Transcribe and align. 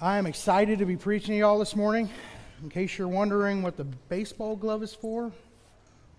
I 0.00 0.18
am 0.18 0.26
excited 0.26 0.78
to 0.78 0.86
be 0.86 0.96
preaching 0.96 1.34
to 1.34 1.38
y'all 1.38 1.58
this 1.58 1.74
morning. 1.74 2.08
In 2.62 2.70
case 2.70 2.96
you're 2.96 3.08
wondering 3.08 3.62
what 3.62 3.76
the 3.76 3.82
baseball 3.82 4.54
glove 4.54 4.84
is 4.84 4.94
for, 4.94 5.32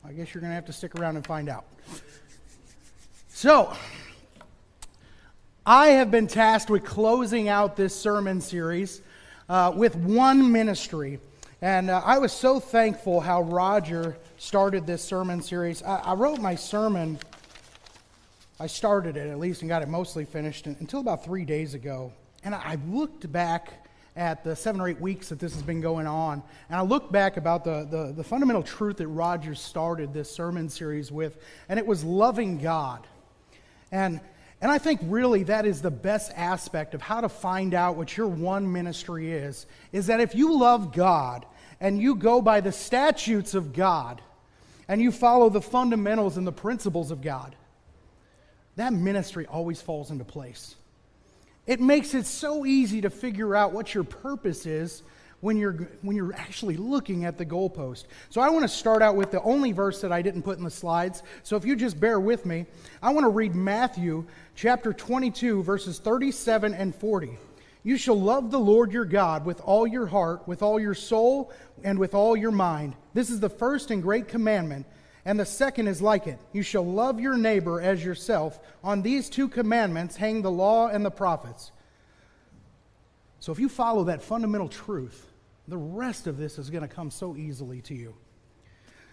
I 0.04 0.12
guess 0.12 0.34
you're 0.34 0.42
going 0.42 0.52
to 0.52 0.56
have 0.56 0.66
to 0.66 0.74
stick 0.74 0.96
around 0.96 1.16
and 1.16 1.26
find 1.26 1.48
out. 1.48 1.64
So, 3.30 3.74
I 5.66 5.92
have 5.92 6.12
been 6.12 6.28
tasked 6.28 6.70
with 6.70 6.84
closing 6.84 7.48
out 7.48 7.78
this 7.78 7.96
sermon 7.96 8.42
series 8.42 9.00
uh, 9.48 9.72
with 9.74 9.96
one 9.96 10.52
ministry. 10.52 11.22
And 11.62 11.90
uh, 11.90 12.02
I 12.04 12.18
was 12.18 12.34
so 12.34 12.60
thankful 12.60 13.22
how 13.22 13.44
Roger 13.44 14.18
started 14.36 14.86
this 14.86 15.02
sermon 15.02 15.42
series. 15.42 15.84
I, 15.84 16.00
I 16.00 16.14
wrote 16.16 16.42
my 16.42 16.56
sermon, 16.56 17.18
I 18.60 18.68
started 18.68 19.16
it 19.16 19.30
at 19.30 19.40
least 19.40 19.62
and 19.62 19.70
got 19.70 19.84
it 19.84 19.88
mostly 19.88 20.26
finished 20.26 20.66
until 20.68 21.00
about 21.00 21.24
three 21.24 21.46
days 21.46 21.76
ago. 21.76 22.12
And 22.44 22.56
I 22.56 22.78
looked 22.88 23.32
back 23.32 23.86
at 24.16 24.44
the 24.44 24.56
seven 24.56 24.82
or 24.82 24.90
eight 24.90 25.00
weeks 25.00 25.30
that 25.30 25.40
this 25.40 25.54
has 25.54 25.64
been 25.64 25.82
going 25.82 26.08
on, 26.08 26.44
and 26.70 26.78
I 26.78 26.82
looked 26.82 27.12
back 27.12 27.38
about 27.38 27.64
the, 27.64 27.88
the, 27.90 28.14
the 28.14 28.24
fundamental 28.24 28.64
truth 28.64 28.98
that 28.98 29.08
Rogers 29.08 29.62
started 29.62 30.14
this 30.14 30.30
sermon 30.30 30.68
series 30.70 31.12
with, 31.12 31.38
and 31.70 31.80
it 31.80 31.86
was 31.86 32.04
loving 32.04 32.58
God. 32.58 33.06
And, 33.92 34.20
and 34.62 34.72
I 34.72 34.78
think 34.78 35.00
really 35.04 35.44
that 35.44 35.66
is 35.66 35.82
the 35.82 35.92
best 35.92 36.32
aspect 36.36 36.94
of 36.94 37.02
how 37.02 37.22
to 37.22 37.30
find 37.30 37.74
out 37.74 37.96
what 37.96 38.18
your 38.18 38.28
one 38.28 38.72
ministry 38.72 39.32
is, 39.32 39.66
is 39.92 40.08
that 40.08 40.20
if 40.20 40.36
you 40.36 40.58
love 40.60 40.94
God 40.94 41.46
and 41.80 42.02
you 42.02 42.16
go 42.16 42.42
by 42.42 42.62
the 42.62 42.72
statutes 42.72 43.54
of 43.54 43.74
God 43.74 44.22
and 44.88 45.02
you 45.02 45.12
follow 45.12 45.50
the 45.50 45.62
fundamentals 45.62 46.36
and 46.36 46.46
the 46.46 46.52
principles 46.52 47.12
of 47.12 47.22
God, 47.22 47.56
that 48.76 48.92
ministry 48.92 49.46
always 49.46 49.82
falls 49.82 50.12
into 50.12 50.26
place. 50.26 50.76
It 51.70 51.80
makes 51.80 52.16
it 52.16 52.26
so 52.26 52.66
easy 52.66 53.02
to 53.02 53.12
figure 53.12 53.56
out 53.56 53.74
what 53.74 53.94
your 53.94 54.04
purpose 54.04 54.66
is 54.66 55.04
when 55.40 55.56
you're, 55.56 55.74
when 56.02 56.16
you're 56.16 56.34
actually 56.34 56.78
looking 56.78 57.26
at 57.26 57.38
the 57.38 57.46
goalpost. 57.46 58.06
So 58.32 58.42
I 58.42 58.50
want 58.50 58.64
to 58.64 58.68
start 58.68 59.04
out 59.04 59.16
with 59.16 59.30
the 59.30 59.40
only 59.44 59.72
verse 59.72 60.02
that 60.02 60.12
I 60.12 60.24
didn't 60.24 60.42
put 60.42 60.58
in 60.58 60.64
the 60.64 60.72
slides. 60.72 61.22
So 61.44 61.58
if 61.58 61.66
you 61.66 61.76
just 61.76 62.00
bear 62.00 62.20
with 62.20 62.44
me, 62.44 62.66
I 63.04 63.12
want 63.12 63.26
to 63.26 63.30
read 63.30 63.54
Matthew 63.54 64.26
chapter 64.56 64.94
22, 64.94 65.62
verses 65.62 66.00
37 66.00 66.74
and 66.74 66.96
40. 66.96 67.38
You 67.84 67.98
shall 67.98 68.20
love 68.20 68.50
the 68.50 68.60
Lord 68.60 68.92
your 68.92 69.06
God 69.06 69.46
with 69.46 69.62
all 69.62 69.86
your 69.86 70.08
heart, 70.08 70.48
with 70.48 70.64
all 70.64 70.80
your 70.80 70.96
soul, 70.96 71.52
and 71.84 72.00
with 72.00 72.16
all 72.16 72.36
your 72.36 72.50
mind. 72.50 72.96
This 73.14 73.30
is 73.30 73.40
the 73.40 73.48
first 73.48 73.92
and 73.92 74.02
great 74.02 74.28
commandment. 74.28 74.88
And 75.30 75.40
the 75.40 75.46
second 75.46 75.88
is 75.88 76.02
like 76.02 76.26
it 76.26 76.40
You 76.54 76.64
shall 76.64 76.84
love 76.84 77.20
your 77.20 77.38
neighbor 77.38 77.80
as 77.80 78.04
yourself. 78.04 78.60
On 78.84 79.04
these 79.04 79.30
two 79.30 79.48
commandments 79.48 80.16
hang 80.16 80.42
the 80.42 80.50
law 80.50 80.88
and 80.88 81.06
the 81.06 81.12
prophets. 81.12 81.72
So 83.40 83.52
if 83.52 83.60
you 83.60 83.70
follow 83.70 84.06
that 84.06 84.24
fundamental 84.24 84.68
truth, 84.68 85.28
the 85.68 85.78
rest 85.78 86.26
of 86.26 86.40
this 86.40 86.58
is 86.58 86.72
going 86.72 86.82
to 86.82 86.88
come 86.88 87.12
so 87.12 87.36
easily 87.36 87.80
to 87.82 87.94
you. 87.94 88.16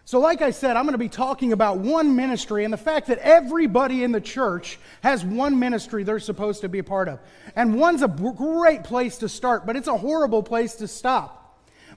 So, 0.06 0.18
like 0.18 0.40
I 0.40 0.52
said, 0.52 0.74
I'm 0.74 0.84
going 0.84 0.92
to 0.92 0.98
be 0.98 1.10
talking 1.10 1.52
about 1.52 1.80
one 1.80 2.16
ministry 2.16 2.64
and 2.64 2.72
the 2.72 2.78
fact 2.78 3.08
that 3.08 3.18
everybody 3.18 4.02
in 4.02 4.12
the 4.12 4.20
church 4.20 4.78
has 5.02 5.22
one 5.22 5.58
ministry 5.58 6.02
they're 6.02 6.18
supposed 6.18 6.62
to 6.62 6.70
be 6.70 6.78
a 6.78 6.84
part 6.84 7.08
of. 7.08 7.20
And 7.54 7.78
one's 7.78 8.00
a 8.00 8.08
great 8.08 8.84
place 8.84 9.18
to 9.18 9.28
start, 9.28 9.66
but 9.66 9.76
it's 9.76 9.88
a 9.88 9.98
horrible 9.98 10.42
place 10.42 10.76
to 10.76 10.88
stop. 10.88 11.45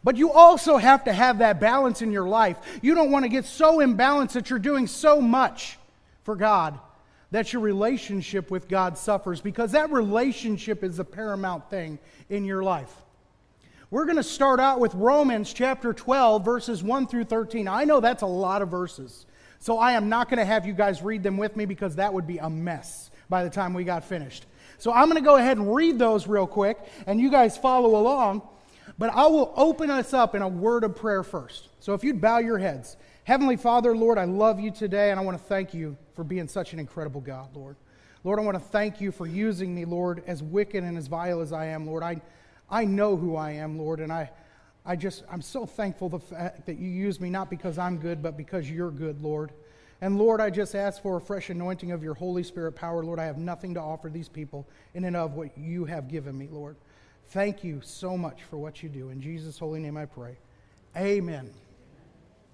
But 0.03 0.15
you 0.15 0.31
also 0.31 0.77
have 0.77 1.03
to 1.05 1.13
have 1.13 1.39
that 1.39 1.59
balance 1.59 2.01
in 2.01 2.11
your 2.11 2.27
life. 2.27 2.57
You 2.81 2.95
don't 2.95 3.11
want 3.11 3.25
to 3.25 3.29
get 3.29 3.45
so 3.45 3.79
imbalanced 3.79 4.33
that 4.33 4.49
you're 4.49 4.59
doing 4.59 4.87
so 4.87 5.19
much 5.21 5.77
for 6.23 6.35
God 6.35 6.79
that 7.31 7.53
your 7.53 7.61
relationship 7.61 8.49
with 8.49 8.67
God 8.67 8.97
suffers 8.97 9.41
because 9.41 9.73
that 9.73 9.91
relationship 9.91 10.83
is 10.83 10.97
the 10.97 11.05
paramount 11.05 11.69
thing 11.69 11.99
in 12.29 12.45
your 12.45 12.63
life. 12.63 12.93
We're 13.91 14.05
going 14.05 14.17
to 14.17 14.23
start 14.23 14.59
out 14.59 14.79
with 14.79 14.93
Romans 14.93 15.51
chapter 15.51 15.93
12, 15.93 16.45
verses 16.45 16.83
1 16.83 17.07
through 17.07 17.25
13. 17.25 17.67
I 17.67 17.85
know 17.85 17.99
that's 17.99 18.21
a 18.21 18.27
lot 18.27 18.61
of 18.61 18.69
verses, 18.69 19.25
so 19.59 19.79
I 19.79 19.93
am 19.93 20.09
not 20.09 20.29
going 20.29 20.37
to 20.37 20.45
have 20.45 20.65
you 20.65 20.73
guys 20.73 21.01
read 21.01 21.23
them 21.23 21.37
with 21.37 21.55
me 21.55 21.65
because 21.65 21.95
that 21.95 22.13
would 22.13 22.27
be 22.27 22.37
a 22.37 22.49
mess 22.49 23.09
by 23.29 23.43
the 23.43 23.49
time 23.49 23.73
we 23.73 23.83
got 23.83 24.03
finished. 24.03 24.45
So 24.77 24.93
I'm 24.93 25.09
going 25.09 25.21
to 25.21 25.25
go 25.25 25.35
ahead 25.35 25.57
and 25.57 25.75
read 25.75 25.99
those 25.99 26.27
real 26.27 26.47
quick, 26.47 26.77
and 27.05 27.19
you 27.19 27.29
guys 27.31 27.57
follow 27.57 27.99
along. 27.99 28.43
But 28.99 29.11
I 29.13 29.27
will 29.27 29.53
open 29.55 29.89
us 29.89 30.13
up 30.13 30.35
in 30.35 30.41
a 30.41 30.47
word 30.47 30.83
of 30.83 30.93
prayer 30.93 31.23
first. 31.23 31.69
So 31.79 31.93
if 31.93 32.03
you'd 32.03 32.19
bow 32.19 32.39
your 32.39 32.57
heads. 32.57 32.97
Heavenly 33.23 33.55
Father, 33.55 33.95
Lord, 33.95 34.17
I 34.17 34.25
love 34.25 34.59
you 34.59 34.71
today, 34.71 35.11
and 35.11 35.19
I 35.19 35.23
want 35.23 35.37
to 35.37 35.43
thank 35.43 35.73
you 35.73 35.95
for 36.15 36.25
being 36.25 36.49
such 36.49 36.73
an 36.73 36.79
incredible 36.79 37.21
God, 37.21 37.55
Lord. 37.55 37.77
Lord, 38.25 38.39
I 38.39 38.41
want 38.41 38.55
to 38.55 38.63
thank 38.63 38.99
you 38.99 39.13
for 39.13 39.25
using 39.25 39.73
me, 39.73 39.85
Lord, 39.85 40.21
as 40.27 40.43
wicked 40.43 40.83
and 40.83 40.97
as 40.97 41.07
vile 41.07 41.39
as 41.39 41.53
I 41.53 41.67
am, 41.67 41.87
Lord. 41.87 42.03
I, 42.03 42.21
I 42.69 42.83
know 42.83 43.15
who 43.15 43.37
I 43.37 43.51
am, 43.51 43.77
Lord, 43.77 44.01
and 44.01 44.11
I, 44.11 44.29
I 44.85 44.97
just, 44.97 45.23
I'm 45.31 45.41
so 45.41 45.65
thankful 45.65 46.09
the 46.09 46.19
fact 46.19 46.65
that 46.65 46.77
you 46.77 46.89
use 46.89 47.21
me 47.21 47.29
not 47.29 47.49
because 47.49 47.77
I'm 47.77 47.99
good, 47.99 48.21
but 48.21 48.35
because 48.35 48.69
you're 48.69 48.91
good, 48.91 49.21
Lord. 49.21 49.51
And 50.01 50.17
Lord, 50.17 50.41
I 50.41 50.49
just 50.49 50.75
ask 50.75 51.01
for 51.01 51.17
a 51.17 51.21
fresh 51.21 51.49
anointing 51.49 51.91
of 51.91 52.03
your 52.03 52.15
Holy 52.15 52.43
Spirit 52.43 52.73
power. 52.73 53.03
Lord, 53.03 53.19
I 53.19 53.25
have 53.25 53.37
nothing 53.37 53.73
to 53.75 53.79
offer 53.79 54.09
these 54.09 54.27
people 54.27 54.67
in 54.93 55.05
and 55.05 55.15
of 55.15 55.35
what 55.35 55.57
you 55.57 55.85
have 55.85 56.09
given 56.09 56.37
me, 56.37 56.49
Lord. 56.51 56.75
Thank 57.29 57.63
you 57.63 57.79
so 57.83 58.17
much 58.17 58.43
for 58.49 58.57
what 58.57 58.81
you 58.81 58.89
do. 58.89 59.09
In 59.09 59.21
Jesus' 59.21 59.59
holy 59.59 59.79
name 59.79 59.97
I 59.97 60.05
pray. 60.05 60.35
Amen. 60.97 61.51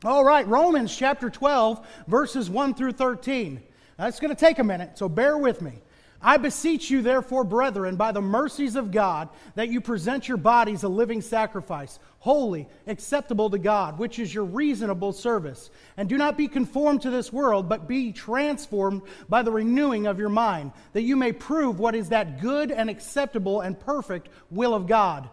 All 0.04 0.26
right, 0.26 0.46
Romans 0.48 0.96
chapter 0.96 1.30
12, 1.30 1.88
verses 2.08 2.50
1 2.50 2.74
through 2.74 2.92
13. 2.92 3.64
That's 3.98 4.20
going 4.20 4.36
to 4.36 4.40
take 4.40 4.60
a 4.60 4.64
minute, 4.64 4.98
so 4.98 5.08
bear 5.08 5.38
with 5.38 5.62
me. 5.62 5.82
I 6.22 6.38
beseech 6.38 6.90
you, 6.90 7.02
therefore, 7.02 7.44
brethren, 7.44 7.98
by 7.98 8.12
the 8.12 8.22
mercies 8.22 8.76
of 8.76 8.92
God, 8.92 9.30
that 9.56 9.70
you 9.70 9.82
present 9.82 10.28
your 10.28 10.38
bodies 10.38 10.84
a 10.84 10.88
living 10.88 11.22
sacrifice, 11.22 12.00
holy, 12.20 12.68
acceptable 12.88 13.50
to 13.50 13.60
God, 13.60 14.00
which 14.00 14.18
is 14.18 14.34
your 14.34 14.46
reasonable 14.46 15.14
service. 15.14 15.70
And 15.98 16.10
do 16.10 16.18
not 16.18 16.38
be 16.38 16.48
conformed 16.48 17.04
to 17.04 17.12
this 17.12 17.32
world, 17.32 17.70
but 17.70 17.88
be 17.88 18.12
transformed 18.12 19.04
by 19.30 19.44
the 19.44 19.52
renewing 19.52 20.08
of 20.08 20.18
your 20.18 20.30
mind, 20.30 20.72
that 20.94 21.04
you 21.04 21.16
may 21.16 21.32
prove 21.32 21.80
what 21.80 21.96
is 21.96 22.10
that 22.10 22.42
good 22.42 22.72
and 22.72 22.90
acceptable 22.90 23.62
and 23.62 23.80
perfect 23.80 24.30
will 24.50 24.74
of 24.74 24.88
God. 24.88 25.30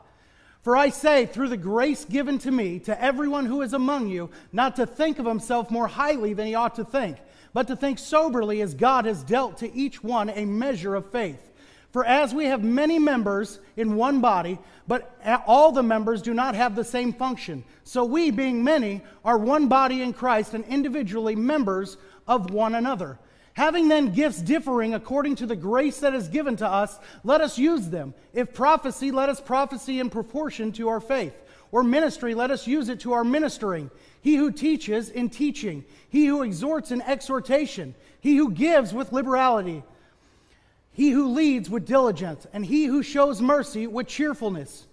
For 0.62 0.76
I 0.76 0.91
say, 0.91 1.26
through 1.26 1.49
the 1.49 1.56
grace 1.56 2.04
given 2.04 2.38
to 2.41 2.50
me, 2.50 2.78
to 2.81 3.03
everyone 3.03 3.47
who 3.47 3.62
is 3.62 3.72
among 3.72 4.09
you, 4.09 4.31
not 4.53 4.76
to 4.76 4.87
think 4.87 5.19
of 5.19 5.26
himself 5.26 5.70
more 5.70 5.88
highly 5.88 6.34
than 6.34 6.47
he 6.47 6.54
ought 6.54 6.76
to 6.76 6.84
think 6.84 7.16
but 7.53 7.69
to 7.69 7.77
think 7.77 7.99
soberly 7.99 8.61
as 8.63 8.75
God 8.75 9.05
has 9.05 9.23
dealt 9.23 9.59
to 9.59 9.75
each 9.75 10.03
one 10.03 10.31
a 10.31 10.45
measure 10.45 10.95
of 10.95 11.11
faith. 11.11 11.51
For 11.91 12.07
as 12.07 12.35
we 12.35 12.47
have 12.47 12.65
many 12.65 12.99
members 12.99 13.61
in 13.77 13.97
one 13.97 14.21
body, 14.23 14.59
but 14.89 15.21
all 15.47 15.73
the 15.73 15.83
members 15.83 16.23
do 16.23 16.33
not 16.33 16.55
have 16.55 16.75
the 16.75 16.85
same 16.85 17.12
function, 17.12 17.65
so 17.85 18.05
we, 18.05 18.31
being 18.31 18.65
many, 18.65 19.03
are 19.25 19.37
one 19.37 19.69
body 19.69 20.01
in 20.01 20.15
Christ 20.15 20.55
and 20.55 20.65
individually 20.65 21.37
members 21.37 21.99
of 22.27 22.51
one 22.51 22.75
another. 22.75 23.19
Having 23.55 23.89
then 23.89 24.15
gifts 24.15 24.41
differing 24.41 24.95
according 24.95 25.37
to 25.37 25.47
the 25.47 25.57
grace 25.57 25.99
that 26.01 26.15
is 26.15 26.29
given 26.29 26.57
to 26.57 26.67
us, 26.67 26.99
let 27.23 27.43
us 27.43 27.59
use 27.59 27.91
them. 27.91 28.15
If 28.33 28.55
prophecy, 28.55 29.11
let 29.11 29.29
us 29.29 29.43
prophesy 29.43 30.01
in 30.01 30.09
proportion 30.09 30.73
to 30.73 30.89
our 30.89 31.01
faith. 31.01 31.35
Or 31.72 31.83
ministry, 31.83 32.34
let 32.34 32.50
us 32.50 32.66
use 32.66 32.88
it 32.88 33.00
to 33.00 33.12
our 33.15 33.25
ministering 33.25 33.91
he 34.22 34.37
who 34.37 34.53
teaches 34.53 35.10
in 35.10 35.28
teaching, 35.31 35.84
he 36.09 36.27
who 36.27 36.43
exhorts 36.43 36.93
in 36.93 37.03
exhortation, 37.03 37.97
he 38.21 38.37
who 38.37 38.53
gives 38.53 38.94
with 38.94 39.12
liberality, 39.12 39.82
he 40.93 41.11
who 41.11 41.32
leads 41.32 41.69
with 41.69 41.87
diligence, 41.87 42.47
and 42.53 42.65
he 42.65 42.84
who 42.84 43.03
shows 43.03 43.43
mercy 43.43 43.88
with 43.88 44.06
cheerfulness. 44.06 44.87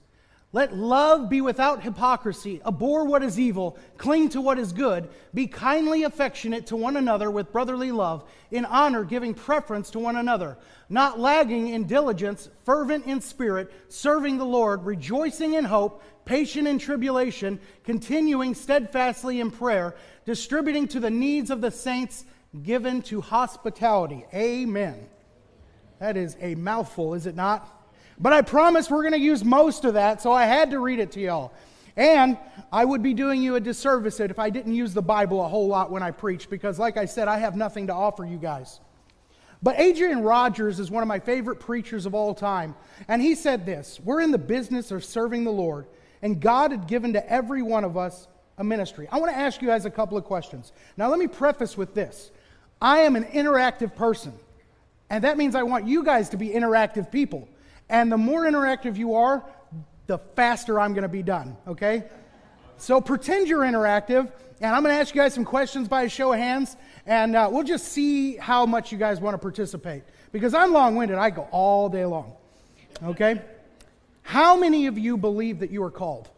Let 0.51 0.75
love 0.75 1.29
be 1.29 1.41
without 1.41 1.83
hypocrisy. 1.83 2.59
Abhor 2.65 3.05
what 3.05 3.21
is 3.21 3.39
evil. 3.39 3.77
Cling 3.97 4.29
to 4.29 4.41
what 4.41 4.57
is 4.57 4.73
good. 4.73 5.07
Be 5.31 5.45
kindly 5.45 6.01
affectionate 6.03 6.65
to 6.67 6.75
one 6.75 6.97
another 6.97 7.29
with 7.29 7.51
brotherly 7.51 7.91
love, 7.91 8.23
in 8.49 8.65
honor 8.65 9.03
giving 9.03 9.35
preference 9.35 9.91
to 9.91 9.99
one 9.99 10.15
another, 10.15 10.57
not 10.89 11.19
lagging 11.19 11.67
in 11.67 11.85
diligence, 11.85 12.49
fervent 12.65 13.05
in 13.05 13.21
spirit, 13.21 13.71
serving 13.89 14.39
the 14.39 14.45
Lord, 14.45 14.87
rejoicing 14.87 15.53
in 15.53 15.65
hope, 15.65 16.01
patient 16.29 16.67
in 16.67 16.77
tribulation, 16.77 17.59
continuing 17.83 18.53
steadfastly 18.53 19.39
in 19.39 19.49
prayer, 19.49 19.95
distributing 20.25 20.87
to 20.87 20.99
the 20.99 21.09
needs 21.09 21.49
of 21.49 21.59
the 21.59 21.71
saints, 21.71 22.23
given 22.61 23.01
to 23.01 23.19
hospitality. 23.19 24.23
Amen. 24.31 25.09
That 25.97 26.17
is 26.17 26.37
a 26.39 26.53
mouthful, 26.53 27.15
is 27.15 27.25
it 27.25 27.35
not? 27.35 27.67
But 28.19 28.33
I 28.33 28.43
promise 28.43 28.91
we're 28.91 29.01
going 29.01 29.13
to 29.13 29.19
use 29.19 29.43
most 29.43 29.85
of 29.85 29.95
that, 29.95 30.21
so 30.21 30.31
I 30.31 30.45
had 30.45 30.69
to 30.69 30.79
read 30.79 30.99
it 30.99 31.11
to 31.13 31.19
y'all. 31.19 31.51
And 31.97 32.37
I 32.71 32.85
would 32.85 33.01
be 33.01 33.15
doing 33.15 33.41
you 33.41 33.55
a 33.55 33.59
disservice 33.59 34.19
if 34.19 34.37
I 34.37 34.51
didn't 34.51 34.75
use 34.75 34.93
the 34.93 35.01
Bible 35.01 35.43
a 35.43 35.47
whole 35.47 35.67
lot 35.67 35.89
when 35.89 36.03
I 36.03 36.11
preach, 36.11 36.47
because, 36.47 36.77
like 36.77 36.95
I 36.95 37.05
said, 37.05 37.27
I 37.27 37.39
have 37.39 37.55
nothing 37.55 37.87
to 37.87 37.93
offer 37.93 38.23
you 38.23 38.37
guys. 38.37 38.79
But 39.63 39.79
Adrian 39.79 40.21
Rogers 40.21 40.79
is 40.79 40.91
one 40.91 41.01
of 41.01 41.07
my 41.07 41.19
favorite 41.19 41.59
preachers 41.59 42.05
of 42.05 42.13
all 42.13 42.35
time. 42.35 42.75
And 43.07 43.19
he 43.19 43.33
said 43.33 43.65
this 43.65 43.99
We're 44.03 44.21
in 44.21 44.29
the 44.29 44.37
business 44.37 44.91
of 44.91 45.03
serving 45.03 45.43
the 45.43 45.51
Lord 45.51 45.87
and 46.21 46.39
God 46.39 46.71
had 46.71 46.87
given 46.87 47.13
to 47.13 47.31
every 47.31 47.61
one 47.61 47.83
of 47.83 47.97
us 47.97 48.27
a 48.57 48.63
ministry. 48.63 49.07
I 49.11 49.19
want 49.19 49.31
to 49.31 49.37
ask 49.37 49.61
you 49.61 49.67
guys 49.67 49.85
a 49.85 49.89
couple 49.89 50.17
of 50.17 50.25
questions. 50.25 50.73
Now, 50.97 51.09
let 51.09 51.17
me 51.17 51.27
preface 51.27 51.77
with 51.77 51.93
this 51.93 52.31
I 52.81 52.99
am 52.99 53.15
an 53.15 53.23
interactive 53.25 53.95
person, 53.95 54.33
and 55.09 55.23
that 55.23 55.37
means 55.37 55.55
I 55.55 55.63
want 55.63 55.87
you 55.87 56.03
guys 56.03 56.29
to 56.29 56.37
be 56.37 56.49
interactive 56.49 57.11
people. 57.11 57.47
And 57.89 58.11
the 58.11 58.17
more 58.17 58.43
interactive 58.43 58.97
you 58.97 59.15
are, 59.15 59.43
the 60.05 60.19
faster 60.35 60.79
I'm 60.79 60.93
going 60.93 61.03
to 61.03 61.07
be 61.07 61.23
done, 61.23 61.57
okay? 61.67 62.03
So 62.77 63.01
pretend 63.01 63.47
you're 63.47 63.63
interactive, 63.63 64.31
and 64.61 64.75
I'm 64.75 64.83
going 64.83 64.93
to 64.93 64.99
ask 64.99 65.15
you 65.15 65.21
guys 65.21 65.33
some 65.33 65.45
questions 65.45 65.87
by 65.87 66.03
a 66.03 66.09
show 66.09 66.33
of 66.33 66.39
hands, 66.39 66.77
and 67.05 67.35
uh, 67.35 67.49
we'll 67.51 67.63
just 67.63 67.87
see 67.87 68.35
how 68.35 68.65
much 68.65 68.91
you 68.91 68.97
guys 68.97 69.19
want 69.19 69.33
to 69.33 69.37
participate. 69.39 70.03
Because 70.31 70.53
I'm 70.53 70.71
long 70.71 70.95
winded, 70.95 71.17
I 71.17 71.31
go 71.31 71.47
all 71.51 71.89
day 71.89 72.05
long, 72.05 72.33
okay? 73.03 73.41
How 74.29 74.55
many 74.55 74.85
of 74.85 74.95
you 74.95 75.17
believe 75.17 75.61
that 75.61 75.71
you 75.71 75.81
are 75.81 75.89
called? 75.89 76.29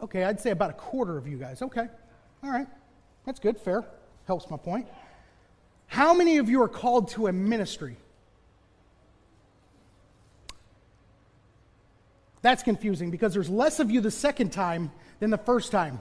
Okay, 0.00 0.24
I'd 0.24 0.40
say 0.40 0.50
about 0.50 0.70
a 0.70 0.72
quarter 0.72 1.18
of 1.18 1.28
you 1.28 1.36
guys. 1.36 1.60
Okay, 1.60 1.86
all 2.42 2.50
right. 2.50 2.66
That's 3.26 3.38
good, 3.38 3.58
fair. 3.58 3.84
Helps 4.26 4.48
my 4.48 4.56
point. 4.56 4.86
How 5.88 6.14
many 6.14 6.38
of 6.38 6.48
you 6.48 6.62
are 6.62 6.70
called 6.70 7.08
to 7.10 7.26
a 7.26 7.32
ministry? 7.32 7.98
That's 12.40 12.62
confusing 12.62 13.10
because 13.10 13.34
there's 13.34 13.50
less 13.50 13.80
of 13.80 13.90
you 13.90 14.00
the 14.00 14.10
second 14.10 14.54
time 14.54 14.90
than 15.20 15.28
the 15.28 15.36
first 15.36 15.70
time. 15.70 16.00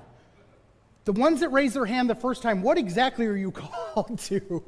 The 1.04 1.12
ones 1.12 1.42
that 1.42 1.50
raise 1.50 1.74
their 1.74 1.86
hand 1.86 2.10
the 2.10 2.16
first 2.16 2.42
time, 2.42 2.62
what 2.62 2.78
exactly 2.78 3.26
are 3.26 3.36
you 3.36 3.52
called 3.94 4.18
to? 4.20 4.64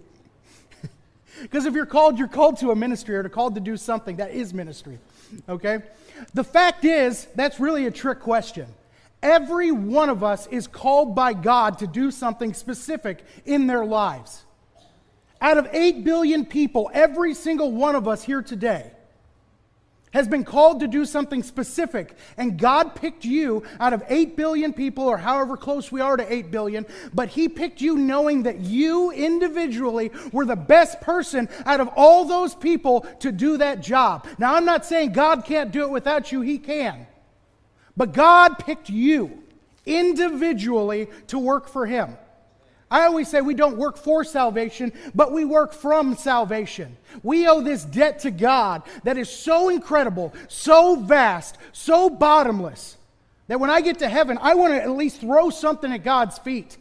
Because 1.42 1.66
if 1.66 1.74
you're 1.74 1.86
called, 1.86 2.18
you're 2.18 2.28
called 2.28 2.58
to 2.58 2.72
a 2.72 2.76
ministry 2.76 3.16
or 3.16 3.24
to 3.24 3.30
called 3.30 3.56
to 3.56 3.62
do 3.62 3.78
something 3.78 4.18
that 4.18 4.32
is 4.32 4.54
ministry. 4.54 5.00
Okay? 5.48 5.80
The 6.34 6.44
fact 6.44 6.86
is, 6.86 7.28
that's 7.36 7.60
really 7.60 7.86
a 7.86 7.92
trick 7.92 8.20
question. 8.20 8.68
Every 9.22 9.72
one 9.72 10.10
of 10.10 10.24
us 10.24 10.48
is 10.48 10.68
called 10.68 11.16
by 11.16 11.34
God 11.34 11.80
to 11.80 11.88
do 11.88 12.12
something 12.12 12.54
specific 12.54 13.24
in 13.46 13.68
their 13.68 13.86
lives. 13.86 14.44
Out 15.42 15.58
of 15.58 15.68
8 15.72 16.04
billion 16.04 16.46
people, 16.46 16.90
every 16.94 17.34
single 17.34 17.72
one 17.72 17.96
of 17.96 18.08
us 18.08 18.24
here 18.24 18.42
today 18.42 18.92
has 20.12 20.28
been 20.28 20.44
called 20.44 20.80
to 20.80 20.88
do 20.88 21.06
something 21.06 21.44
specific. 21.44 22.16
And 22.38 22.58
God 22.58 22.96
picked 22.96 23.26
you 23.26 23.64
out 23.80 23.94
of 23.94 24.04
8 24.08 24.36
billion 24.36 24.74
people, 24.74 25.06
or 25.06 25.18
however 25.18 25.56
close 25.56 25.92
we 25.92 26.02
are 26.02 26.18
to 26.18 26.34
8 26.34 26.52
billion, 26.52 26.86
but 27.14 27.30
He 27.30 27.48
picked 27.48 27.82
you 27.82 27.98
knowing 27.98 28.44
that 28.44 28.60
you 28.60 29.12
individually 29.12 30.12
were 30.32 30.46
the 30.46 30.56
best 30.56 31.02
person 31.02 31.48
out 31.66 31.80
of 31.80 31.90
all 31.96 32.26
those 32.26 32.56
people 32.56 33.02
to 33.20 33.32
do 33.32 33.58
that 33.58 33.82
job. 33.82 34.28
Now, 34.38 34.56
I'm 34.56 34.66
not 34.66 34.86
saying 34.86 35.14
God 35.14 35.46
can't 35.46 35.72
do 35.72 35.84
it 35.84 35.90
without 35.90 36.32
you, 36.32 36.42
He 36.42 36.58
can. 36.58 37.06
But 37.96 38.14
God 38.14 38.60
picked 38.60 38.90
you 38.90 39.44
individually 39.86 41.08
to 41.28 41.38
work 41.38 41.68
for 41.68 41.86
Him. 41.86 42.18
I 42.92 43.06
always 43.06 43.28
say 43.28 43.42
we 43.42 43.54
don't 43.54 43.78
work 43.78 43.98
for 43.98 44.24
salvation, 44.24 44.92
but 45.14 45.32
we 45.32 45.46
work 45.46 45.74
from 45.74 46.16
salvation. 46.16 46.98
We 47.22 47.48
owe 47.48 47.62
this 47.62 47.86
debt 47.86 48.20
to 48.20 48.32
God 48.32 48.84
that 49.04 49.18
is 49.18 49.30
so 49.30 49.70
incredible, 49.70 50.34
so 50.48 50.96
vast, 50.96 51.58
so 51.72 52.10
bottomless, 52.10 52.98
that 53.48 53.60
when 53.60 53.70
I 53.70 53.82
get 53.82 54.00
to 54.00 54.10
heaven, 54.10 54.40
I 54.42 54.56
want 54.56 54.74
to 54.74 54.82
at 54.82 54.90
least 54.90 55.22
throw 55.22 55.52
something 55.52 55.92
at 55.92 56.04
God's 56.04 56.40
feet. 56.40 56.78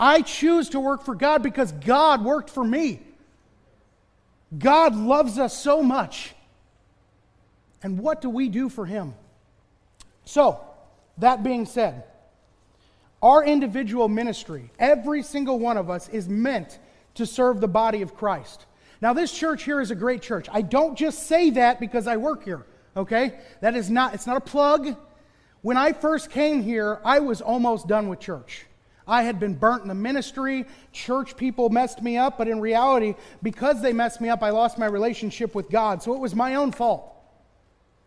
I 0.00 0.22
choose 0.22 0.70
to 0.70 0.80
work 0.80 1.04
for 1.04 1.14
God 1.14 1.42
because 1.42 1.72
God 1.72 2.24
worked 2.24 2.50
for 2.50 2.64
me. 2.64 3.00
God 4.56 4.96
loves 4.96 5.38
us 5.38 5.56
so 5.56 5.82
much. 5.82 6.34
And 7.82 7.98
what 7.98 8.20
do 8.20 8.30
we 8.30 8.48
do 8.48 8.68
for 8.68 8.86
Him? 8.86 9.14
So, 10.24 10.60
that 11.18 11.42
being 11.42 11.66
said, 11.66 12.04
our 13.22 13.44
individual 13.44 14.08
ministry, 14.08 14.70
every 14.78 15.22
single 15.22 15.58
one 15.58 15.76
of 15.76 15.90
us, 15.90 16.08
is 16.08 16.28
meant 16.28 16.78
to 17.14 17.26
serve 17.26 17.60
the 17.60 17.68
body 17.68 18.02
of 18.02 18.14
Christ. 18.14 18.66
Now, 19.00 19.12
this 19.12 19.32
church 19.32 19.62
here 19.64 19.80
is 19.80 19.90
a 19.90 19.94
great 19.94 20.22
church. 20.22 20.48
I 20.50 20.62
don't 20.62 20.96
just 20.96 21.26
say 21.26 21.50
that 21.50 21.80
because 21.80 22.06
I 22.06 22.16
work 22.16 22.44
here, 22.44 22.66
okay? 22.96 23.38
That 23.60 23.76
is 23.76 23.90
not, 23.90 24.14
it's 24.14 24.26
not 24.26 24.36
a 24.36 24.40
plug. 24.40 24.96
When 25.62 25.76
I 25.76 25.92
first 25.92 26.30
came 26.30 26.62
here, 26.62 27.00
I 27.04 27.20
was 27.20 27.40
almost 27.40 27.86
done 27.88 28.08
with 28.08 28.20
church. 28.20 28.66
I 29.06 29.22
had 29.22 29.40
been 29.40 29.54
burnt 29.54 29.82
in 29.82 29.88
the 29.88 29.94
ministry. 29.94 30.66
Church 30.92 31.36
people 31.36 31.70
messed 31.70 32.02
me 32.02 32.18
up, 32.18 32.38
but 32.38 32.46
in 32.46 32.60
reality, 32.60 33.14
because 33.42 33.80
they 33.80 33.92
messed 33.92 34.20
me 34.20 34.28
up, 34.28 34.42
I 34.42 34.50
lost 34.50 34.78
my 34.78 34.86
relationship 34.86 35.54
with 35.54 35.70
God. 35.70 36.02
So 36.02 36.14
it 36.14 36.20
was 36.20 36.34
my 36.34 36.56
own 36.56 36.72
fault. 36.72 37.14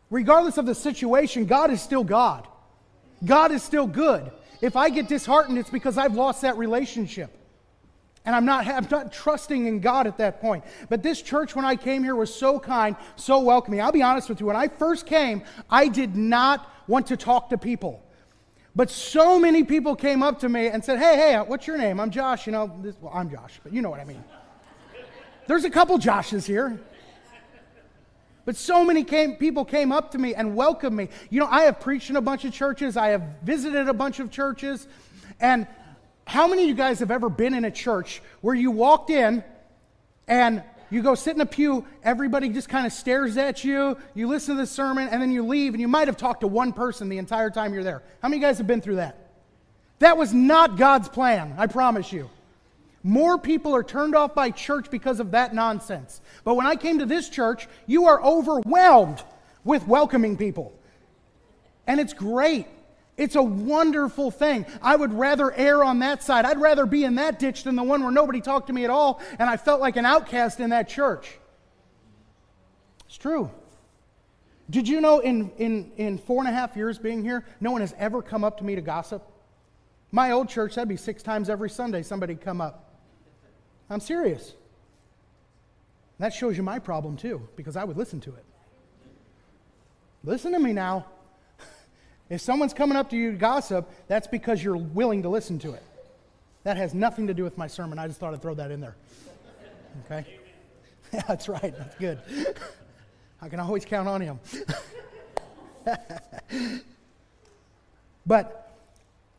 Regardless 0.10 0.58
of 0.58 0.66
the 0.66 0.76
situation, 0.76 1.46
God 1.46 1.72
is 1.72 1.82
still 1.82 2.04
God. 2.04 2.48
God 3.26 3.52
is 3.52 3.64
still 3.64 3.88
good. 3.88 4.32
If 4.62 4.76
I 4.76 4.90
get 4.90 5.08
disheartened, 5.08 5.58
it's 5.58 5.70
because 5.70 5.98
I've 5.98 6.16
lost 6.16 6.44
that 6.44 6.58
relationship. 6.58 7.32
And 8.24 8.36
I'm 8.36 8.46
not, 8.46 8.68
I'm 8.68 8.88
not 8.92 9.12
trusting 9.12 9.66
in 9.66 9.80
God 9.80 10.06
at 10.06 10.18
that 10.20 10.42
point. 10.42 10.64
But 10.90 11.02
this 11.02 11.22
church, 11.22 11.56
when 11.56 11.66
I 11.66 11.76
came 11.76 12.04
here, 12.04 12.16
was 12.16 12.34
so 12.34 12.60
kind, 12.60 12.96
so 13.16 13.40
welcoming. 13.40 13.82
I'll 13.82 13.92
be 13.92 14.04
honest 14.04 14.30
with 14.30 14.40
you. 14.40 14.46
When 14.46 14.56
I 14.56 14.68
first 14.68 15.08
came, 15.08 15.42
I 15.70 15.88
did 15.88 16.16
not 16.16 16.72
want 16.88 17.08
to 17.08 17.18
talk 17.18 17.50
to 17.50 17.58
people. 17.58 18.04
But 18.76 18.92
so 18.92 19.40
many 19.40 19.64
people 19.64 19.96
came 19.96 20.22
up 20.22 20.40
to 20.42 20.50
me 20.50 20.68
and 20.68 20.86
said, 20.86 21.00
Hey, 21.00 21.16
hey, 21.16 21.38
what's 21.40 21.66
your 21.66 21.78
name? 21.78 22.00
I'm 22.00 22.12
Josh. 22.12 22.46
You 22.46 22.54
know, 22.54 22.72
this, 22.82 22.96
well, 23.02 23.12
I'm 23.14 23.30
Josh, 23.30 23.60
but 23.64 23.74
you 23.74 23.82
know 23.82 23.90
what 23.90 24.00
I 24.00 24.06
mean. 24.06 24.24
There's 25.48 25.66
a 25.66 25.70
couple 25.70 25.98
Joshes 25.98 26.46
here. 26.46 26.80
But 28.46 28.56
so 28.56 28.84
many 28.84 29.04
came, 29.04 29.36
people 29.36 29.66
came 29.66 29.92
up 29.92 30.12
to 30.12 30.18
me 30.18 30.34
and 30.34 30.56
welcomed 30.56 30.96
me. 30.96 31.10
You 31.30 31.40
know, 31.40 31.48
I 31.48 31.64
have 31.64 31.80
preached 31.80 32.10
in 32.10 32.16
a 32.16 32.22
bunch 32.22 32.46
of 32.46 32.54
churches, 32.54 32.98
I 32.98 33.10
have 33.10 33.24
visited 33.44 33.88
a 33.88 33.94
bunch 33.94 34.20
of 34.20 34.32
churches. 34.32 34.88
And 35.40 35.68
how 36.26 36.48
many 36.48 36.64
of 36.64 36.70
you 36.70 36.76
guys 36.76 37.00
have 37.00 37.12
ever 37.12 37.30
been 37.30 37.54
in 37.54 37.66
a 37.66 37.72
church 37.72 38.22
where 38.42 38.56
you 38.56 38.72
walked 38.72 39.10
in 39.10 39.44
and 40.28 40.64
you 40.90 41.02
go 41.02 41.16
sit 41.16 41.36
in 41.36 41.42
a 41.42 41.46
pew, 41.46 41.86
everybody 42.04 42.50
just 42.50 42.68
kind 42.68 42.86
of 42.86 42.94
stares 42.94 43.38
at 43.38 43.64
you, 43.64 43.98
you 44.14 44.28
listen 44.28 44.56
to 44.56 44.62
the 44.62 44.68
sermon, 44.68 45.08
and 45.08 45.22
then 45.22 45.32
you 45.32 45.46
leave, 45.46 45.74
and 45.74 45.80
you 45.80 45.88
might 45.88 46.08
have 46.08 46.18
talked 46.18 46.42
to 46.42 46.48
one 46.48 46.74
person 46.74 47.10
the 47.10 47.18
entire 47.18 47.50
time 47.50 47.74
you're 47.74 47.84
there? 47.84 48.04
How 48.22 48.28
many 48.28 48.38
of 48.38 48.42
you 48.42 48.48
guys 48.48 48.58
have 48.58 48.68
been 48.68 48.82
through 48.82 48.98
that? 48.98 49.18
That 50.00 50.18
was 50.18 50.34
not 50.34 50.78
God's 50.78 51.08
plan, 51.08 51.56
I 51.58 51.68
promise 51.68 52.12
you. 52.12 52.30
More 53.04 53.38
people 53.38 53.76
are 53.76 53.84
turned 53.84 54.16
off 54.16 54.36
by 54.36 54.52
church 54.52 54.92
because 54.92 55.20
of 55.20 55.32
that 55.32 55.56
nonsense. 55.56 56.22
But 56.44 56.56
when 56.56 56.68
I 56.68 56.76
came 56.76 57.00
to 57.00 57.06
this 57.06 57.30
church, 57.30 57.68
you 57.88 58.06
are 58.06 58.24
overwhelmed 58.24 59.24
with 59.64 59.88
welcoming 59.88 60.38
people. 60.38 60.74
And 61.88 62.00
it's 62.00 62.14
great. 62.14 62.68
It's 63.18 63.36
a 63.36 63.44
wonderful 63.44 64.32
thing. 64.32 64.66
I 64.82 64.96
would 64.96 65.14
rather 65.14 65.52
err 65.54 65.84
on 65.84 66.00
that 66.00 66.24
side. 66.24 66.46
I'd 66.46 66.60
rather 66.60 66.86
be 66.86 67.04
in 67.04 67.16
that 67.16 67.40
ditch 67.40 67.64
than 67.64 67.76
the 67.76 67.84
one 67.84 68.04
where 68.04 68.12
nobody 68.12 68.40
talked 68.40 68.68
to 68.68 68.74
me 68.74 68.84
at 68.84 68.90
all 68.90 69.22
and 69.40 69.50
I 69.50 69.58
felt 69.58 69.82
like 69.82 69.96
an 69.96 70.06
outcast 70.06 70.60
in 70.60 70.70
that 70.70 70.88
church. 70.88 71.38
It's 73.08 73.18
true. 73.18 73.52
Did 74.70 74.88
you 74.88 75.02
know 75.02 75.20
in, 75.20 75.52
in, 75.58 75.92
in 75.98 76.18
four 76.18 76.40
and 76.40 76.48
a 76.48 76.52
half 76.52 76.78
years 76.78 76.98
being 76.98 77.24
here, 77.24 77.46
no 77.60 77.72
one 77.72 77.82
has 77.82 77.94
ever 77.98 78.22
come 78.22 78.44
up 78.44 78.60
to 78.60 78.64
me 78.64 78.76
to 78.76 78.82
gossip? 78.82 79.22
My 80.12 80.32
old 80.32 80.50
church, 80.50 80.76
that'd 80.76 80.88
be 80.88 80.98
six 80.98 81.22
times 81.22 81.50
every 81.50 81.70
Sunday 81.70 82.04
somebody'd 82.04 82.42
come 82.42 82.62
up. 82.62 82.91
I'm 83.92 84.00
serious. 84.00 84.54
That 86.18 86.34
shows 86.34 86.56
you 86.56 86.64
my 86.64 86.80
problem 86.80 87.18
too, 87.18 87.48
because 87.58 87.76
I 87.76 87.84
would 87.84 87.98
listen 87.98 88.22
to 88.22 88.30
it. 88.30 88.46
Listen 90.24 90.54
to 90.54 90.60
me 90.60 90.74
now. 90.74 91.06
If 92.30 92.40
someone's 92.40 92.74
coming 92.74 92.96
up 92.96 93.10
to 93.10 93.18
you 93.18 93.32
to 93.32 93.38
gossip, 93.38 93.92
that's 94.08 94.26
because 94.26 94.64
you're 94.64 94.78
willing 94.78 95.24
to 95.24 95.30
listen 95.30 95.60
to 95.60 95.74
it. 95.74 95.84
That 96.64 96.78
has 96.78 96.94
nothing 96.94 97.28
to 97.28 97.34
do 97.34 97.44
with 97.44 97.58
my 97.58 97.68
sermon. 97.68 98.00
I 98.00 98.08
just 98.08 98.22
thought 98.22 98.34
I'd 98.34 98.42
throw 98.42 98.54
that 98.54 98.72
in 98.72 98.80
there. 98.80 98.96
Okay? 100.06 100.26
Yeah, 101.14 101.24
that's 101.28 101.50
right. 101.50 101.78
That's 101.78 101.96
good. 101.96 102.20
I 103.42 103.50
can 103.50 103.60
always 103.60 103.84
count 103.84 104.08
on 104.08 104.22
him. 104.22 104.40
but 108.26 108.78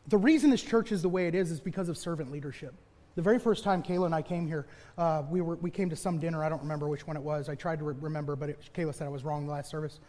the 0.07 0.17
reason 0.19 0.51
this 0.51 0.61
church 0.61 0.91
is 0.91 1.01
the 1.01 1.09
way 1.09 1.25
it 1.25 1.33
is 1.33 1.49
is 1.49 1.59
because 1.59 1.89
of 1.89 1.97
servant 1.97 2.31
leadership. 2.31 2.75
The 3.15 3.21
very 3.21 3.37
first 3.37 3.63
time 3.63 3.83
Kayla 3.83 4.07
and 4.07 4.15
I 4.15 4.23
came 4.23 4.47
here, 4.47 4.65
uh, 4.97 5.23
we, 5.29 5.41
were, 5.41 5.55
we 5.57 5.69
came 5.69 5.89
to 5.91 5.95
some 5.95 6.17
dinner. 6.17 6.43
I 6.43 6.49
don't 6.49 6.61
remember 6.61 6.87
which 6.87 7.05
one 7.05 7.15
it 7.15 7.21
was. 7.21 7.47
I 7.47 7.55
tried 7.55 7.79
to 7.79 7.85
re- 7.85 7.95
remember, 7.99 8.35
but 8.35 8.49
it, 8.49 8.69
Kayla 8.73 8.93
said 8.95 9.05
I 9.05 9.09
was 9.09 9.23
wrong 9.23 9.45
the 9.45 9.51
last 9.51 9.69
service. 9.69 9.99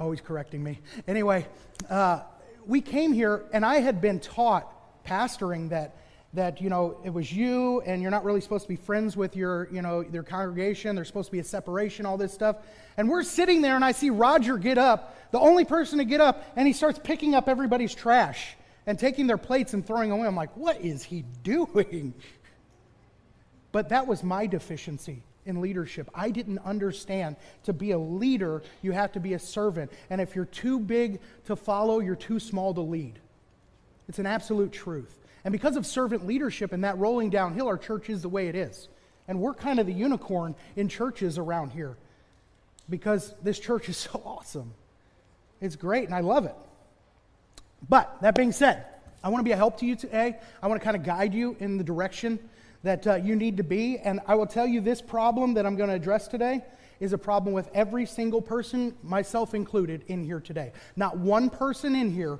Always 0.00 0.20
correcting 0.20 0.64
me. 0.64 0.80
Anyway, 1.06 1.46
uh, 1.88 2.22
we 2.66 2.80
came 2.80 3.12
here, 3.12 3.44
and 3.52 3.64
I 3.64 3.76
had 3.76 4.00
been 4.00 4.18
taught 4.18 5.04
pastoring 5.04 5.68
that 5.68 5.96
that 6.32 6.60
you 6.60 6.68
know 6.68 6.96
it 7.04 7.10
was 7.10 7.32
you 7.32 7.80
and 7.82 8.02
you're 8.02 8.10
not 8.10 8.24
really 8.24 8.40
supposed 8.40 8.64
to 8.64 8.68
be 8.68 8.74
friends 8.74 9.16
with 9.16 9.36
your 9.36 9.68
you 9.70 9.80
know 9.80 10.02
their 10.02 10.24
congregation 10.24 10.96
there's 10.96 11.06
supposed 11.06 11.28
to 11.28 11.32
be 11.32 11.38
a 11.38 11.44
separation 11.44 12.04
all 12.04 12.16
this 12.16 12.32
stuff 12.32 12.56
and 12.96 13.08
we're 13.08 13.22
sitting 13.22 13.62
there 13.62 13.76
and 13.76 13.84
i 13.84 13.92
see 13.92 14.10
roger 14.10 14.56
get 14.58 14.76
up 14.76 15.16
the 15.30 15.38
only 15.38 15.64
person 15.64 15.98
to 15.98 16.04
get 16.04 16.20
up 16.20 16.42
and 16.56 16.66
he 16.66 16.72
starts 16.72 16.98
picking 16.98 17.36
up 17.36 17.48
everybody's 17.48 17.94
trash 17.94 18.56
and 18.86 18.98
taking 18.98 19.26
their 19.26 19.38
plates 19.38 19.74
and 19.74 19.86
throwing 19.86 20.10
away. 20.10 20.26
I'm 20.26 20.36
like, 20.36 20.56
what 20.56 20.80
is 20.80 21.02
he 21.02 21.24
doing? 21.42 22.14
But 23.72 23.88
that 23.88 24.06
was 24.06 24.22
my 24.22 24.46
deficiency 24.46 25.22
in 25.46 25.60
leadership. 25.60 26.08
I 26.14 26.30
didn't 26.30 26.60
understand 26.60 27.36
to 27.64 27.72
be 27.72 27.90
a 27.90 27.98
leader, 27.98 28.62
you 28.82 28.92
have 28.92 29.12
to 29.12 29.20
be 29.20 29.34
a 29.34 29.38
servant. 29.38 29.92
And 30.10 30.20
if 30.20 30.34
you're 30.34 30.44
too 30.44 30.78
big 30.78 31.20
to 31.46 31.56
follow, 31.56 32.00
you're 32.00 32.16
too 32.16 32.40
small 32.40 32.72
to 32.74 32.80
lead. 32.80 33.18
It's 34.08 34.18
an 34.18 34.26
absolute 34.26 34.72
truth. 34.72 35.18
And 35.44 35.52
because 35.52 35.76
of 35.76 35.86
servant 35.86 36.26
leadership 36.26 36.72
and 36.72 36.84
that 36.84 36.98
rolling 36.98 37.30
downhill, 37.30 37.66
our 37.66 37.76
church 37.76 38.08
is 38.08 38.22
the 38.22 38.28
way 38.28 38.48
it 38.48 38.54
is. 38.54 38.88
And 39.28 39.40
we're 39.40 39.54
kind 39.54 39.78
of 39.78 39.86
the 39.86 39.92
unicorn 39.92 40.54
in 40.76 40.88
churches 40.88 41.38
around 41.38 41.70
here 41.70 41.96
because 42.88 43.34
this 43.42 43.58
church 43.58 43.88
is 43.88 43.96
so 44.12 44.22
awesome. 44.24 44.72
It's 45.60 45.76
great, 45.76 46.06
and 46.06 46.14
I 46.14 46.20
love 46.20 46.46
it. 46.46 46.54
But 47.88 48.20
that 48.22 48.34
being 48.34 48.52
said, 48.52 48.86
I 49.22 49.28
want 49.28 49.40
to 49.40 49.44
be 49.44 49.52
a 49.52 49.56
help 49.56 49.78
to 49.78 49.86
you 49.86 49.96
today. 49.96 50.36
I 50.62 50.66
want 50.66 50.80
to 50.80 50.84
kind 50.84 50.96
of 50.96 51.02
guide 51.02 51.34
you 51.34 51.56
in 51.58 51.78
the 51.78 51.84
direction 51.84 52.38
that 52.82 53.06
uh, 53.06 53.14
you 53.16 53.36
need 53.36 53.56
to 53.56 53.64
be. 53.64 53.98
And 53.98 54.20
I 54.26 54.34
will 54.34 54.46
tell 54.46 54.66
you 54.66 54.80
this 54.80 55.00
problem 55.00 55.54
that 55.54 55.66
I'm 55.66 55.76
going 55.76 55.88
to 55.88 55.96
address 55.96 56.28
today 56.28 56.62
is 57.00 57.12
a 57.12 57.18
problem 57.18 57.54
with 57.54 57.68
every 57.74 58.06
single 58.06 58.40
person, 58.40 58.94
myself 59.02 59.54
included, 59.54 60.04
in 60.08 60.24
here 60.24 60.40
today. 60.40 60.72
Not 60.96 61.18
one 61.18 61.50
person 61.50 61.94
in 61.96 62.10
here 62.10 62.38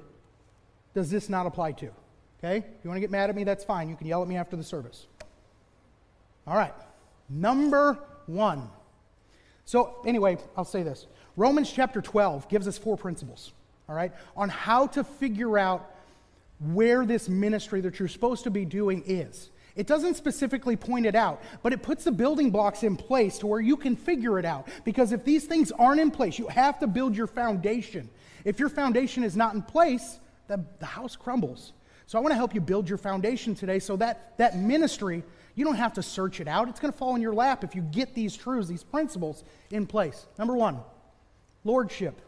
does 0.94 1.10
this 1.10 1.28
not 1.28 1.46
apply 1.46 1.72
to. 1.72 1.90
Okay? 2.38 2.58
If 2.58 2.84
you 2.84 2.90
want 2.90 2.96
to 2.96 3.00
get 3.00 3.10
mad 3.10 3.30
at 3.30 3.36
me, 3.36 3.44
that's 3.44 3.64
fine. 3.64 3.88
You 3.88 3.96
can 3.96 4.06
yell 4.06 4.22
at 4.22 4.28
me 4.28 4.36
after 4.36 4.56
the 4.56 4.64
service. 4.64 5.06
All 6.46 6.56
right. 6.56 6.74
Number 7.28 7.98
one. 8.26 8.68
So, 9.64 9.96
anyway, 10.06 10.36
I'll 10.56 10.64
say 10.64 10.82
this 10.82 11.06
Romans 11.36 11.72
chapter 11.72 12.02
12 12.02 12.48
gives 12.48 12.68
us 12.68 12.76
four 12.76 12.96
principles, 12.96 13.52
all 13.88 13.94
right, 13.94 14.12
on 14.36 14.48
how 14.48 14.86
to 14.88 15.04
figure 15.04 15.58
out 15.58 15.90
where 16.72 17.04
this 17.04 17.28
ministry 17.28 17.80
that 17.82 17.98
you're 17.98 18.08
supposed 18.08 18.44
to 18.44 18.50
be 18.50 18.64
doing 18.64 19.02
is. 19.06 19.50
It 19.76 19.86
doesn't 19.88 20.14
specifically 20.14 20.76
point 20.76 21.04
it 21.04 21.16
out, 21.16 21.42
but 21.62 21.72
it 21.72 21.82
puts 21.82 22.04
the 22.04 22.12
building 22.12 22.50
blocks 22.50 22.84
in 22.84 22.96
place 22.96 23.38
to 23.38 23.46
where 23.46 23.60
you 23.60 23.76
can 23.76 23.96
figure 23.96 24.38
it 24.38 24.44
out. 24.44 24.68
Because 24.84 25.10
if 25.10 25.24
these 25.24 25.46
things 25.46 25.72
aren't 25.72 26.00
in 26.00 26.10
place, 26.12 26.38
you 26.38 26.46
have 26.46 26.78
to 26.78 26.86
build 26.86 27.16
your 27.16 27.26
foundation. 27.26 28.08
If 28.44 28.60
your 28.60 28.68
foundation 28.68 29.24
is 29.24 29.36
not 29.36 29.54
in 29.54 29.62
place, 29.62 30.20
the, 30.46 30.64
the 30.78 30.86
house 30.86 31.16
crumbles. 31.16 31.72
So 32.06 32.18
I 32.18 32.20
want 32.20 32.32
to 32.32 32.36
help 32.36 32.54
you 32.54 32.60
build 32.60 32.88
your 32.88 32.98
foundation 32.98 33.54
today 33.54 33.78
so 33.78 33.96
that 33.96 34.36
that 34.38 34.56
ministry, 34.56 35.24
you 35.56 35.64
don't 35.64 35.76
have 35.76 35.94
to 35.94 36.02
search 36.02 36.40
it 36.40 36.46
out. 36.46 36.68
It's 36.68 36.78
going 36.78 36.92
to 36.92 36.98
fall 36.98 37.16
in 37.16 37.22
your 37.22 37.34
lap 37.34 37.64
if 37.64 37.74
you 37.74 37.82
get 37.82 38.14
these 38.14 38.36
truths, 38.36 38.68
these 38.68 38.84
principles 38.84 39.42
in 39.70 39.86
place. 39.86 40.26
Number 40.38 40.54
one, 40.54 40.78
lordship. 41.64 42.20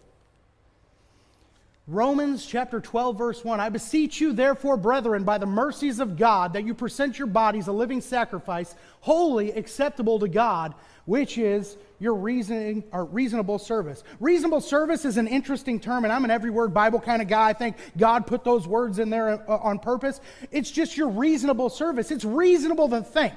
Romans 1.88 2.45
chapter 2.45 2.81
12, 2.81 3.16
verse 3.16 3.45
1 3.45 3.61
I 3.61 3.69
beseech 3.69 4.21
you, 4.21 4.33
therefore, 4.33 4.76
brethren, 4.76 5.23
by 5.23 5.38
the 5.38 5.47
mercies 5.47 6.00
of 6.00 6.16
God, 6.16 6.55
that 6.55 6.64
you 6.64 6.75
present 6.75 7.16
your 7.16 7.28
bodies 7.28 7.69
a 7.69 7.73
living 7.73 8.00
sacrifice, 8.00 8.75
holy, 9.00 9.52
acceptable 9.52 10.19
to 10.19 10.26
God, 10.26 10.75
which 11.05 11.38
is 11.38 11.76
your 12.00 12.14
reasoning 12.14 12.83
or 12.90 13.05
reasonable 13.05 13.61
service. 13.61 14.02
Reasonable 14.19 14.61
service 14.61 15.05
is 15.05 15.16
an 15.16 15.28
interesting 15.28 15.78
term, 15.78 16.02
and 16.02 16.12
I'm 16.12 16.25
an 16.25 16.31
every 16.33 16.50
word 16.50 16.75
Bible 16.75 16.99
kind 16.99 17.23
of 17.23 17.28
guy. 17.28 17.50
I 17.50 17.52
think 17.52 17.76
God 17.97 18.26
put 18.26 18.43
those 18.43 18.66
words 18.66 18.99
in 18.99 19.09
there 19.09 19.49
uh, 19.49 19.57
on 19.59 19.78
purpose. 19.78 20.21
It's 20.50 20.73
just 20.73 20.97
your 20.97 21.09
reasonable 21.09 21.71
service. 21.71 22.11
It's 22.11 22.25
reasonable 22.25 22.88
to 22.88 23.02
think 23.02 23.35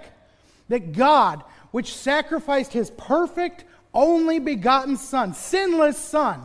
that 0.70 0.94
God, 0.94 1.44
which 1.70 1.94
sacrificed 1.96 2.74
his 2.74 2.90
perfect, 2.90 3.64
only 3.94 4.40
begotten 4.40 4.98
Son, 4.98 5.36
sinless 5.36 6.00
Son, 6.00 6.42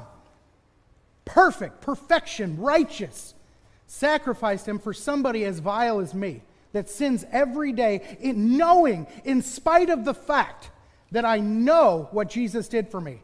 perfect, 1.24 1.80
perfection, 1.80 2.58
righteous, 2.58 3.34
sacrificed 3.86 4.66
him 4.66 4.78
for 4.78 4.92
somebody 4.92 5.44
as 5.44 5.58
vile 5.58 6.00
as 6.00 6.14
me 6.14 6.42
that 6.72 6.90
sins 6.90 7.24
every 7.30 7.72
day, 7.72 8.18
in 8.20 8.56
knowing, 8.56 9.06
in 9.24 9.42
spite 9.42 9.90
of 9.90 10.04
the 10.04 10.14
fact 10.14 10.70
that 11.12 11.24
I 11.24 11.38
know 11.38 12.08
what 12.10 12.28
Jesus 12.28 12.68
did 12.68 12.88
for 12.88 13.00
me. 13.00 13.22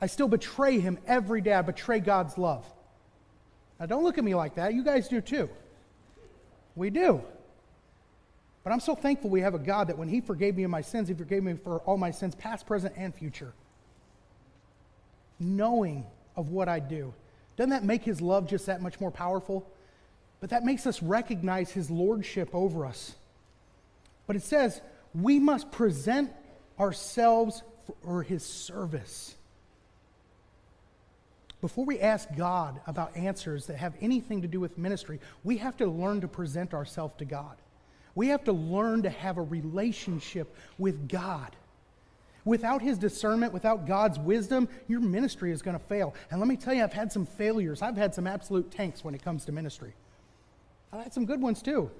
I 0.00 0.06
still 0.06 0.28
betray 0.28 0.78
him 0.78 0.98
every 1.06 1.40
day. 1.40 1.54
I 1.54 1.62
betray 1.62 2.00
God's 2.00 2.36
love. 2.36 2.66
Now, 3.80 3.86
don't 3.86 4.04
look 4.04 4.18
at 4.18 4.24
me 4.24 4.34
like 4.34 4.56
that. 4.56 4.74
You 4.74 4.84
guys 4.84 5.08
do 5.08 5.22
too. 5.22 5.48
We 6.74 6.90
do. 6.90 7.22
But 8.62 8.72
I'm 8.72 8.80
so 8.80 8.94
thankful 8.94 9.30
we 9.30 9.40
have 9.40 9.54
a 9.54 9.58
God 9.58 9.88
that 9.88 9.96
when 9.96 10.08
He 10.08 10.20
forgave 10.20 10.56
me 10.56 10.64
of 10.64 10.70
my 10.70 10.80
sins, 10.82 11.08
He 11.08 11.14
forgave 11.14 11.42
me 11.42 11.54
for 11.54 11.78
all 11.80 11.96
my 11.96 12.10
sins, 12.10 12.34
past, 12.34 12.66
present, 12.66 12.94
and 12.96 13.14
future. 13.14 13.52
Knowing 15.38 16.04
of 16.36 16.50
what 16.50 16.68
I 16.68 16.78
do. 16.78 17.14
Doesn't 17.56 17.70
that 17.70 17.84
make 17.84 18.02
his 18.02 18.20
love 18.20 18.48
just 18.48 18.66
that 18.66 18.82
much 18.82 19.00
more 19.00 19.10
powerful? 19.10 19.66
But 20.40 20.50
that 20.50 20.64
makes 20.64 20.86
us 20.86 21.02
recognize 21.02 21.70
his 21.70 21.90
lordship 21.90 22.50
over 22.54 22.84
us. 22.84 23.14
But 24.26 24.36
it 24.36 24.42
says 24.42 24.80
we 25.14 25.38
must 25.38 25.70
present 25.70 26.30
ourselves 26.78 27.62
for 28.02 28.22
his 28.22 28.44
service. 28.44 29.34
Before 31.60 31.84
we 31.84 32.00
ask 32.00 32.28
God 32.36 32.80
about 32.86 33.16
answers 33.16 33.66
that 33.66 33.76
have 33.76 33.94
anything 34.00 34.42
to 34.42 34.48
do 34.48 34.60
with 34.60 34.76
ministry, 34.76 35.20
we 35.42 35.56
have 35.56 35.76
to 35.78 35.86
learn 35.86 36.20
to 36.20 36.28
present 36.28 36.74
ourselves 36.74 37.14
to 37.18 37.24
God. 37.24 37.56
We 38.14 38.28
have 38.28 38.44
to 38.44 38.52
learn 38.52 39.02
to 39.02 39.10
have 39.10 39.38
a 39.38 39.42
relationship 39.42 40.54
with 40.78 41.08
God. 41.08 41.56
Without 42.46 42.80
his 42.80 42.96
discernment, 42.96 43.52
without 43.52 43.86
God's 43.86 44.20
wisdom, 44.20 44.68
your 44.86 45.00
ministry 45.00 45.50
is 45.50 45.60
going 45.60 45.76
to 45.76 45.84
fail. 45.84 46.14
And 46.30 46.40
let 46.40 46.48
me 46.48 46.56
tell 46.56 46.72
you, 46.72 46.84
I've 46.84 46.92
had 46.92 47.12
some 47.12 47.26
failures. 47.26 47.82
I've 47.82 47.96
had 47.96 48.14
some 48.14 48.26
absolute 48.26 48.70
tanks 48.70 49.04
when 49.04 49.14
it 49.14 49.22
comes 49.22 49.44
to 49.46 49.52
ministry. 49.52 49.92
I've 50.92 51.02
had 51.02 51.12
some 51.12 51.26
good 51.26 51.42
ones 51.42 51.60
too. 51.60 51.90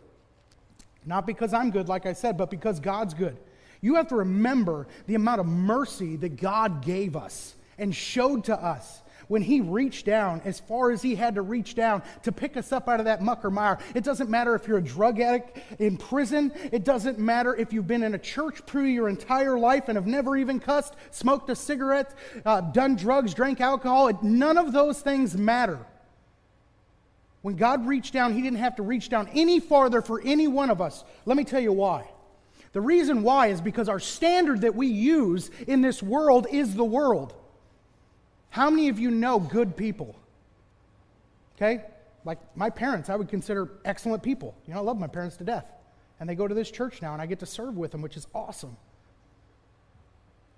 Not 1.04 1.26
because 1.26 1.52
I'm 1.52 1.70
good, 1.70 1.88
like 1.88 2.06
I 2.06 2.12
said, 2.12 2.38
but 2.38 2.48
because 2.48 2.78
God's 2.78 3.12
good. 3.12 3.36
You 3.80 3.96
have 3.96 4.06
to 4.08 4.16
remember 4.16 4.86
the 5.06 5.16
amount 5.16 5.40
of 5.40 5.46
mercy 5.46 6.14
that 6.16 6.36
God 6.40 6.80
gave 6.80 7.16
us 7.16 7.56
and 7.76 7.94
showed 7.94 8.44
to 8.44 8.56
us 8.56 9.02
when 9.28 9.42
he 9.42 9.60
reached 9.60 10.06
down 10.06 10.40
as 10.44 10.60
far 10.60 10.90
as 10.90 11.02
he 11.02 11.14
had 11.14 11.34
to 11.34 11.42
reach 11.42 11.74
down 11.74 12.02
to 12.22 12.32
pick 12.32 12.56
us 12.56 12.72
up 12.72 12.88
out 12.88 13.00
of 13.00 13.06
that 13.06 13.22
muck 13.22 13.44
or 13.44 13.50
mire. 13.50 13.78
It 13.94 14.04
doesn't 14.04 14.30
matter 14.30 14.54
if 14.54 14.68
you're 14.68 14.78
a 14.78 14.82
drug 14.82 15.20
addict 15.20 15.58
in 15.80 15.96
prison. 15.96 16.52
It 16.72 16.84
doesn't 16.84 17.18
matter 17.18 17.54
if 17.54 17.72
you've 17.72 17.86
been 17.86 18.02
in 18.02 18.14
a 18.14 18.18
church 18.18 18.64
pew 18.66 18.82
your 18.82 19.08
entire 19.08 19.58
life 19.58 19.88
and 19.88 19.96
have 19.96 20.06
never 20.06 20.36
even 20.36 20.60
cussed, 20.60 20.94
smoked 21.10 21.50
a 21.50 21.56
cigarette, 21.56 22.14
uh, 22.44 22.60
done 22.60 22.96
drugs, 22.96 23.34
drank 23.34 23.60
alcohol. 23.60 24.08
It, 24.08 24.22
none 24.22 24.58
of 24.58 24.72
those 24.72 25.00
things 25.00 25.36
matter. 25.36 25.78
When 27.42 27.56
God 27.56 27.86
reached 27.86 28.12
down, 28.12 28.34
he 28.34 28.42
didn't 28.42 28.58
have 28.58 28.76
to 28.76 28.82
reach 28.82 29.08
down 29.08 29.28
any 29.32 29.60
farther 29.60 30.02
for 30.02 30.20
any 30.20 30.48
one 30.48 30.70
of 30.70 30.80
us. 30.80 31.04
Let 31.26 31.36
me 31.36 31.44
tell 31.44 31.60
you 31.60 31.72
why. 31.72 32.08
The 32.72 32.80
reason 32.80 33.22
why 33.22 33.46
is 33.46 33.60
because 33.60 33.88
our 33.88 34.00
standard 34.00 34.62
that 34.62 34.74
we 34.74 34.88
use 34.88 35.50
in 35.66 35.80
this 35.80 36.02
world 36.02 36.46
is 36.50 36.74
the 36.74 36.84
world. 36.84 37.34
How 38.56 38.70
many 38.70 38.88
of 38.88 38.98
you 38.98 39.10
know 39.10 39.38
good 39.38 39.76
people? 39.76 40.16
Okay? 41.56 41.84
Like 42.24 42.38
my 42.56 42.70
parents, 42.70 43.10
I 43.10 43.14
would 43.14 43.28
consider 43.28 43.68
excellent 43.84 44.22
people. 44.22 44.54
You 44.66 44.72
know, 44.72 44.80
I 44.80 44.82
love 44.82 44.98
my 44.98 45.08
parents 45.08 45.36
to 45.36 45.44
death. 45.44 45.66
And 46.18 46.26
they 46.26 46.34
go 46.34 46.48
to 46.48 46.54
this 46.54 46.70
church 46.70 47.02
now, 47.02 47.12
and 47.12 47.20
I 47.20 47.26
get 47.26 47.40
to 47.40 47.46
serve 47.46 47.76
with 47.76 47.90
them, 47.90 48.00
which 48.00 48.16
is 48.16 48.26
awesome. 48.34 48.78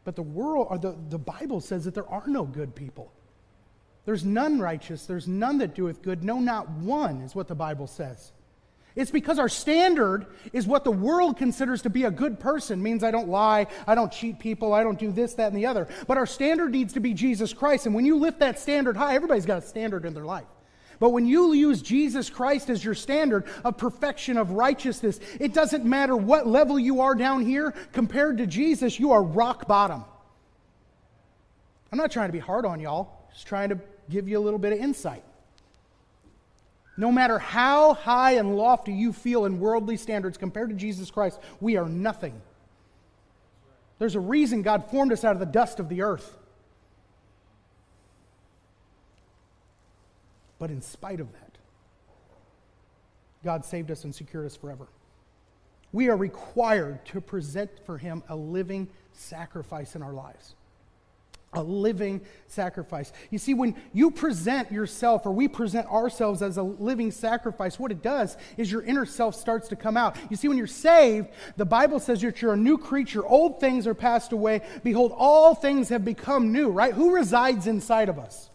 But 0.04 0.14
the 0.14 0.22
world, 0.22 0.68
or 0.70 0.78
the, 0.78 0.96
the 1.08 1.18
Bible 1.18 1.60
says 1.60 1.86
that 1.86 1.94
there 1.94 2.08
are 2.08 2.22
no 2.28 2.44
good 2.44 2.76
people. 2.76 3.12
There's 4.04 4.24
none 4.24 4.60
righteous. 4.60 5.04
There's 5.04 5.26
none 5.26 5.58
that 5.58 5.74
doeth 5.74 6.00
good. 6.00 6.22
No, 6.22 6.38
not 6.38 6.70
one, 6.70 7.22
is 7.22 7.34
what 7.34 7.48
the 7.48 7.56
Bible 7.56 7.88
says. 7.88 8.30
It's 8.96 9.10
because 9.10 9.38
our 9.38 9.48
standard 9.48 10.26
is 10.52 10.66
what 10.66 10.82
the 10.82 10.90
world 10.90 11.36
considers 11.36 11.82
to 11.82 11.90
be 11.90 12.04
a 12.04 12.10
good 12.10 12.40
person. 12.40 12.82
Means 12.82 13.04
I 13.04 13.10
don't 13.10 13.28
lie, 13.28 13.68
I 13.86 13.94
don't 13.94 14.10
cheat 14.10 14.40
people, 14.40 14.72
I 14.72 14.82
don't 14.82 14.98
do 14.98 15.12
this, 15.12 15.34
that, 15.34 15.48
and 15.48 15.56
the 15.56 15.66
other. 15.66 15.86
But 16.06 16.18
our 16.18 16.26
standard 16.26 16.72
needs 16.72 16.94
to 16.94 17.00
be 17.00 17.14
Jesus 17.14 17.52
Christ. 17.52 17.86
And 17.86 17.94
when 17.94 18.04
you 18.04 18.16
lift 18.16 18.40
that 18.40 18.58
standard 18.58 18.96
high, 18.96 19.14
everybody's 19.14 19.46
got 19.46 19.58
a 19.58 19.66
standard 19.66 20.04
in 20.04 20.14
their 20.14 20.24
life. 20.24 20.46
But 21.00 21.10
when 21.10 21.26
you 21.26 21.52
use 21.52 21.80
Jesus 21.80 22.28
Christ 22.28 22.70
as 22.70 22.84
your 22.84 22.94
standard 22.94 23.44
of 23.64 23.78
perfection, 23.78 24.36
of 24.36 24.50
righteousness, 24.50 25.20
it 25.38 25.54
doesn't 25.54 25.84
matter 25.84 26.16
what 26.16 26.46
level 26.46 26.76
you 26.76 27.02
are 27.02 27.14
down 27.14 27.46
here, 27.46 27.72
compared 27.92 28.38
to 28.38 28.46
Jesus, 28.46 28.98
you 28.98 29.12
are 29.12 29.22
rock 29.22 29.68
bottom. 29.68 30.04
I'm 31.92 31.98
not 31.98 32.10
trying 32.10 32.28
to 32.28 32.32
be 32.32 32.40
hard 32.40 32.66
on 32.66 32.80
y'all, 32.80 33.28
just 33.32 33.46
trying 33.46 33.68
to 33.68 33.78
give 34.10 34.28
you 34.28 34.38
a 34.38 34.42
little 34.42 34.58
bit 34.58 34.72
of 34.72 34.80
insight. 34.80 35.22
No 36.98 37.12
matter 37.12 37.38
how 37.38 37.94
high 37.94 38.32
and 38.32 38.56
lofty 38.56 38.92
you 38.92 39.12
feel 39.12 39.44
in 39.44 39.60
worldly 39.60 39.96
standards 39.96 40.36
compared 40.36 40.70
to 40.70 40.74
Jesus 40.74 41.12
Christ, 41.12 41.38
we 41.60 41.76
are 41.76 41.88
nothing. 41.88 42.42
There's 44.00 44.16
a 44.16 44.20
reason 44.20 44.62
God 44.62 44.90
formed 44.90 45.12
us 45.12 45.22
out 45.22 45.32
of 45.32 45.38
the 45.38 45.46
dust 45.46 45.78
of 45.78 45.88
the 45.88 46.02
earth. 46.02 46.36
But 50.58 50.70
in 50.70 50.82
spite 50.82 51.20
of 51.20 51.30
that, 51.32 51.58
God 53.44 53.64
saved 53.64 53.92
us 53.92 54.02
and 54.02 54.12
secured 54.12 54.46
us 54.46 54.56
forever. 54.56 54.88
We 55.92 56.08
are 56.08 56.16
required 56.16 57.06
to 57.06 57.20
present 57.20 57.70
for 57.86 57.96
Him 57.96 58.24
a 58.28 58.34
living 58.34 58.88
sacrifice 59.12 59.94
in 59.94 60.02
our 60.02 60.12
lives 60.12 60.56
a 61.54 61.62
living 61.62 62.20
sacrifice. 62.46 63.10
You 63.30 63.38
see, 63.38 63.54
when 63.54 63.74
you 63.94 64.10
present 64.10 64.70
yourself 64.70 65.24
or 65.24 65.32
we 65.32 65.48
present 65.48 65.86
ourselves 65.86 66.42
as 66.42 66.58
a 66.58 66.62
living 66.62 67.10
sacrifice, 67.10 67.78
what 67.78 67.90
it 67.90 68.02
does 68.02 68.36
is 68.58 68.70
your 68.70 68.82
inner 68.82 69.06
self 69.06 69.34
starts 69.34 69.68
to 69.68 69.76
come 69.76 69.96
out. 69.96 70.16
You 70.28 70.36
see, 70.36 70.48
when 70.48 70.58
you're 70.58 70.66
saved, 70.66 71.28
the 71.56 71.64
Bible 71.64 72.00
says 72.00 72.20
that 72.20 72.42
you're 72.42 72.52
a 72.52 72.56
new 72.56 72.76
creature. 72.76 73.24
Old 73.24 73.60
things 73.60 73.86
are 73.86 73.94
passed 73.94 74.32
away. 74.32 74.60
Behold, 74.84 75.12
all 75.16 75.54
things 75.54 75.88
have 75.88 76.04
become 76.04 76.52
new, 76.52 76.68
right? 76.68 76.92
Who 76.92 77.14
resides 77.14 77.66
inside 77.66 78.10
of 78.10 78.18
us? 78.18 78.50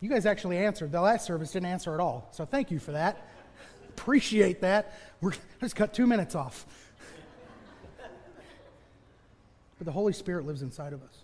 You 0.00 0.08
guys 0.08 0.26
actually 0.26 0.58
answered. 0.58 0.92
The 0.92 1.00
last 1.00 1.26
service 1.26 1.50
didn't 1.50 1.68
answer 1.70 1.94
at 1.94 2.00
all. 2.00 2.28
So 2.30 2.44
thank 2.44 2.70
you 2.70 2.78
for 2.78 2.92
that. 2.92 3.26
Appreciate 3.88 4.60
that. 4.60 4.92
We're, 5.20 5.32
let's 5.62 5.74
cut 5.74 5.94
two 5.94 6.06
minutes 6.06 6.34
off. 6.34 6.66
but 9.78 9.84
the 9.84 9.92
Holy 9.92 10.12
Spirit 10.12 10.46
lives 10.46 10.62
inside 10.62 10.92
of 10.92 11.02
us. 11.02 11.23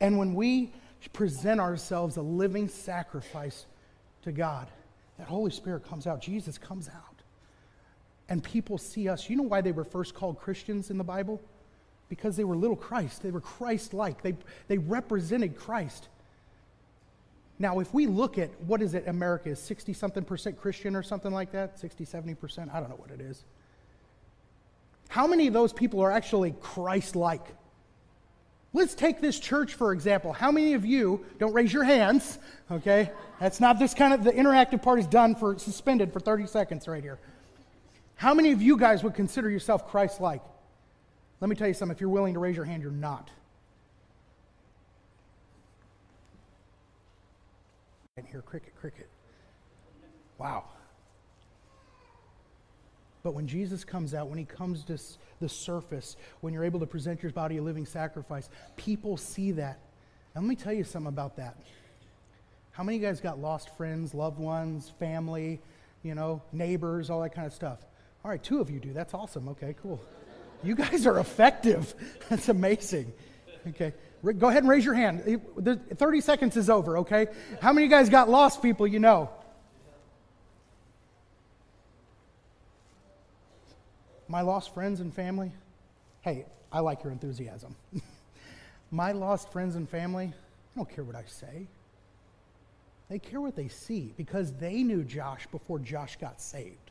And 0.00 0.18
when 0.18 0.34
we 0.34 0.72
present 1.12 1.60
ourselves 1.60 2.16
a 2.16 2.22
living 2.22 2.68
sacrifice 2.68 3.66
to 4.22 4.32
God, 4.32 4.68
that 5.18 5.26
Holy 5.26 5.50
Spirit 5.50 5.86
comes 5.88 6.06
out, 6.06 6.22
Jesus 6.22 6.58
comes 6.58 6.88
out. 6.88 7.04
And 8.28 8.44
people 8.44 8.78
see 8.78 9.08
us. 9.08 9.28
You 9.30 9.36
know 9.36 9.42
why 9.42 9.60
they 9.60 9.72
were 9.72 9.84
first 9.84 10.14
called 10.14 10.38
Christians 10.38 10.90
in 10.90 10.98
the 10.98 11.04
Bible? 11.04 11.40
Because 12.08 12.36
they 12.36 12.44
were 12.44 12.56
little 12.56 12.76
Christ. 12.76 13.22
They 13.22 13.30
were 13.30 13.40
Christ 13.40 13.94
like. 13.94 14.22
They, 14.22 14.36
they 14.68 14.78
represented 14.78 15.56
Christ. 15.56 16.08
Now, 17.58 17.80
if 17.80 17.92
we 17.92 18.06
look 18.06 18.38
at 18.38 18.50
what 18.62 18.82
is 18.82 18.94
it, 18.94 19.08
America 19.08 19.48
is 19.48 19.58
60 19.58 19.92
something 19.92 20.24
percent 20.24 20.60
Christian 20.60 20.94
or 20.94 21.02
something 21.02 21.32
like 21.32 21.52
that, 21.52 21.78
60, 21.78 22.04
70 22.04 22.34
percent, 22.34 22.70
I 22.72 22.80
don't 22.80 22.88
know 22.88 22.96
what 22.96 23.10
it 23.10 23.20
is. 23.20 23.44
How 25.08 25.26
many 25.26 25.46
of 25.46 25.54
those 25.54 25.72
people 25.72 26.00
are 26.00 26.12
actually 26.12 26.54
Christ 26.60 27.16
like? 27.16 27.46
Let's 28.74 28.94
take 28.94 29.20
this 29.20 29.40
church, 29.40 29.74
for 29.74 29.92
example. 29.92 30.32
How 30.32 30.52
many 30.52 30.74
of 30.74 30.84
you, 30.84 31.24
don't 31.38 31.54
raise 31.54 31.72
your 31.72 31.84
hands, 31.84 32.38
okay? 32.70 33.10
That's 33.40 33.60
not 33.60 33.78
this 33.78 33.94
kind 33.94 34.12
of, 34.12 34.24
the 34.24 34.32
interactive 34.32 34.82
part 34.82 34.98
is 34.98 35.06
done 35.06 35.34
for, 35.34 35.58
suspended 35.58 36.12
for 36.12 36.20
30 36.20 36.46
seconds 36.46 36.86
right 36.86 37.02
here. 37.02 37.18
How 38.16 38.34
many 38.34 38.52
of 38.52 38.60
you 38.60 38.76
guys 38.76 39.02
would 39.02 39.14
consider 39.14 39.48
yourself 39.48 39.88
Christ 39.88 40.20
like? 40.20 40.42
Let 41.40 41.48
me 41.48 41.56
tell 41.56 41.68
you 41.68 41.74
something. 41.74 41.94
If 41.94 42.00
you're 42.00 42.10
willing 42.10 42.34
to 42.34 42.40
raise 42.40 42.56
your 42.56 42.64
hand, 42.64 42.82
you're 42.82 42.90
not. 42.90 43.30
And 48.16 48.26
here, 48.26 48.42
cricket, 48.42 48.74
cricket. 48.80 49.08
Wow. 50.36 50.64
But 53.22 53.34
when 53.34 53.46
Jesus 53.46 53.84
comes 53.84 54.14
out, 54.14 54.28
when 54.28 54.38
he 54.38 54.44
comes 54.44 54.84
to 54.84 54.98
the 55.40 55.48
surface, 55.48 56.16
when 56.40 56.54
you're 56.54 56.64
able 56.64 56.80
to 56.80 56.86
present 56.86 57.22
your 57.22 57.32
body 57.32 57.56
a 57.56 57.62
living 57.62 57.86
sacrifice, 57.86 58.48
people 58.76 59.16
see 59.16 59.52
that. 59.52 59.78
And 60.34 60.44
let 60.44 60.48
me 60.48 60.56
tell 60.56 60.72
you 60.72 60.84
something 60.84 61.08
about 61.08 61.36
that. 61.36 61.56
How 62.70 62.84
many 62.84 62.96
of 62.96 63.02
you 63.02 63.08
guys 63.08 63.20
got 63.20 63.40
lost 63.40 63.76
friends, 63.76 64.14
loved 64.14 64.38
ones, 64.38 64.92
family, 65.00 65.60
you 66.04 66.14
know, 66.14 66.42
neighbors, 66.52 67.10
all 67.10 67.22
that 67.22 67.34
kind 67.34 67.46
of 67.46 67.52
stuff? 67.52 67.78
All 68.24 68.30
right, 68.30 68.42
two 68.42 68.60
of 68.60 68.70
you 68.70 68.78
do. 68.78 68.92
That's 68.92 69.14
awesome. 69.14 69.48
Okay, 69.48 69.74
cool. 69.82 70.00
You 70.62 70.74
guys 70.74 71.06
are 71.06 71.18
effective. 71.18 71.94
That's 72.28 72.48
amazing. 72.48 73.12
Okay. 73.68 73.92
Go 74.38 74.48
ahead 74.48 74.62
and 74.62 74.70
raise 74.70 74.84
your 74.84 74.94
hand. 74.94 75.40
30 75.94 76.20
seconds 76.20 76.56
is 76.56 76.68
over, 76.68 76.98
okay? 76.98 77.28
How 77.60 77.72
many 77.72 77.86
of 77.86 77.90
you 77.90 77.96
guys 77.96 78.08
got 78.08 78.28
lost 78.28 78.62
people 78.62 78.86
you 78.86 78.98
know? 78.98 79.30
My 84.28 84.42
lost 84.42 84.74
friends 84.74 85.00
and 85.00 85.12
family? 85.12 85.50
Hey, 86.20 86.44
I 86.70 86.80
like 86.80 87.02
your 87.02 87.12
enthusiasm. 87.12 87.74
My 88.90 89.12
lost 89.12 89.50
friends 89.50 89.74
and 89.74 89.88
family, 89.88 90.26
I 90.26 90.76
don't 90.78 90.88
care 90.88 91.04
what 91.04 91.16
I 91.16 91.24
say. 91.26 91.66
They 93.08 93.18
care 93.18 93.40
what 93.40 93.56
they 93.56 93.68
see 93.68 94.12
because 94.18 94.52
they 94.52 94.82
knew 94.82 95.02
Josh 95.02 95.46
before 95.50 95.78
Josh 95.78 96.16
got 96.16 96.42
saved. 96.42 96.90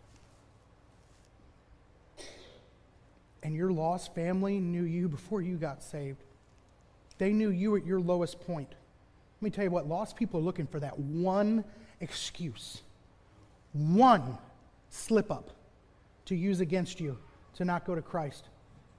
And 3.43 3.55
your 3.55 3.71
lost 3.71 4.15
family 4.15 4.59
knew 4.59 4.83
you 4.83 5.07
before 5.07 5.43
you 5.43 5.57
got 5.57 5.83
saved. 5.83 6.23
They 7.19 7.31
knew 7.31 7.49
you 7.49 7.75
at 7.75 7.85
your 7.85 7.99
lowest 7.99 8.39
point. 8.41 8.69
Let 8.69 9.43
me 9.43 9.49
tell 9.51 9.63
you 9.63 9.69
what, 9.69 9.87
lost 9.87 10.15
people 10.15 10.39
are 10.39 10.43
looking 10.43 10.65
for 10.65 10.79
that 10.79 10.97
one 10.99 11.63
excuse, 12.01 12.81
one 13.73 14.39
slip 14.89 15.31
up 15.31 15.51
to 16.25 16.35
use 16.35 16.61
against 16.61 16.99
you 16.99 17.17
to 17.57 17.65
not 17.65 17.85
go 17.85 17.95
to 17.95 18.01
Christ. 18.01 18.45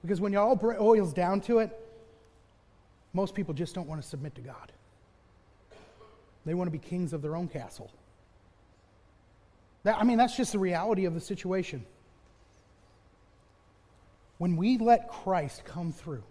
Because 0.01 0.21
when 0.21 0.33
it 0.33 0.37
all 0.37 0.55
boils 0.55 1.13
down 1.13 1.41
to 1.41 1.59
it, 1.59 1.71
most 3.13 3.33
people 3.35 3.53
just 3.53 3.73
don't 3.73 3.87
want 3.87 4.01
to 4.01 4.07
submit 4.07 4.35
to 4.35 4.41
God. 4.41 4.71
They 6.45 6.53
want 6.53 6.67
to 6.67 6.71
be 6.71 6.77
kings 6.77 7.11
of 7.11 7.21
their 7.21 7.35
own 7.35 7.47
castle. 7.47 7.91
That, 9.83 9.97
I 9.97 10.03
mean, 10.03 10.17
that's 10.17 10.35
just 10.35 10.51
the 10.51 10.59
reality 10.59 11.05
of 11.05 11.13
the 11.13 11.21
situation. 11.21 11.85
When 14.37 14.55
we 14.55 14.77
let 14.77 15.09
Christ 15.09 15.65
come 15.65 15.91
through, 15.91 16.23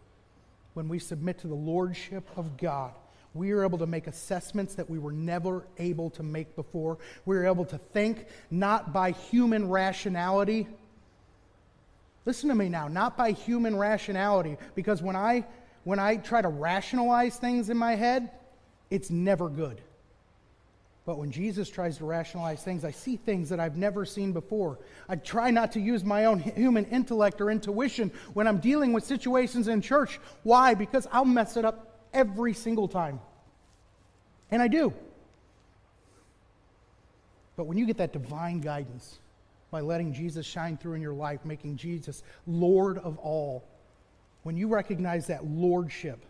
when 0.75 0.89
we 0.89 0.99
submit 0.99 1.39
to 1.41 1.49
the 1.49 1.55
lordship 1.55 2.27
of 2.37 2.57
God, 2.57 2.93
we 3.35 3.53
are 3.53 3.65
able 3.65 3.79
to 3.79 3.87
make 3.87 4.07
assessments 4.07 4.75
that 4.77 4.89
we 4.89 4.99
were 4.99 5.13
never 5.13 5.67
able 5.79 6.11
to 6.11 6.23
make 6.23 6.57
before. 6.57 6.99
We 7.27 7.37
are 7.37 7.47
able 7.47 7.67
to 7.67 7.79
think 7.79 8.27
not 8.51 8.93
by 8.93 9.11
human 9.11 9.69
rationality, 9.69 10.67
Listen 12.29 12.51
to 12.51 12.55
me 12.55 12.69
now, 12.69 12.89
not 12.89 13.17
by 13.17 13.31
human 13.31 13.75
rationality, 13.75 14.59
because 14.75 15.01
when 15.01 15.17
I 15.17 15.47
when 15.85 15.99
I 15.99 16.17
try 16.19 16.43
to 16.43 16.49
rationalize 16.49 17.39
things 17.39 17.71
in 17.71 17.79
my 17.79 17.95
head, 17.95 18.31
it's 18.91 19.09
never 19.09 19.49
good. 19.49 19.81
But 21.07 21.17
when 21.17 21.31
Jesus 21.31 21.71
tries 21.71 21.97
to 21.97 22.05
rationalize 22.05 22.63
things, 22.63 22.85
I 22.85 22.91
see 22.91 23.17
things 23.17 23.49
that 23.49 23.61
I've 23.61 23.79
never 23.79 24.05
seen 24.05 24.35
before. 24.35 24.79
I 25.09 25.17
try 25.17 25.51
not 25.51 25.73
to 25.73 25.81
use 25.81 26.05
my 26.05 26.27
own 26.27 26.41
human 26.41 26.85
intellect 26.85 27.41
or 27.41 27.51
intuition 27.51 28.13
when 28.35 28.47
I'm 28.47 28.59
dealing 28.59 28.93
with 28.93 29.05
situations 29.05 29.67
in 29.67 29.81
church. 29.81 30.21
Why? 30.43 30.75
Because 30.75 31.07
I'll 31.11 31.25
mess 31.25 31.57
it 31.57 31.65
up 31.65 31.99
every 32.13 32.53
single 32.53 32.89
time. 32.89 33.21
And 34.51 34.61
I 34.61 34.69
do. 34.69 34.93
But 37.57 37.65
when 37.65 37.79
you 37.79 37.87
get 37.87 37.97
that 37.97 38.13
divine 38.13 38.61
guidance, 38.61 39.19
by 39.71 39.81
letting 39.81 40.13
Jesus 40.13 40.47
shine 40.47 40.77
through 40.77 40.95
in 40.95 41.03
your 41.03 41.15
life, 41.15 41.45
making 41.45 41.77
Jesus 41.77 42.23
Lord 42.47 42.99
of 42.99 43.19
all. 43.19 43.65
When 44.43 44.57
you 44.57 44.69
recognize 44.69 45.27
that 45.27 45.45
lordship, 45.47 46.25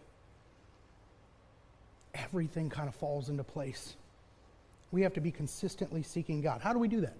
everything 2.14 2.68
kind 2.68 2.88
of 2.88 2.94
falls 2.94 3.28
into 3.28 3.44
place. 3.44 3.96
We 4.90 5.02
have 5.02 5.12
to 5.14 5.20
be 5.20 5.30
consistently 5.30 6.02
seeking 6.02 6.40
God. 6.40 6.60
How 6.60 6.72
do 6.72 6.78
we 6.78 6.88
do 6.88 7.00
that? 7.02 7.16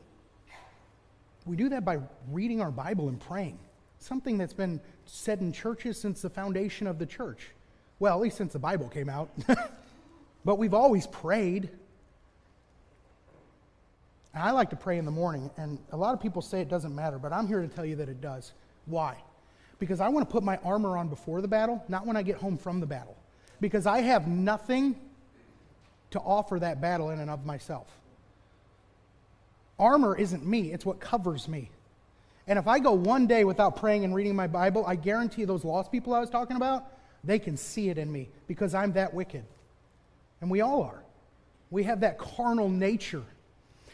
We 1.46 1.56
do 1.56 1.68
that 1.70 1.84
by 1.84 1.98
reading 2.30 2.60
our 2.60 2.70
Bible 2.70 3.08
and 3.08 3.20
praying. 3.20 3.58
Something 3.98 4.38
that's 4.38 4.52
been 4.52 4.80
said 5.06 5.40
in 5.40 5.52
churches 5.52 6.00
since 6.00 6.22
the 6.22 6.30
foundation 6.30 6.86
of 6.86 6.98
the 6.98 7.06
church. 7.06 7.48
Well, 7.98 8.14
at 8.14 8.20
least 8.20 8.36
since 8.36 8.52
the 8.52 8.58
Bible 8.58 8.88
came 8.88 9.08
out. 9.08 9.30
but 10.44 10.56
we've 10.56 10.74
always 10.74 11.06
prayed. 11.06 11.70
And 14.38 14.46
I 14.46 14.52
like 14.52 14.70
to 14.70 14.76
pray 14.76 14.98
in 14.98 15.04
the 15.04 15.10
morning, 15.10 15.50
and 15.56 15.80
a 15.90 15.96
lot 15.96 16.14
of 16.14 16.20
people 16.20 16.42
say 16.42 16.60
it 16.60 16.68
doesn't 16.68 16.94
matter, 16.94 17.18
but 17.18 17.32
I'm 17.32 17.48
here 17.48 17.60
to 17.60 17.66
tell 17.66 17.84
you 17.84 17.96
that 17.96 18.08
it 18.08 18.20
does. 18.20 18.52
Why? 18.86 19.16
Because 19.80 19.98
I 19.98 20.10
want 20.10 20.28
to 20.28 20.32
put 20.32 20.44
my 20.44 20.58
armor 20.58 20.96
on 20.96 21.08
before 21.08 21.40
the 21.40 21.48
battle, 21.48 21.84
not 21.88 22.06
when 22.06 22.16
I 22.16 22.22
get 22.22 22.36
home 22.36 22.56
from 22.56 22.78
the 22.78 22.86
battle. 22.86 23.16
Because 23.60 23.84
I 23.84 23.98
have 23.98 24.28
nothing 24.28 24.94
to 26.12 26.20
offer 26.20 26.60
that 26.60 26.80
battle 26.80 27.10
in 27.10 27.18
and 27.18 27.28
of 27.28 27.46
myself. 27.46 27.88
Armor 29.76 30.16
isn't 30.16 30.46
me, 30.46 30.72
it's 30.72 30.86
what 30.86 31.00
covers 31.00 31.48
me. 31.48 31.68
And 32.46 32.60
if 32.60 32.68
I 32.68 32.78
go 32.78 32.92
one 32.92 33.26
day 33.26 33.42
without 33.42 33.74
praying 33.74 34.04
and 34.04 34.14
reading 34.14 34.36
my 34.36 34.46
Bible, 34.46 34.84
I 34.86 34.94
guarantee 34.94 35.46
those 35.46 35.64
lost 35.64 35.90
people 35.90 36.14
I 36.14 36.20
was 36.20 36.30
talking 36.30 36.56
about, 36.56 36.84
they 37.24 37.40
can 37.40 37.56
see 37.56 37.88
it 37.88 37.98
in 37.98 38.12
me 38.12 38.28
because 38.46 38.72
I'm 38.72 38.92
that 38.92 39.12
wicked. 39.12 39.42
And 40.40 40.48
we 40.48 40.60
all 40.60 40.84
are. 40.84 41.02
We 41.72 41.82
have 41.82 42.02
that 42.02 42.18
carnal 42.18 42.68
nature 42.68 43.24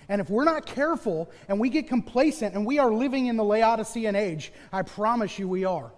and 0.08 0.20
if 0.20 0.28
we're 0.28 0.44
not 0.44 0.66
careful 0.66 1.30
and 1.48 1.58
we 1.58 1.68
get 1.68 1.88
complacent 1.88 2.54
and 2.54 2.66
we 2.66 2.78
are 2.78 2.92
living 2.92 3.26
in 3.26 3.36
the 3.36 3.44
Laodicean 3.44 4.14
age, 4.16 4.52
I 4.72 4.82
promise 4.82 5.38
you 5.38 5.48
we 5.48 5.64
are. 5.64 5.90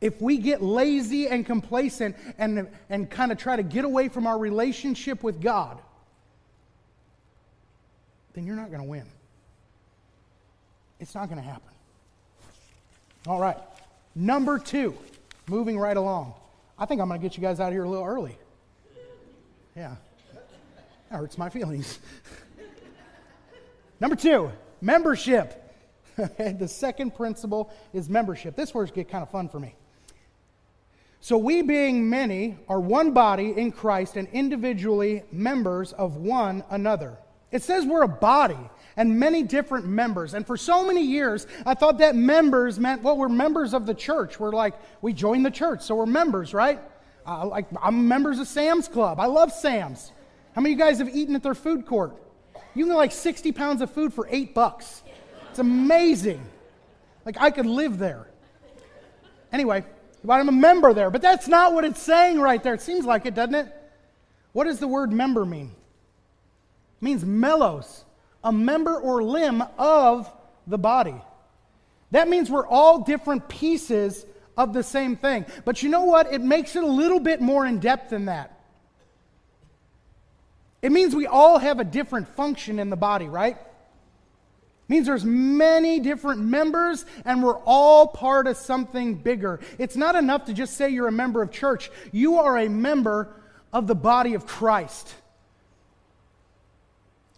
If 0.00 0.20
we 0.20 0.38
get 0.38 0.62
lazy 0.62 1.28
and 1.28 1.46
complacent 1.46 2.16
and, 2.36 2.68
and 2.90 3.08
kind 3.08 3.32
of 3.32 3.38
try 3.38 3.56
to 3.56 3.62
get 3.62 3.84
away 3.84 4.08
from 4.08 4.26
our 4.26 4.38
relationship 4.38 5.22
with 5.22 5.40
God, 5.40 5.80
then 8.34 8.46
you're 8.46 8.56
not 8.56 8.68
going 8.68 8.82
to 8.82 8.88
win. 8.88 9.06
It's 11.00 11.14
not 11.14 11.28
going 11.28 11.40
to 11.40 11.48
happen. 11.48 11.70
All 13.26 13.40
right. 13.40 13.56
Number 14.14 14.58
two, 14.58 14.94
moving 15.46 15.78
right 15.78 15.96
along. 15.96 16.34
I 16.78 16.86
think 16.86 17.00
I'm 17.00 17.08
going 17.08 17.20
to 17.20 17.22
get 17.22 17.36
you 17.36 17.42
guys 17.42 17.60
out 17.60 17.68
of 17.68 17.72
here 17.72 17.84
a 17.84 17.88
little 17.88 18.04
early. 18.04 18.36
Yeah. 19.76 19.96
Hurts 21.14 21.38
my 21.38 21.48
feelings. 21.48 22.00
Number 24.00 24.16
two, 24.16 24.50
membership. 24.80 25.60
the 26.16 26.68
second 26.68 27.14
principle 27.14 27.72
is 27.92 28.08
membership. 28.08 28.56
This 28.56 28.74
words 28.74 28.90
get 28.90 29.08
kind 29.08 29.22
of 29.22 29.30
fun 29.30 29.48
for 29.48 29.60
me. 29.60 29.74
So, 31.20 31.38
we 31.38 31.62
being 31.62 32.10
many 32.10 32.58
are 32.68 32.80
one 32.80 33.12
body 33.12 33.54
in 33.56 33.72
Christ 33.72 34.16
and 34.16 34.28
individually 34.32 35.22
members 35.32 35.92
of 35.92 36.16
one 36.16 36.62
another. 36.68 37.16
It 37.50 37.62
says 37.62 37.86
we're 37.86 38.02
a 38.02 38.08
body 38.08 38.58
and 38.96 39.18
many 39.18 39.42
different 39.42 39.86
members. 39.86 40.34
And 40.34 40.46
for 40.46 40.56
so 40.56 40.84
many 40.84 41.02
years, 41.02 41.46
I 41.64 41.74
thought 41.74 41.98
that 41.98 42.14
members 42.14 42.78
meant, 42.78 43.02
well, 43.02 43.16
we're 43.16 43.28
members 43.28 43.72
of 43.72 43.86
the 43.86 43.94
church. 43.94 44.38
We're 44.38 44.52
like, 44.52 44.74
we 45.00 45.12
joined 45.12 45.46
the 45.46 45.50
church, 45.50 45.82
so 45.82 45.94
we're 45.94 46.06
members, 46.06 46.52
right? 46.52 46.80
Uh, 47.26 47.46
like, 47.46 47.66
I'm 47.80 48.06
members 48.06 48.38
of 48.38 48.48
Sam's 48.48 48.88
Club. 48.88 49.18
I 49.18 49.26
love 49.26 49.52
Sam's. 49.52 50.12
How 50.54 50.60
many 50.60 50.74
of 50.74 50.78
you 50.78 50.84
guys 50.84 50.98
have 50.98 51.14
eaten 51.14 51.34
at 51.34 51.42
their 51.42 51.54
food 51.54 51.84
court? 51.84 52.16
You 52.74 52.84
can 52.84 52.92
get 52.92 52.96
like 52.96 53.12
60 53.12 53.52
pounds 53.52 53.82
of 53.82 53.90
food 53.90 54.12
for 54.12 54.26
eight 54.30 54.54
bucks. 54.54 55.02
It's 55.50 55.58
amazing. 55.58 56.44
Like 57.24 57.36
I 57.40 57.50
could 57.50 57.66
live 57.66 57.98
there. 57.98 58.28
Anyway, 59.52 59.84
I'm 60.28 60.48
a 60.48 60.52
member 60.52 60.92
there, 60.94 61.10
but 61.10 61.22
that's 61.22 61.48
not 61.48 61.74
what 61.74 61.84
it's 61.84 62.00
saying 62.00 62.40
right 62.40 62.62
there. 62.62 62.74
It 62.74 62.82
seems 62.82 63.04
like 63.04 63.26
it, 63.26 63.34
doesn't 63.34 63.54
it? 63.54 63.72
What 64.52 64.64
does 64.64 64.78
the 64.78 64.88
word 64.88 65.12
member 65.12 65.44
mean? 65.44 65.72
It 67.00 67.04
means 67.04 67.24
melos, 67.24 68.04
a 68.42 68.52
member 68.52 68.96
or 68.98 69.22
limb 69.22 69.62
of 69.76 70.32
the 70.66 70.78
body. 70.78 71.20
That 72.12 72.28
means 72.28 72.48
we're 72.48 72.66
all 72.66 73.00
different 73.00 73.48
pieces 73.48 74.24
of 74.56 74.72
the 74.72 74.84
same 74.84 75.16
thing. 75.16 75.46
But 75.64 75.82
you 75.82 75.88
know 75.88 76.04
what? 76.04 76.32
It 76.32 76.40
makes 76.40 76.76
it 76.76 76.84
a 76.84 76.86
little 76.86 77.18
bit 77.18 77.40
more 77.40 77.66
in 77.66 77.80
depth 77.80 78.10
than 78.10 78.26
that. 78.26 78.53
It 80.84 80.92
means 80.92 81.16
we 81.16 81.26
all 81.26 81.58
have 81.58 81.80
a 81.80 81.84
different 81.84 82.28
function 82.36 82.78
in 82.78 82.90
the 82.90 82.96
body, 82.96 83.26
right? 83.26 83.56
Means 84.86 85.06
there's 85.06 85.24
many 85.24 85.98
different 85.98 86.42
members 86.42 87.06
and 87.24 87.42
we're 87.42 87.56
all 87.60 88.06
part 88.06 88.46
of 88.46 88.58
something 88.58 89.14
bigger. 89.14 89.60
It's 89.78 89.96
not 89.96 90.14
enough 90.14 90.44
to 90.44 90.52
just 90.52 90.76
say 90.76 90.90
you're 90.90 91.08
a 91.08 91.12
member 91.12 91.40
of 91.40 91.50
church. 91.50 91.90
You 92.12 92.40
are 92.40 92.58
a 92.58 92.68
member 92.68 93.34
of 93.72 93.86
the 93.86 93.94
body 93.94 94.34
of 94.34 94.46
Christ. 94.46 95.14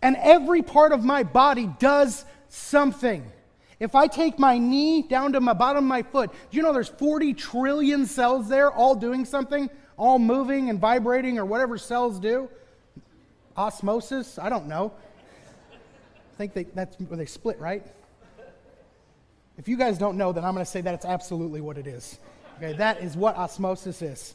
And 0.03 0.17
every 0.17 0.63
part 0.63 0.91
of 0.91 1.05
my 1.05 1.23
body 1.23 1.71
does 1.79 2.25
something. 2.49 3.31
If 3.79 3.95
I 3.95 4.09
take 4.09 4.41
my 4.41 4.59
knee 4.59 5.03
down 5.03 5.35
to 5.35 5.41
my 5.41 5.53
bottom 5.53 5.85
of 5.85 5.89
my 5.89 6.03
foot, 6.03 6.33
do 6.51 6.57
you 6.57 6.65
know 6.65 6.73
there's 6.73 6.89
40 6.89 7.33
trillion 7.35 8.07
cells 8.07 8.49
there 8.49 8.73
all 8.73 8.97
doing 8.97 9.25
something, 9.25 9.71
all 9.97 10.19
moving 10.19 10.69
and 10.69 10.81
vibrating 10.81 11.39
or 11.39 11.45
whatever 11.45 11.79
cells 11.79 12.19
do? 12.19 12.49
Osmosis? 13.57 14.39
I 14.39 14.49
don't 14.49 14.67
know. 14.67 14.93
I 15.73 16.37
think 16.37 16.55
they, 16.55 16.65
that's 16.65 16.97
where 17.01 17.17
they 17.17 17.27
split, 17.27 17.59
right? 17.59 17.85
If 19.59 19.69
you 19.69 19.77
guys 19.77 19.97
don't 19.97 20.19
know, 20.19 20.33
then 20.33 20.45
I'm 20.45 20.53
going 20.53 20.65
to 20.65 20.71
say 20.71 20.83
that 20.83 20.95
it's 20.95 21.07
absolutely 21.07 21.61
what 21.61 21.79
it 21.79 21.87
is. 21.87 22.19
Okay, 22.59 22.75
that 22.75 23.01
is 23.03 23.17
what 23.17 23.37
osmosis 23.37 24.03
is. 24.03 24.35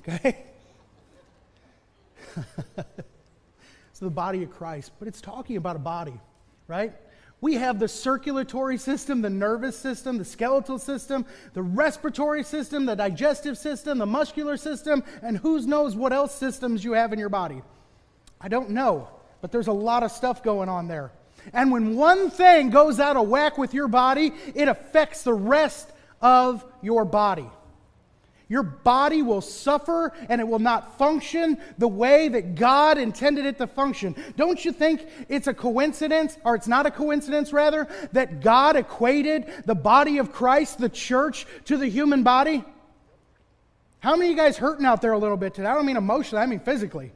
Okay? 0.00 0.44
so 3.92 4.04
the 4.04 4.10
body 4.10 4.42
of 4.42 4.50
Christ, 4.50 4.92
but 4.98 5.08
it's 5.08 5.20
talking 5.20 5.56
about 5.56 5.76
a 5.76 5.80
body, 5.80 6.18
right? 6.68 6.92
We 7.40 7.54
have 7.54 7.78
the 7.78 7.88
circulatory 7.88 8.78
system, 8.78 9.20
the 9.20 9.30
nervous 9.30 9.78
system, 9.78 10.16
the 10.16 10.24
skeletal 10.24 10.78
system, 10.78 11.26
the 11.52 11.62
respiratory 11.62 12.42
system, 12.42 12.86
the 12.86 12.94
digestive 12.94 13.58
system, 13.58 13.98
the 13.98 14.06
muscular 14.06 14.56
system, 14.56 15.04
and 15.22 15.36
who 15.36 15.60
knows 15.66 15.94
what 15.94 16.12
else 16.12 16.34
systems 16.34 16.82
you 16.82 16.92
have 16.92 17.12
in 17.12 17.18
your 17.18 17.28
body. 17.28 17.62
I 18.44 18.48
don't 18.48 18.70
know, 18.70 19.08
but 19.40 19.50
there's 19.50 19.68
a 19.68 19.72
lot 19.72 20.02
of 20.02 20.12
stuff 20.12 20.42
going 20.42 20.68
on 20.68 20.86
there. 20.86 21.12
And 21.54 21.72
when 21.72 21.96
one 21.96 22.28
thing 22.28 22.68
goes 22.68 23.00
out 23.00 23.16
of 23.16 23.26
whack 23.26 23.56
with 23.56 23.72
your 23.72 23.88
body, 23.88 24.32
it 24.54 24.68
affects 24.68 25.22
the 25.22 25.32
rest 25.32 25.90
of 26.20 26.62
your 26.82 27.06
body. 27.06 27.48
Your 28.46 28.62
body 28.62 29.22
will 29.22 29.40
suffer 29.40 30.12
and 30.28 30.42
it 30.42 30.44
will 30.46 30.58
not 30.58 30.98
function 30.98 31.56
the 31.78 31.88
way 31.88 32.28
that 32.28 32.54
God 32.54 32.98
intended 32.98 33.46
it 33.46 33.56
to 33.56 33.66
function. 33.66 34.14
Don't 34.36 34.62
you 34.62 34.72
think 34.72 35.06
it's 35.30 35.46
a 35.46 35.54
coincidence, 35.54 36.36
or 36.44 36.54
it's 36.54 36.68
not 36.68 36.84
a 36.84 36.90
coincidence 36.90 37.50
rather, 37.50 37.88
that 38.12 38.42
God 38.42 38.76
equated 38.76 39.50
the 39.64 39.74
body 39.74 40.18
of 40.18 40.32
Christ, 40.32 40.78
the 40.78 40.90
church, 40.90 41.46
to 41.64 41.78
the 41.78 41.88
human 41.88 42.22
body? 42.22 42.62
How 44.00 44.16
many 44.16 44.26
of 44.26 44.36
you 44.36 44.36
guys 44.36 44.58
hurting 44.58 44.84
out 44.84 45.00
there 45.00 45.12
a 45.12 45.18
little 45.18 45.38
bit 45.38 45.54
today? 45.54 45.66
I 45.66 45.74
don't 45.74 45.86
mean 45.86 45.96
emotionally, 45.96 46.42
I 46.42 46.46
mean 46.46 46.60
physically. 46.60 47.12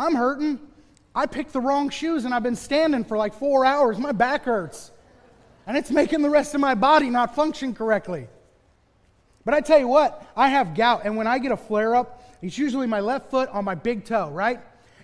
I'm 0.00 0.14
hurting. 0.14 0.58
I 1.14 1.26
picked 1.26 1.52
the 1.52 1.60
wrong 1.60 1.90
shoes 1.90 2.24
and 2.24 2.32
I've 2.32 2.42
been 2.42 2.56
standing 2.56 3.04
for 3.04 3.18
like 3.18 3.34
four 3.34 3.66
hours. 3.66 3.98
My 3.98 4.12
back 4.12 4.44
hurts. 4.44 4.90
And 5.66 5.76
it's 5.76 5.90
making 5.90 6.22
the 6.22 6.30
rest 6.30 6.54
of 6.54 6.60
my 6.60 6.74
body 6.74 7.10
not 7.10 7.34
function 7.34 7.74
correctly. 7.74 8.26
But 9.44 9.52
I 9.52 9.60
tell 9.60 9.78
you 9.78 9.88
what, 9.88 10.26
I 10.34 10.48
have 10.48 10.74
gout, 10.74 11.02
and 11.04 11.16
when 11.16 11.26
I 11.26 11.38
get 11.38 11.52
a 11.52 11.56
flare 11.56 11.94
up, 11.94 12.22
it's 12.40 12.56
usually 12.56 12.86
my 12.86 13.00
left 13.00 13.30
foot 13.30 13.48
on 13.50 13.64
my 13.64 13.74
big 13.74 14.04
toe, 14.04 14.30
right? 14.30 14.60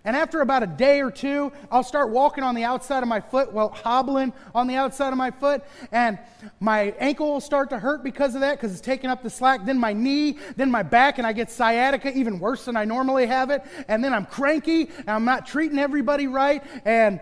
And 0.06 0.16
after 0.16 0.40
about 0.40 0.62
a 0.62 0.68
day 0.68 1.02
or 1.02 1.10
two, 1.10 1.52
I'll 1.68 1.82
start 1.82 2.10
walking 2.10 2.44
on 2.44 2.54
the 2.54 2.62
outside 2.62 3.02
of 3.02 3.08
my 3.08 3.20
foot, 3.20 3.52
well, 3.52 3.70
hobbling 3.70 4.32
on 4.54 4.68
the 4.68 4.76
outside 4.76 5.10
of 5.10 5.18
my 5.18 5.32
foot, 5.32 5.64
and 5.90 6.18
my 6.60 6.94
ankle 7.00 7.32
will 7.32 7.40
start 7.40 7.70
to 7.70 7.78
hurt 7.80 8.04
because 8.04 8.36
of 8.36 8.42
that, 8.42 8.56
because 8.56 8.70
it's 8.70 8.80
taking 8.80 9.10
up 9.10 9.24
the 9.24 9.30
slack. 9.30 9.66
Then 9.66 9.80
my 9.80 9.92
knee, 9.92 10.38
then 10.54 10.70
my 10.70 10.84
back, 10.84 11.18
and 11.18 11.26
I 11.26 11.32
get 11.32 11.50
sciatica 11.50 12.16
even 12.16 12.38
worse 12.38 12.66
than 12.66 12.76
I 12.76 12.84
normally 12.84 13.26
have 13.26 13.50
it. 13.50 13.64
And 13.88 14.02
then 14.02 14.14
I'm 14.14 14.26
cranky, 14.26 14.88
and 14.96 15.10
I'm 15.10 15.24
not 15.24 15.44
treating 15.44 15.78
everybody 15.78 16.28
right, 16.28 16.62
and 16.84 17.20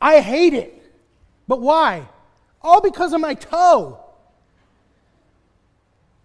I 0.00 0.20
hate 0.20 0.54
it. 0.54 0.80
But 1.48 1.60
why? 1.60 2.08
All 2.62 2.80
because 2.80 3.12
of 3.12 3.20
my 3.20 3.34
toe. 3.34 4.04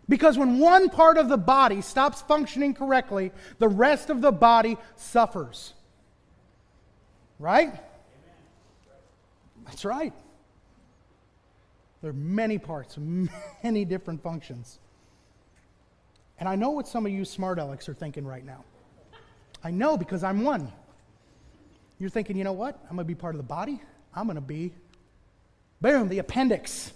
Because 0.10 0.38
when 0.38 0.60
one 0.60 0.90
part 0.90 1.18
of 1.18 1.30
the 1.30 1.38
body 1.38 1.82
stops 1.82 2.22
functioning 2.22 2.74
correctly, 2.74 3.32
the 3.60 3.70
rest 3.70 4.10
of 4.10 4.22
the 4.22 4.32
body 4.32 4.78
suffers. 4.96 5.74
Right? 7.40 7.74
That's 9.66 9.86
right. 9.86 10.14
There 12.02 12.10
are 12.10 12.14
many 12.14 12.58
parts, 12.58 12.98
many 13.64 13.86
different 13.86 14.22
functions. 14.22 14.80
And 16.38 16.50
I 16.50 16.56
know 16.56 16.72
what 16.72 16.88
some 16.88 17.06
of 17.06 17.12
you 17.12 17.24
smart 17.24 17.60
alecks 17.60 17.88
are 17.88 17.94
thinking 17.94 18.26
right 18.26 18.46
now. 18.46 18.66
I 19.64 19.72
know 19.72 19.96
because 19.98 20.24
I'm 20.24 20.44
one. 20.44 20.70
You're 22.00 22.10
thinking, 22.10 22.38
you 22.38 22.44
know 22.44 22.52
what? 22.52 22.78
I'm 22.90 22.98
going 22.98 23.06
to 23.06 23.06
be 23.06 23.16
part 23.16 23.36
of 23.36 23.38
the 23.38 23.48
body. 23.48 23.82
I'm 24.14 24.26
going 24.26 24.36
to 24.36 24.42
be, 24.42 24.74
boom, 25.80 26.10
the 26.10 26.20
appendix. 26.20 26.92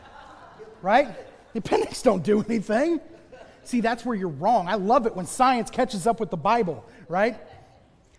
right? 0.82 1.14
The 1.52 1.58
appendix 1.64 2.02
don't 2.02 2.22
do 2.22 2.42
anything. 2.42 3.00
See, 3.64 3.80
that's 3.80 4.04
where 4.04 4.16
you're 4.16 4.28
wrong. 4.28 4.68
I 4.68 4.74
love 4.74 5.06
it 5.06 5.14
when 5.14 5.26
science 5.26 5.70
catches 5.70 6.06
up 6.06 6.18
with 6.18 6.30
the 6.30 6.36
Bible, 6.36 6.84
right? 7.08 7.36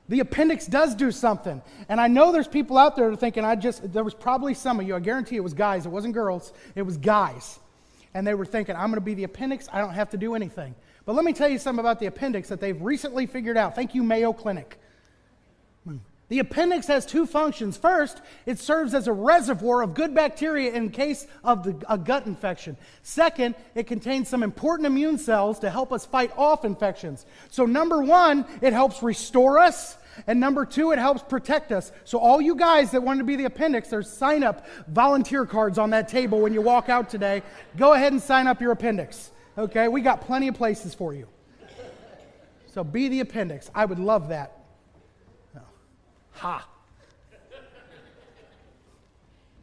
The 0.10 0.19
appendix 0.19 0.65
does 0.65 0.96
do 0.96 1.12
something. 1.12 1.62
And 1.89 2.00
I 2.00 2.08
know 2.08 2.32
there's 2.32 2.48
people 2.48 2.78
out 2.78 2.96
there 2.96 3.13
thinking, 3.15 3.43
I 3.43 3.56
just, 3.56 3.91
there 3.91 4.04
was 4.04 4.13
probably 4.13 4.54
some 4.54 4.80
of 4.80 4.88
you, 4.88 4.96
I 4.96 5.00
guarantee 5.00 5.36
it 5.36 5.43
was 5.43 5.54
guys, 5.54 5.86
it 5.86 5.89
wasn't 5.89 6.13
girls, 6.13 6.54
it 6.76 6.82
was 6.82 6.98
guys. 6.98 7.60
And 8.13 8.28
they 8.28 8.34
were 8.34 8.46
thinking, 8.46 8.76
I'm 8.76 8.88
going 8.88 8.96
to 8.96 9.02
be 9.02 9.13
the 9.13 9.24
appendix, 9.24 9.67
I 9.72 9.80
don't 9.80 9.93
have 9.93 10.10
to 10.12 10.17
do 10.17 10.36
anything. 10.36 10.76
But 11.06 11.15
let 11.15 11.26
me 11.26 11.34
tell 11.34 11.50
you 11.50 11.58
something 11.58 11.80
about 11.80 12.00
the 12.00 12.06
appendix 12.06 12.50
that 12.50 12.62
they've 12.62 12.80
recently 12.82 13.26
figured 13.26 13.58
out. 13.58 13.76
Thank 13.76 13.96
you, 13.96 14.04
Mayo 14.04 14.34
Clinic. 14.34 14.80
The 16.30 16.40
appendix 16.40 16.88
has 16.88 17.06
two 17.06 17.26
functions. 17.26 17.78
First, 17.78 18.22
it 18.46 18.58
serves 18.58 18.94
as 18.94 19.08
a 19.08 19.14
reservoir 19.14 19.82
of 19.82 19.94
good 19.94 20.16
bacteria 20.16 20.72
in 20.74 20.90
case 20.90 21.28
of 21.44 21.64
the, 21.64 21.86
a 21.90 21.98
gut 21.98 22.26
infection. 22.26 22.78
Second, 23.02 23.56
it 23.76 23.88
contains 23.88 24.30
some 24.30 24.42
important 24.42 24.88
immune 24.88 25.18
cells 25.18 25.60
to 25.60 25.70
help 25.70 25.92
us 25.92 26.06
fight 26.06 26.32
off 26.38 26.64
infections. 26.64 27.26
So, 27.52 27.66
number 27.66 28.02
one, 28.02 28.46
it 28.62 28.74
helps 28.74 29.04
restore 29.04 29.60
us. 29.60 29.98
And 30.28 30.40
number 30.40 30.66
two, 30.66 30.92
it 30.92 31.00
helps 31.00 31.24
protect 31.24 31.72
us. 31.72 31.92
So, 32.06 32.20
all 32.20 32.40
you 32.40 32.56
guys 32.56 32.92
that 32.92 33.04
want 33.04 33.20
to 33.20 33.26
be 33.26 33.36
the 33.36 33.46
appendix, 33.46 33.90
there's 33.90 34.10
sign 34.10 34.44
up 34.44 34.66
volunteer 34.88 35.46
cards 35.46 35.78
on 35.78 35.90
that 35.90 36.08
table 36.08 36.40
when 36.40 36.54
you 36.54 36.62
walk 36.62 36.88
out 36.88 37.10
today. 37.10 37.44
Go 37.78 37.94
ahead 37.94 38.14
and 38.14 38.22
sign 38.22 38.48
up 38.48 38.62
your 38.62 38.72
appendix. 38.72 39.32
Okay? 39.58 39.88
We 39.88 40.02
got 40.02 40.22
plenty 40.22 40.48
of 40.48 40.56
places 40.56 40.94
for 40.94 41.14
you. 41.14 41.28
So, 42.68 42.84
be 42.84 43.10
the 43.10 43.20
appendix. 43.20 43.70
I 43.76 43.86
would 43.86 44.00
love 44.00 44.30
that. 44.30 44.62
Ha. 46.36 46.67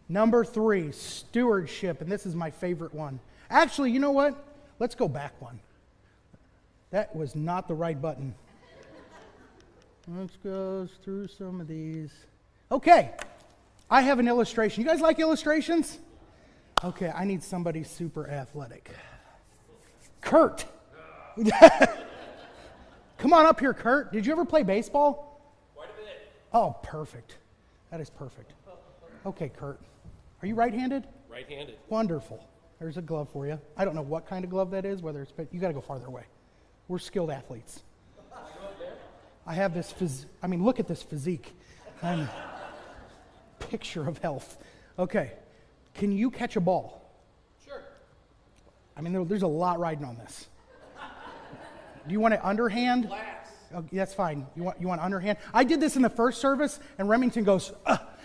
Number 0.09 0.45
three, 0.45 0.91
stewardship. 0.91 2.01
And 2.01 2.11
this 2.11 2.27
is 2.27 2.35
my 2.35 2.51
favorite 2.51 2.93
one. 2.93 3.21
Actually, 3.49 3.93
you 3.93 4.01
know 4.01 4.11
what? 4.11 4.45
Let's 4.79 4.95
go 4.95 5.07
back 5.07 5.41
one. 5.41 5.61
That 6.91 7.15
was 7.15 7.37
not 7.37 7.69
the 7.69 7.75
right 7.75 8.01
button. 8.01 8.35
Let's 10.09 10.37
go 10.43 10.89
through 11.05 11.29
some 11.29 11.61
of 11.61 11.69
these. 11.69 12.11
Okay, 12.73 13.13
I 13.89 14.03
have 14.03 14.19
an 14.19 14.27
illustration. 14.27 14.83
You 14.83 14.89
guys 14.89 15.01
like 15.01 15.21
illustrations? 15.21 15.99
Okay, 16.83 17.13
I 17.15 17.25
need 17.25 17.43
somebody 17.45 17.85
super 17.85 18.29
athletic. 18.29 18.91
Kurt. 20.21 20.65
Come 23.19 23.33
on 23.33 23.47
up 23.47 23.61
here, 23.61 23.75
Kurt. 23.75 24.13
Did 24.13 24.27
you 24.27 24.33
ever 24.33 24.45
play 24.45 24.65
baseball? 24.65 25.30
Oh, 26.53 26.77
perfect. 26.83 27.37
That 27.91 28.01
is 28.01 28.11
perfect. 28.11 28.53
Okay, 29.27 29.49
Kurt. 29.49 29.81
Are 30.43 30.47
you 30.47 30.55
right 30.55 30.73
handed? 30.73 31.07
Right 31.29 31.49
handed. 31.49 31.77
Wonderful. 31.89 32.47
There's 32.79 32.97
a 32.97 33.03
glove 33.03 33.29
for 33.31 33.47
you. 33.47 33.61
I 33.77 33.85
don't 33.85 33.95
know 33.95 34.03
what 34.03 34.27
kind 34.27 34.45
of 34.45 34.51
glove 34.51 34.71
that 34.71 34.85
is, 34.85 35.03
whether 35.03 35.21
it's, 35.21 35.33
but 35.33 35.53
you 35.53 35.61
got 35.61 35.69
to 35.69 35.75
go 35.75 35.81
farther 35.81 36.07
away. 36.07 36.25
We're 36.89 36.99
skilled 36.99 37.31
athletes. 37.31 37.83
I 39.47 39.55
have 39.55 39.75
this, 39.75 39.93
phys- 39.93 40.27
I 40.43 40.47
mean, 40.47 40.65
look 40.65 40.81
at 40.81 40.87
this 40.89 41.03
physique. 41.03 41.53
I'm 42.03 42.29
picture 43.59 44.07
of 44.09 44.19
health. 44.19 44.59
Okay. 44.99 45.33
Can 45.95 46.13
you 46.13 46.31
catch 46.31 46.57
a 46.57 46.61
ball? 46.61 47.11
Sure. 47.67 47.83
I 48.97 49.01
mean, 49.01 49.13
there, 49.13 49.25
there's 49.25 49.43
a 49.43 49.47
lot 49.49 49.79
riding 49.79 50.05
on 50.05 50.17
this. 50.17 50.47
Do 52.07 52.13
you 52.13 52.21
want 52.21 52.35
it 52.35 52.41
underhand? 52.43 53.09
Glass. 53.09 53.40
Oh, 53.75 53.85
that's 53.93 54.15
fine. 54.15 54.47
You 54.57 54.65
want, 54.65 54.81
you 54.81 54.89
want 54.89 55.01
underhand? 55.01 55.39
I 55.55 55.65
did 55.65 55.81
this 55.81 55.97
in 55.97 56.03
the 56.03 56.11
first 56.11 56.41
service, 56.41 56.81
and 56.99 57.09
Remington 57.09 57.45
goes, 57.45 57.73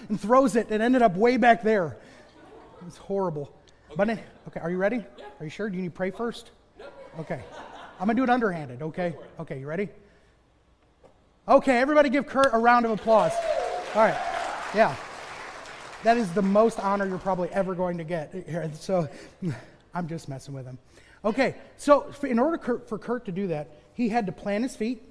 and 0.09 0.19
throws 0.19 0.55
it, 0.55 0.71
and 0.71 0.81
ended 0.81 1.01
up 1.01 1.15
way 1.15 1.37
back 1.37 1.61
there. 1.61 1.97
It's 2.87 2.97
horrible. 2.97 3.51
But 3.95 4.09
okay, 4.09 4.59
are 4.59 4.71
you 4.71 4.77
ready? 4.77 5.03
Are 5.39 5.43
you 5.43 5.49
sure? 5.49 5.69
Do 5.69 5.75
you 5.75 5.83
need 5.83 5.89
to 5.89 5.95
pray 5.95 6.11
first? 6.11 6.51
No. 6.79 6.85
Okay. 7.19 7.41
I'm 7.99 8.07
going 8.07 8.17
to 8.17 8.19
do 8.19 8.23
it 8.23 8.29
underhanded, 8.29 8.81
okay? 8.81 9.15
Okay, 9.39 9.59
you 9.59 9.67
ready? 9.67 9.89
Okay, 11.47 11.77
everybody 11.77 12.09
give 12.09 12.27
Kurt 12.27 12.49
a 12.53 12.57
round 12.57 12.85
of 12.85 12.91
applause. 12.91 13.31
All 13.93 14.01
right. 14.01 14.17
Yeah. 14.73 14.95
That 16.03 16.17
is 16.17 16.31
the 16.33 16.41
most 16.41 16.79
honor 16.79 17.07
you're 17.07 17.17
probably 17.17 17.49
ever 17.49 17.73
going 17.73 17.97
to 17.99 18.03
get 18.03 18.33
here. 18.47 18.69
So 18.79 19.07
I'm 19.93 20.07
just 20.07 20.27
messing 20.27 20.53
with 20.53 20.65
him. 20.65 20.77
Okay, 21.23 21.55
so 21.77 22.11
in 22.23 22.37
order 22.37 22.79
for 22.85 22.99
Kurt 22.99 23.25
to 23.25 23.31
do 23.31 23.47
that, 23.47 23.69
he 23.93 24.09
had 24.09 24.25
to 24.25 24.31
plant 24.31 24.63
his 24.63 24.75
feet, 24.75 25.01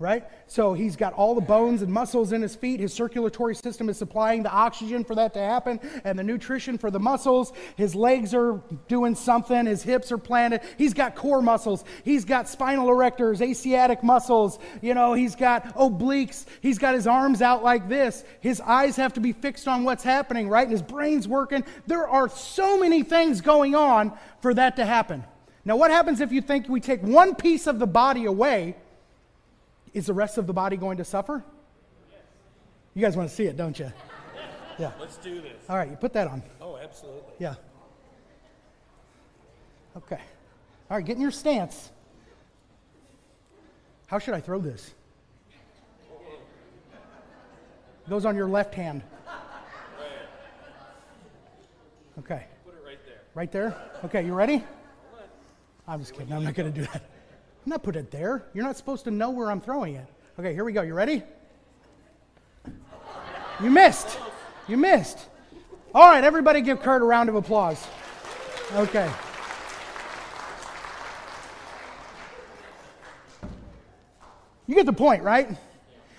right? 0.00 0.24
So 0.46 0.74
he's 0.74 0.94
got 0.94 1.12
all 1.14 1.34
the 1.34 1.40
bones 1.40 1.82
and 1.82 1.92
muscles 1.92 2.32
in 2.32 2.40
his 2.40 2.54
feet. 2.54 2.78
His 2.78 2.92
circulatory 2.92 3.56
system 3.56 3.88
is 3.88 3.98
supplying 3.98 4.44
the 4.44 4.50
oxygen 4.50 5.02
for 5.02 5.16
that 5.16 5.34
to 5.34 5.40
happen 5.40 5.80
and 6.04 6.16
the 6.16 6.22
nutrition 6.22 6.78
for 6.78 6.88
the 6.90 7.00
muscles. 7.00 7.52
His 7.76 7.96
legs 7.96 8.32
are 8.32 8.62
doing 8.86 9.16
something. 9.16 9.66
His 9.66 9.82
hips 9.82 10.12
are 10.12 10.18
planted. 10.18 10.60
He's 10.76 10.94
got 10.94 11.16
core 11.16 11.42
muscles. 11.42 11.84
He's 12.04 12.24
got 12.24 12.48
spinal 12.48 12.86
erectors, 12.88 13.40
asiatic 13.40 14.04
muscles. 14.04 14.60
You 14.82 14.94
know, 14.94 15.14
he's 15.14 15.34
got 15.34 15.74
obliques. 15.74 16.46
He's 16.60 16.78
got 16.78 16.94
his 16.94 17.08
arms 17.08 17.42
out 17.42 17.64
like 17.64 17.88
this. 17.88 18.24
His 18.40 18.60
eyes 18.60 18.94
have 18.96 19.14
to 19.14 19.20
be 19.20 19.32
fixed 19.32 19.66
on 19.66 19.82
what's 19.82 20.04
happening, 20.04 20.48
right? 20.48 20.62
And 20.62 20.72
his 20.72 20.82
brain's 20.82 21.26
working. 21.26 21.64
There 21.88 22.06
are 22.06 22.28
so 22.28 22.78
many 22.78 23.02
things 23.02 23.40
going 23.40 23.74
on 23.74 24.16
for 24.42 24.54
that 24.54 24.76
to 24.76 24.86
happen. 24.86 25.24
Now, 25.64 25.76
what 25.76 25.90
happens 25.90 26.20
if 26.20 26.30
you 26.30 26.40
think 26.40 26.68
we 26.68 26.80
take 26.80 27.02
one 27.02 27.34
piece 27.34 27.66
of 27.66 27.80
the 27.80 27.86
body 27.86 28.24
away? 28.26 28.76
Is 29.94 30.06
the 30.06 30.14
rest 30.14 30.38
of 30.38 30.46
the 30.46 30.52
body 30.52 30.76
going 30.76 30.98
to 30.98 31.04
suffer? 31.04 31.42
You 32.94 33.02
guys 33.02 33.16
want 33.16 33.28
to 33.28 33.34
see 33.34 33.44
it, 33.44 33.56
don't 33.56 33.78
you? 33.78 33.92
Yeah. 34.78 34.92
Let's 35.00 35.16
do 35.16 35.40
this. 35.40 35.64
All 35.68 35.76
right, 35.76 35.90
you 35.90 35.96
put 35.96 36.12
that 36.12 36.28
on. 36.28 36.40
Oh, 36.60 36.76
absolutely. 36.76 37.32
Yeah. 37.40 37.56
Okay. 39.96 40.20
All 40.88 40.96
right, 40.96 41.04
get 41.04 41.16
in 41.16 41.20
your 41.20 41.32
stance. 41.32 41.90
How 44.06 44.20
should 44.20 44.34
I 44.34 44.40
throw 44.40 44.60
this? 44.60 44.94
It 48.06 48.08
goes 48.08 48.24
on 48.24 48.36
your 48.36 48.48
left 48.48 48.72
hand. 48.72 49.02
Okay. 52.20 52.46
Put 52.64 52.74
it 52.74 52.86
right 52.86 53.04
there. 53.04 53.20
Right 53.34 53.50
there? 53.50 53.76
Okay, 54.04 54.24
you 54.24 54.32
ready? 54.32 54.64
I'm 55.88 55.98
just 55.98 56.14
kidding. 56.14 56.32
I'm 56.32 56.44
not 56.44 56.54
going 56.54 56.72
to 56.72 56.80
do 56.80 56.86
that. 56.92 57.02
Not 57.68 57.82
putting 57.82 58.00
it 58.00 58.10
there. 58.10 58.46
You're 58.54 58.64
not 58.64 58.78
supposed 58.78 59.04
to 59.04 59.10
know 59.10 59.28
where 59.28 59.50
I'm 59.50 59.60
throwing 59.60 59.94
it. 59.94 60.06
Okay, 60.38 60.54
here 60.54 60.64
we 60.64 60.72
go. 60.72 60.80
You 60.80 60.94
ready? 60.94 61.22
You 63.62 63.68
missed. 63.68 64.18
You 64.68 64.78
missed. 64.78 65.18
All 65.94 66.08
right, 66.08 66.24
everybody 66.24 66.62
give 66.62 66.80
Kurt 66.80 67.02
a 67.02 67.04
round 67.04 67.28
of 67.28 67.34
applause. 67.34 67.86
Okay. 68.74 69.10
You 74.66 74.74
get 74.74 74.86
the 74.86 74.92
point, 74.94 75.22
right? 75.22 75.50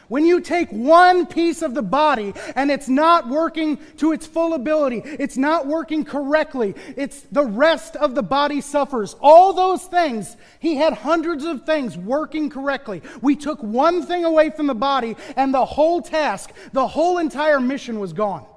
When 0.10 0.26
you 0.26 0.42
take 0.42 0.70
one 0.72 1.28
piece 1.28 1.62
of 1.62 1.76
the 1.76 1.84
body 1.84 2.34
and 2.56 2.72
it's 2.72 2.90
not 2.90 3.30
working 3.30 3.78
to 3.98 4.12
its 4.12 4.26
full 4.26 4.56
ability, 4.56 5.04
it's 5.06 5.38
not 5.38 5.68
working 5.68 6.04
correctly, 6.04 6.76
it's 6.98 7.22
the 7.32 7.46
rest 7.46 7.96
of 7.96 8.16
the 8.16 8.24
body 8.24 8.60
suffers. 8.60 9.16
All 9.22 9.54
those 9.54 9.84
things, 9.84 10.36
he 10.60 10.76
had 10.76 10.94
hundreds 10.94 11.46
of 11.46 11.64
things 11.64 11.96
working 11.96 12.50
correctly. 12.50 13.04
We 13.22 13.36
took 13.36 13.62
one 13.62 14.04
thing 14.04 14.26
away 14.26 14.50
from 14.50 14.66
the 14.66 14.76
body 14.76 15.16
and 15.38 15.54
the 15.54 15.66
whole 15.66 16.02
task, 16.02 16.52
the 16.74 16.88
whole 16.88 17.20
entire 17.20 17.60
mission 17.60 18.00
was 18.00 18.12
gone. 18.12 18.48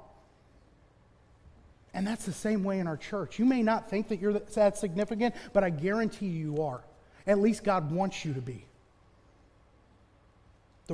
And 1.93 2.07
that's 2.07 2.25
the 2.25 2.33
same 2.33 2.63
way 2.63 2.79
in 2.79 2.87
our 2.87 2.97
church. 2.97 3.37
You 3.37 3.45
may 3.45 3.61
not 3.61 3.91
think 3.91 4.07
that 4.07 4.19
you're 4.19 4.33
that 4.33 4.77
significant, 4.79 5.35
but 5.53 5.63
I 5.63 5.69
guarantee 5.69 6.25
you 6.25 6.63
are. 6.63 6.81
At 7.27 7.37
least 7.37 7.63
God 7.63 7.91
wants 7.91 8.25
you 8.25 8.33
to 8.33 8.41
be. 8.41 8.65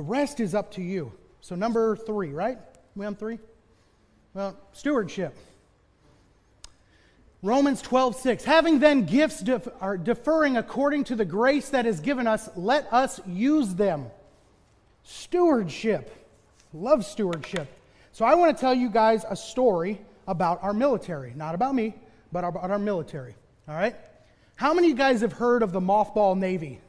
The 0.00 0.04
rest 0.04 0.40
is 0.40 0.54
up 0.54 0.70
to 0.76 0.82
you. 0.82 1.12
So, 1.42 1.54
number 1.54 1.94
three, 1.94 2.30
right? 2.30 2.56
We 2.96 3.04
on 3.04 3.16
three? 3.16 3.38
Well, 4.32 4.56
stewardship. 4.72 5.36
Romans 7.42 7.82
12, 7.82 8.16
6. 8.16 8.44
Having 8.44 8.78
then 8.78 9.04
gifts 9.04 9.40
def- 9.40 9.68
are 9.78 9.98
deferring 9.98 10.56
according 10.56 11.04
to 11.04 11.16
the 11.16 11.26
grace 11.26 11.68
that 11.68 11.84
is 11.84 12.00
given 12.00 12.26
us, 12.26 12.48
let 12.56 12.90
us 12.90 13.20
use 13.26 13.74
them. 13.74 14.06
Stewardship. 15.02 16.10
Love 16.72 17.04
stewardship. 17.04 17.68
So, 18.12 18.24
I 18.24 18.36
want 18.36 18.56
to 18.56 18.58
tell 18.58 18.72
you 18.72 18.88
guys 18.88 19.26
a 19.28 19.36
story 19.36 20.00
about 20.26 20.62
our 20.62 20.72
military. 20.72 21.34
Not 21.36 21.54
about 21.54 21.74
me, 21.74 21.94
but 22.32 22.42
about 22.42 22.70
our 22.70 22.78
military. 22.78 23.34
All 23.68 23.74
right? 23.74 23.94
How 24.56 24.72
many 24.72 24.86
of 24.86 24.92
you 24.92 24.96
guys 24.96 25.20
have 25.20 25.34
heard 25.34 25.62
of 25.62 25.72
the 25.72 25.80
Mothball 25.80 26.38
Navy? 26.38 26.80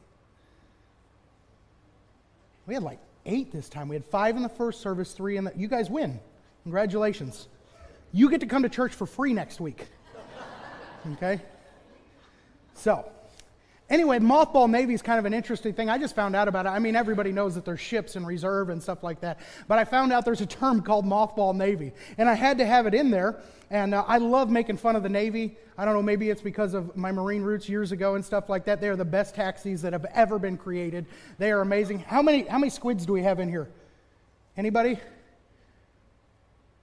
We 2.72 2.76
had 2.76 2.84
like 2.84 3.00
eight 3.26 3.52
this 3.52 3.68
time. 3.68 3.90
We 3.90 3.98
had 3.98 4.06
five 4.06 4.38
in 4.38 4.44
the 4.44 4.48
first 4.48 4.80
service, 4.80 5.12
three 5.12 5.36
in 5.36 5.44
the. 5.44 5.52
You 5.58 5.68
guys 5.68 5.90
win. 5.90 6.22
Congratulations. 6.64 7.50
You 8.14 8.30
get 8.30 8.40
to 8.40 8.46
come 8.46 8.64
to 8.64 8.70
church 8.70 8.94
for 8.94 9.06
free 9.06 9.34
next 9.34 9.60
week. 9.60 9.88
Okay? 11.12 11.42
So, 12.74 13.12
anyway, 13.92 14.18
mothball 14.18 14.70
navy 14.70 14.94
is 14.94 15.02
kind 15.02 15.20
of 15.20 15.26
an 15.26 15.34
interesting 15.34 15.74
thing. 15.74 15.90
I 15.90 16.00
just 16.00 16.16
found 16.16 16.36
out 16.36 16.48
about 16.48 16.66
it. 16.66 16.70
I 16.70 16.80
mean, 16.80 16.96
everybody 16.96 17.32
knows 17.32 17.54
that 17.56 17.66
there's 17.66 17.80
ships 17.80 18.16
in 18.16 18.26
reserve 18.26 18.70
and 18.70 18.82
stuff 18.82 19.04
like 19.04 19.22
that. 19.22 19.40
But 19.68 19.78
I 19.78 19.84
found 19.84 20.12
out 20.12 20.26
there's 20.26 20.42
a 20.42 20.48
term 20.48 20.82
called 20.82 21.06
mothball 21.06 21.56
navy. 21.56 21.92
And 22.18 22.28
I 22.28 22.34
had 22.34 22.58
to 22.58 22.66
have 22.66 22.88
it 22.88 22.96
in 22.96 23.12
there. 23.12 23.40
And 23.70 23.94
uh, 23.94 24.04
I 24.08 24.18
love 24.18 24.50
making 24.50 24.78
fun 24.78 24.96
of 24.96 25.04
the 25.04 25.10
Navy. 25.10 25.56
I 25.78 25.86
don't 25.86 25.94
know, 25.94 26.02
maybe 26.02 26.30
it's 26.30 26.42
because 26.42 26.74
of 26.74 26.98
my 26.98 27.12
Marine 27.12 27.42
roots 27.42 27.70
years 27.70 27.94
ago 27.94 28.16
and 28.16 28.26
stuff 28.26 28.50
like 28.50 28.66
that. 28.66 28.82
They 28.82 28.90
are 28.90 28.98
the 28.98 29.06
best 29.06 29.36
taxis 29.36 29.82
that 29.84 29.94
have 29.94 30.06
ever 30.14 30.40
been 30.40 30.58
created. 30.58 31.06
They 31.38 31.52
are 31.52 31.62
amazing. 31.62 32.00
How 32.00 32.22
many, 32.22 32.44
how 32.44 32.58
many 32.58 32.70
squids 32.70 33.06
do 33.06 33.14
we 33.14 33.24
have 33.24 33.40
in 33.40 33.48
here? 33.48 33.70
Anybody? 34.58 35.00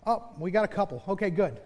Oh, 0.07 0.25
we 0.38 0.51
got 0.51 0.64
a 0.64 0.68
couple. 0.68 1.03
Okay, 1.07 1.29
good. 1.29 1.61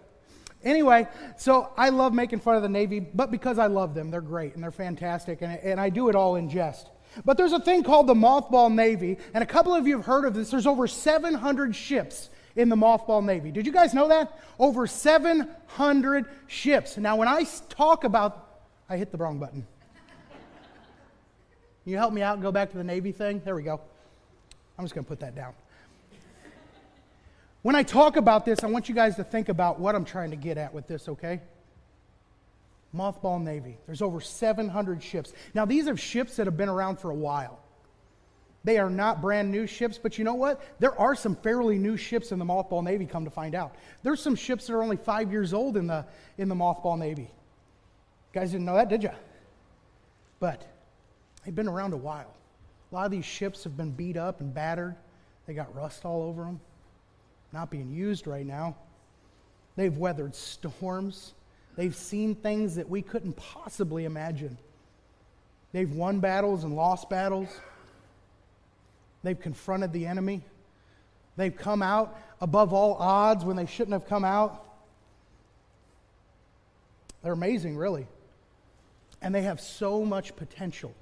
Anyway, 0.63 1.07
so 1.37 1.71
I 1.77 1.89
love 1.89 2.13
making 2.13 2.39
fun 2.39 2.55
of 2.55 2.61
the 2.61 2.69
Navy, 2.69 2.99
but 2.99 3.31
because 3.31 3.59
I 3.59 3.67
love 3.67 3.93
them, 3.93 4.09
they're 4.09 4.21
great 4.21 4.55
and 4.55 4.63
they're 4.63 4.71
fantastic, 4.71 5.41
and, 5.41 5.59
and 5.59 5.79
I 5.79 5.89
do 5.89 6.09
it 6.09 6.15
all 6.15 6.35
in 6.35 6.49
jest. 6.49 6.89
But 7.25 7.37
there's 7.37 7.51
a 7.51 7.59
thing 7.59 7.83
called 7.83 8.07
the 8.07 8.13
Mothball 8.13 8.73
Navy, 8.73 9.17
and 9.33 9.43
a 9.43 9.47
couple 9.47 9.75
of 9.75 9.85
you 9.85 9.97
have 9.97 10.05
heard 10.05 10.25
of 10.25 10.33
this. 10.33 10.49
There's 10.49 10.65
over 10.65 10.87
700 10.87 11.75
ships 11.75 12.29
in 12.55 12.69
the 12.69 12.75
mothball 12.75 13.23
navy. 13.23 13.51
Did 13.51 13.65
you 13.65 13.71
guys 13.71 13.93
know 13.93 14.07
that? 14.09 14.39
Over 14.59 14.85
700 14.85 16.25
ships. 16.47 16.97
Now, 16.97 17.15
when 17.15 17.27
I 17.27 17.45
talk 17.69 18.03
about, 18.03 18.61
I 18.89 18.97
hit 18.97 19.11
the 19.11 19.17
wrong 19.17 19.39
button. 19.39 19.65
you 21.85 21.97
help 21.97 22.13
me 22.13 22.21
out 22.21 22.35
and 22.35 22.43
go 22.43 22.51
back 22.51 22.71
to 22.71 22.77
the 22.77 22.83
navy 22.83 23.11
thing? 23.11 23.41
There 23.43 23.55
we 23.55 23.63
go. 23.63 23.81
I'm 24.77 24.85
just 24.85 24.93
going 24.93 25.05
to 25.05 25.09
put 25.09 25.19
that 25.21 25.35
down. 25.35 25.53
When 27.63 27.75
I 27.75 27.83
talk 27.83 28.17
about 28.17 28.45
this, 28.45 28.63
I 28.63 28.67
want 28.67 28.89
you 28.89 28.93
guys 28.93 29.15
to 29.15 29.23
think 29.23 29.49
about 29.49 29.79
what 29.79 29.95
I'm 29.95 30.05
trying 30.05 30.31
to 30.31 30.35
get 30.35 30.57
at 30.57 30.73
with 30.73 30.85
this, 30.85 31.07
okay? 31.07 31.41
Mothball 32.95 33.41
Navy. 33.41 33.77
There's 33.85 34.01
over 34.01 34.21
700 34.21 35.01
ships. 35.01 35.33
Now, 35.53 35.65
these 35.65 35.87
are 35.87 35.97
ships 35.97 36.35
that 36.35 36.45
have 36.45 36.57
been 36.57 36.69
around 36.69 36.99
for 36.99 37.09
a 37.09 37.15
while. 37.15 37.59
They 38.65 38.77
are 38.77 38.89
not 38.89 39.21
brand 39.21 39.49
new 39.49 39.65
ships, 39.65 39.97
but 39.97 40.17
you 40.17 40.25
know 40.25 40.35
what? 40.35 40.61
There 40.79 40.97
are 40.99 41.15
some 41.15 41.35
fairly 41.37 41.77
new 41.77 41.97
ships 41.97 42.33
in 42.33 42.39
the 42.39 42.45
Mothball 42.45 42.83
Navy, 42.83 43.05
come 43.05 43.23
to 43.23 43.31
find 43.31 43.55
out. 43.55 43.75
There's 44.03 44.21
some 44.21 44.35
ships 44.35 44.67
that 44.67 44.73
are 44.73 44.83
only 44.83 44.97
five 44.97 45.31
years 45.31 45.53
old 45.53 45.77
in 45.77 45.87
the, 45.87 46.05
in 46.37 46.49
the 46.49 46.55
Mothball 46.55 46.97
Navy. 46.97 47.23
You 47.23 48.39
guys 48.39 48.51
didn't 48.51 48.65
know 48.65 48.75
that, 48.75 48.89
did 48.89 49.03
you? 49.03 49.11
But 50.39 50.65
they've 51.43 51.55
been 51.55 51.69
around 51.69 51.93
a 51.93 51.97
while. 51.97 52.33
A 52.91 52.95
lot 52.95 53.05
of 53.05 53.11
these 53.11 53.25
ships 53.25 53.63
have 53.63 53.75
been 53.77 53.91
beat 53.91 54.17
up 54.17 54.41
and 54.41 54.53
battered. 54.53 54.95
They 55.45 55.53
got 55.53 55.73
rust 55.75 56.05
all 56.05 56.23
over 56.23 56.43
them, 56.43 56.59
not 57.53 57.69
being 57.69 57.91
used 57.91 58.25
right 58.25 58.45
now. 58.45 58.75
They've 59.75 59.95
weathered 59.95 60.35
storms. 60.35 61.33
They've 61.75 61.95
seen 61.95 62.35
things 62.35 62.75
that 62.75 62.89
we 62.89 63.01
couldn't 63.01 63.33
possibly 63.33 64.05
imagine. 64.05 64.57
They've 65.71 65.91
won 65.91 66.19
battles 66.19 66.63
and 66.63 66.75
lost 66.75 67.09
battles. 67.09 67.49
They've 69.23 69.39
confronted 69.39 69.93
the 69.93 70.07
enemy. 70.07 70.41
They've 71.37 71.55
come 71.55 71.81
out 71.81 72.19
above 72.41 72.73
all 72.73 72.95
odds 72.95 73.45
when 73.45 73.55
they 73.55 73.65
shouldn't 73.65 73.93
have 73.93 74.07
come 74.07 74.25
out. 74.25 74.65
They're 77.23 77.33
amazing, 77.33 77.77
really. 77.77 78.07
And 79.21 79.33
they 79.33 79.43
have 79.43 79.61
so 79.61 80.03
much 80.03 80.35
potential 80.35 80.93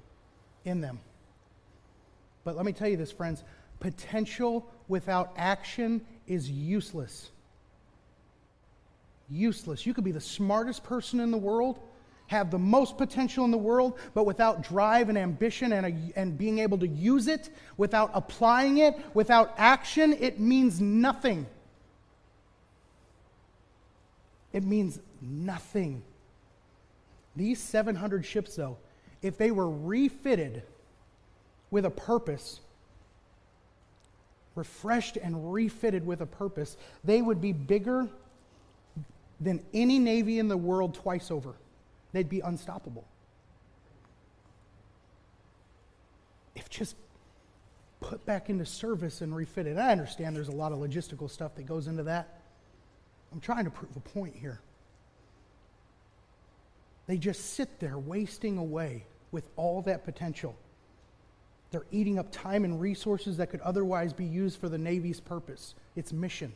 in 0.64 0.80
them. 0.80 1.00
But 2.44 2.56
let 2.56 2.64
me 2.64 2.72
tell 2.72 2.88
you 2.88 2.96
this, 2.96 3.10
friends 3.10 3.42
potential 3.80 4.64
without 4.86 5.32
action 5.36 6.00
is 6.32 6.50
useless. 6.50 7.30
Useless. 9.28 9.86
You 9.86 9.94
could 9.94 10.04
be 10.04 10.12
the 10.12 10.20
smartest 10.20 10.84
person 10.84 11.20
in 11.20 11.30
the 11.30 11.38
world 11.38 11.78
have 12.32 12.50
the 12.50 12.58
most 12.58 12.96
potential 12.96 13.44
in 13.44 13.50
the 13.50 13.58
world, 13.58 13.98
but 14.14 14.24
without 14.24 14.62
drive 14.62 15.08
and 15.08 15.18
ambition 15.18 15.72
and, 15.72 15.86
a, 15.86 16.18
and 16.18 16.36
being 16.36 16.58
able 16.58 16.78
to 16.78 16.88
use 16.88 17.28
it, 17.28 17.50
without 17.76 18.10
applying 18.14 18.78
it, 18.78 18.98
without 19.14 19.54
action, 19.58 20.14
it 20.14 20.40
means 20.40 20.80
nothing. 20.80 21.46
It 24.52 24.64
means 24.64 24.98
nothing. 25.20 26.02
These 27.36 27.60
700 27.60 28.24
ships, 28.24 28.56
though, 28.56 28.78
if 29.20 29.38
they 29.38 29.50
were 29.50 29.70
refitted 29.70 30.62
with 31.70 31.84
a 31.84 31.90
purpose, 31.90 32.60
refreshed 34.54 35.16
and 35.16 35.52
refitted 35.52 36.06
with 36.06 36.20
a 36.20 36.26
purpose, 36.26 36.76
they 37.04 37.22
would 37.22 37.40
be 37.40 37.52
bigger 37.52 38.08
than 39.40 39.62
any 39.72 39.98
navy 39.98 40.38
in 40.38 40.48
the 40.48 40.56
world 40.56 40.94
twice 40.94 41.30
over. 41.30 41.54
They'd 42.12 42.28
be 42.28 42.40
unstoppable. 42.40 43.06
If 46.54 46.68
just 46.68 46.94
put 48.02 48.26
back 48.26 48.50
into 48.50 48.66
service 48.66 49.20
and 49.22 49.34
refitted. 49.34 49.78
I 49.78 49.90
understand 49.90 50.36
there's 50.36 50.48
a 50.48 50.52
lot 50.52 50.72
of 50.72 50.78
logistical 50.78 51.30
stuff 51.30 51.54
that 51.54 51.62
goes 51.62 51.86
into 51.86 52.02
that. 52.02 52.40
I'm 53.32 53.40
trying 53.40 53.64
to 53.64 53.70
prove 53.70 53.96
a 53.96 54.00
point 54.00 54.34
here. 54.36 54.60
They 57.06 57.16
just 57.16 57.54
sit 57.54 57.80
there 57.80 57.96
wasting 57.98 58.58
away 58.58 59.06
with 59.30 59.44
all 59.56 59.82
that 59.82 60.04
potential. 60.04 60.54
They're 61.72 61.86
eating 61.90 62.18
up 62.18 62.30
time 62.30 62.64
and 62.64 62.80
resources 62.80 63.38
that 63.38 63.50
could 63.50 63.62
otherwise 63.62 64.12
be 64.12 64.26
used 64.26 64.60
for 64.60 64.68
the 64.68 64.78
Navy's 64.78 65.20
purpose, 65.20 65.74
its 65.96 66.12
mission, 66.12 66.52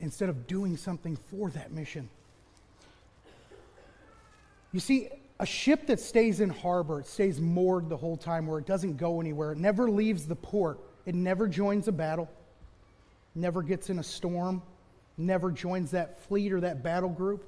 instead 0.00 0.28
of 0.28 0.46
doing 0.48 0.76
something 0.76 1.16
for 1.30 1.48
that 1.50 1.70
mission. 1.70 2.08
You 4.72 4.80
see, 4.80 5.08
a 5.38 5.46
ship 5.46 5.86
that 5.86 6.00
stays 6.00 6.40
in 6.40 6.50
harbor, 6.50 7.00
it 7.00 7.06
stays 7.06 7.40
moored 7.40 7.88
the 7.88 7.96
whole 7.96 8.16
time 8.16 8.46
where 8.46 8.58
it 8.58 8.66
doesn't 8.66 8.96
go 8.96 9.20
anywhere, 9.20 9.52
it 9.52 9.58
never 9.58 9.88
leaves 9.88 10.26
the 10.26 10.36
port, 10.36 10.80
it 11.06 11.14
never 11.14 11.46
joins 11.46 11.86
a 11.86 11.92
battle, 11.92 12.28
never 13.36 13.62
gets 13.62 13.90
in 13.90 14.00
a 14.00 14.02
storm, 14.02 14.60
never 15.16 15.52
joins 15.52 15.92
that 15.92 16.20
fleet 16.20 16.52
or 16.52 16.60
that 16.60 16.82
battle 16.82 17.08
group. 17.08 17.44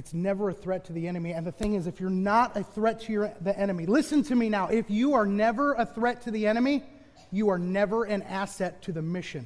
It's 0.00 0.14
never 0.14 0.48
a 0.48 0.54
threat 0.54 0.86
to 0.86 0.94
the 0.94 1.06
enemy. 1.06 1.32
And 1.32 1.46
the 1.46 1.52
thing 1.52 1.74
is, 1.74 1.86
if 1.86 2.00
you're 2.00 2.08
not 2.08 2.56
a 2.56 2.62
threat 2.62 3.02
to 3.02 3.12
your, 3.12 3.34
the 3.42 3.56
enemy, 3.58 3.84
listen 3.84 4.22
to 4.22 4.34
me 4.34 4.48
now. 4.48 4.68
If 4.68 4.88
you 4.88 5.12
are 5.12 5.26
never 5.26 5.74
a 5.74 5.84
threat 5.84 6.22
to 6.22 6.30
the 6.30 6.46
enemy, 6.46 6.82
you 7.30 7.50
are 7.50 7.58
never 7.58 8.04
an 8.04 8.22
asset 8.22 8.80
to 8.84 8.92
the 8.92 9.02
mission. 9.02 9.44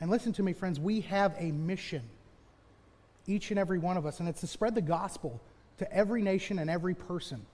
And 0.00 0.08
listen 0.08 0.32
to 0.34 0.42
me, 0.44 0.52
friends, 0.52 0.78
we 0.78 1.00
have 1.00 1.34
a 1.36 1.50
mission, 1.50 2.02
each 3.26 3.50
and 3.50 3.58
every 3.58 3.80
one 3.80 3.96
of 3.96 4.06
us, 4.06 4.20
and 4.20 4.28
it's 4.28 4.42
to 4.42 4.46
spread 4.46 4.76
the 4.76 4.80
gospel 4.80 5.40
to 5.78 5.92
every 5.92 6.22
nation 6.22 6.60
and 6.60 6.70
every 6.70 6.94
person. 6.94 7.44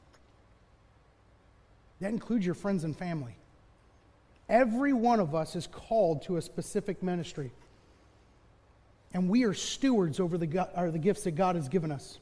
That 2.02 2.10
includes 2.10 2.44
your 2.44 2.54
friends 2.54 2.84
and 2.84 2.94
family. 2.94 3.36
Every 4.50 4.92
one 4.92 5.18
of 5.18 5.34
us 5.34 5.56
is 5.56 5.66
called 5.66 6.20
to 6.24 6.36
a 6.36 6.42
specific 6.42 7.02
ministry. 7.02 7.52
And 9.12 9.28
we 9.28 9.44
are 9.44 9.54
stewards 9.54 10.20
over 10.20 10.38
the, 10.38 10.68
or 10.76 10.90
the 10.90 10.98
gifts 10.98 11.24
that 11.24 11.32
God 11.32 11.56
has 11.56 11.68
given 11.68 11.90
us. 11.90 12.18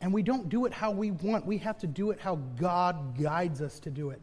And 0.00 0.12
we 0.12 0.22
don't 0.22 0.48
do 0.48 0.66
it 0.66 0.72
how 0.72 0.90
we 0.90 1.10
want, 1.10 1.46
we 1.46 1.58
have 1.58 1.78
to 1.78 1.86
do 1.86 2.10
it 2.10 2.20
how 2.20 2.36
God 2.58 3.18
guides 3.18 3.60
us 3.60 3.80
to 3.80 3.90
do 3.90 4.10
it. 4.10 4.20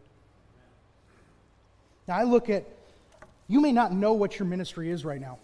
Now, 2.08 2.18
I 2.18 2.24
look 2.24 2.50
at, 2.50 2.66
you 3.48 3.60
may 3.60 3.72
not 3.72 3.92
know 3.92 4.14
what 4.14 4.40
your 4.40 4.48
ministry 4.48 4.92
is 4.92 5.04
right 5.04 5.20
now. 5.20 5.40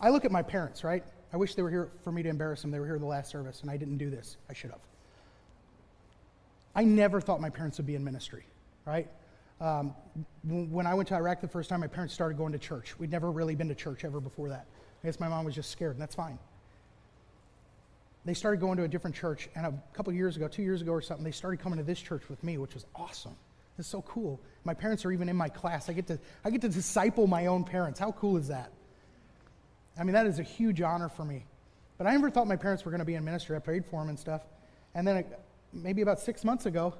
I 0.00 0.08
look 0.08 0.24
at 0.24 0.32
my 0.32 0.42
parents, 0.42 0.82
right? 0.82 1.04
I 1.32 1.36
wish 1.36 1.54
they 1.54 1.62
were 1.62 1.70
here 1.70 1.90
for 2.02 2.12
me 2.12 2.22
to 2.22 2.28
embarrass 2.28 2.62
them. 2.62 2.70
They 2.70 2.80
were 2.80 2.86
here 2.86 2.98
the 2.98 3.06
last 3.06 3.30
service, 3.30 3.60
and 3.62 3.70
I 3.70 3.76
didn't 3.76 3.98
do 3.98 4.10
this. 4.10 4.36
I 4.48 4.54
should 4.54 4.70
have. 4.70 4.80
I 6.74 6.84
never 6.84 7.20
thought 7.20 7.40
my 7.40 7.50
parents 7.50 7.78
would 7.78 7.86
be 7.86 7.94
in 7.94 8.04
ministry, 8.04 8.44
right? 8.84 9.08
Um, 9.60 9.94
when 10.44 10.86
I 10.86 10.94
went 10.94 11.08
to 11.08 11.14
Iraq 11.14 11.40
the 11.40 11.48
first 11.48 11.70
time, 11.70 11.80
my 11.80 11.86
parents 11.86 12.12
started 12.12 12.36
going 12.36 12.52
to 12.52 12.58
church. 12.58 12.98
We'd 12.98 13.10
never 13.10 13.30
really 13.30 13.54
been 13.54 13.68
to 13.68 13.74
church 13.74 14.04
ever 14.04 14.20
before 14.20 14.50
that. 14.50 14.66
I 15.02 15.06
guess 15.06 15.18
my 15.18 15.28
mom 15.28 15.44
was 15.44 15.54
just 15.54 15.70
scared, 15.70 15.92
and 15.92 16.00
that's 16.00 16.14
fine. 16.14 16.38
They 18.24 18.34
started 18.34 18.60
going 18.60 18.76
to 18.78 18.84
a 18.84 18.88
different 18.88 19.16
church, 19.16 19.48
and 19.54 19.66
a 19.66 19.74
couple 19.92 20.12
years 20.12 20.36
ago, 20.36 20.48
two 20.48 20.62
years 20.62 20.82
ago 20.82 20.92
or 20.92 21.00
something, 21.00 21.24
they 21.24 21.30
started 21.30 21.60
coming 21.60 21.78
to 21.78 21.84
this 21.84 22.00
church 22.00 22.28
with 22.28 22.42
me, 22.42 22.58
which 22.58 22.74
was 22.74 22.84
awesome. 22.94 23.36
It's 23.78 23.88
so 23.88 24.02
cool. 24.02 24.40
My 24.64 24.74
parents 24.74 25.04
are 25.04 25.12
even 25.12 25.28
in 25.28 25.36
my 25.36 25.48
class. 25.48 25.88
I 25.88 25.92
get 25.92 26.06
to, 26.08 26.18
I 26.44 26.50
get 26.50 26.62
to 26.62 26.68
disciple 26.68 27.26
my 27.26 27.46
own 27.46 27.64
parents. 27.64 28.00
How 28.00 28.12
cool 28.12 28.36
is 28.36 28.48
that? 28.48 28.72
I 29.98 30.04
mean, 30.04 30.14
that 30.14 30.26
is 30.26 30.38
a 30.38 30.42
huge 30.42 30.80
honor 30.82 31.08
for 31.08 31.24
me. 31.24 31.44
But 31.98 32.06
I 32.06 32.12
never 32.12 32.30
thought 32.30 32.46
my 32.46 32.56
parents 32.56 32.84
were 32.84 32.90
going 32.90 32.98
to 32.98 33.06
be 33.06 33.14
in 33.14 33.24
ministry. 33.24 33.56
I 33.56 33.60
prayed 33.60 33.86
for 33.86 34.00
them 34.00 34.10
and 34.10 34.18
stuff. 34.18 34.42
And 34.94 35.06
then, 35.06 35.24
maybe 35.72 36.02
about 36.02 36.18
six 36.20 36.44
months 36.44 36.66
ago, 36.66 36.94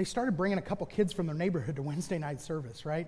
they 0.00 0.04
started 0.04 0.34
bringing 0.34 0.56
a 0.56 0.62
couple 0.62 0.86
kids 0.86 1.12
from 1.12 1.26
their 1.26 1.34
neighborhood 1.34 1.76
to 1.76 1.82
Wednesday 1.82 2.16
night 2.16 2.40
service, 2.40 2.86
right? 2.86 3.06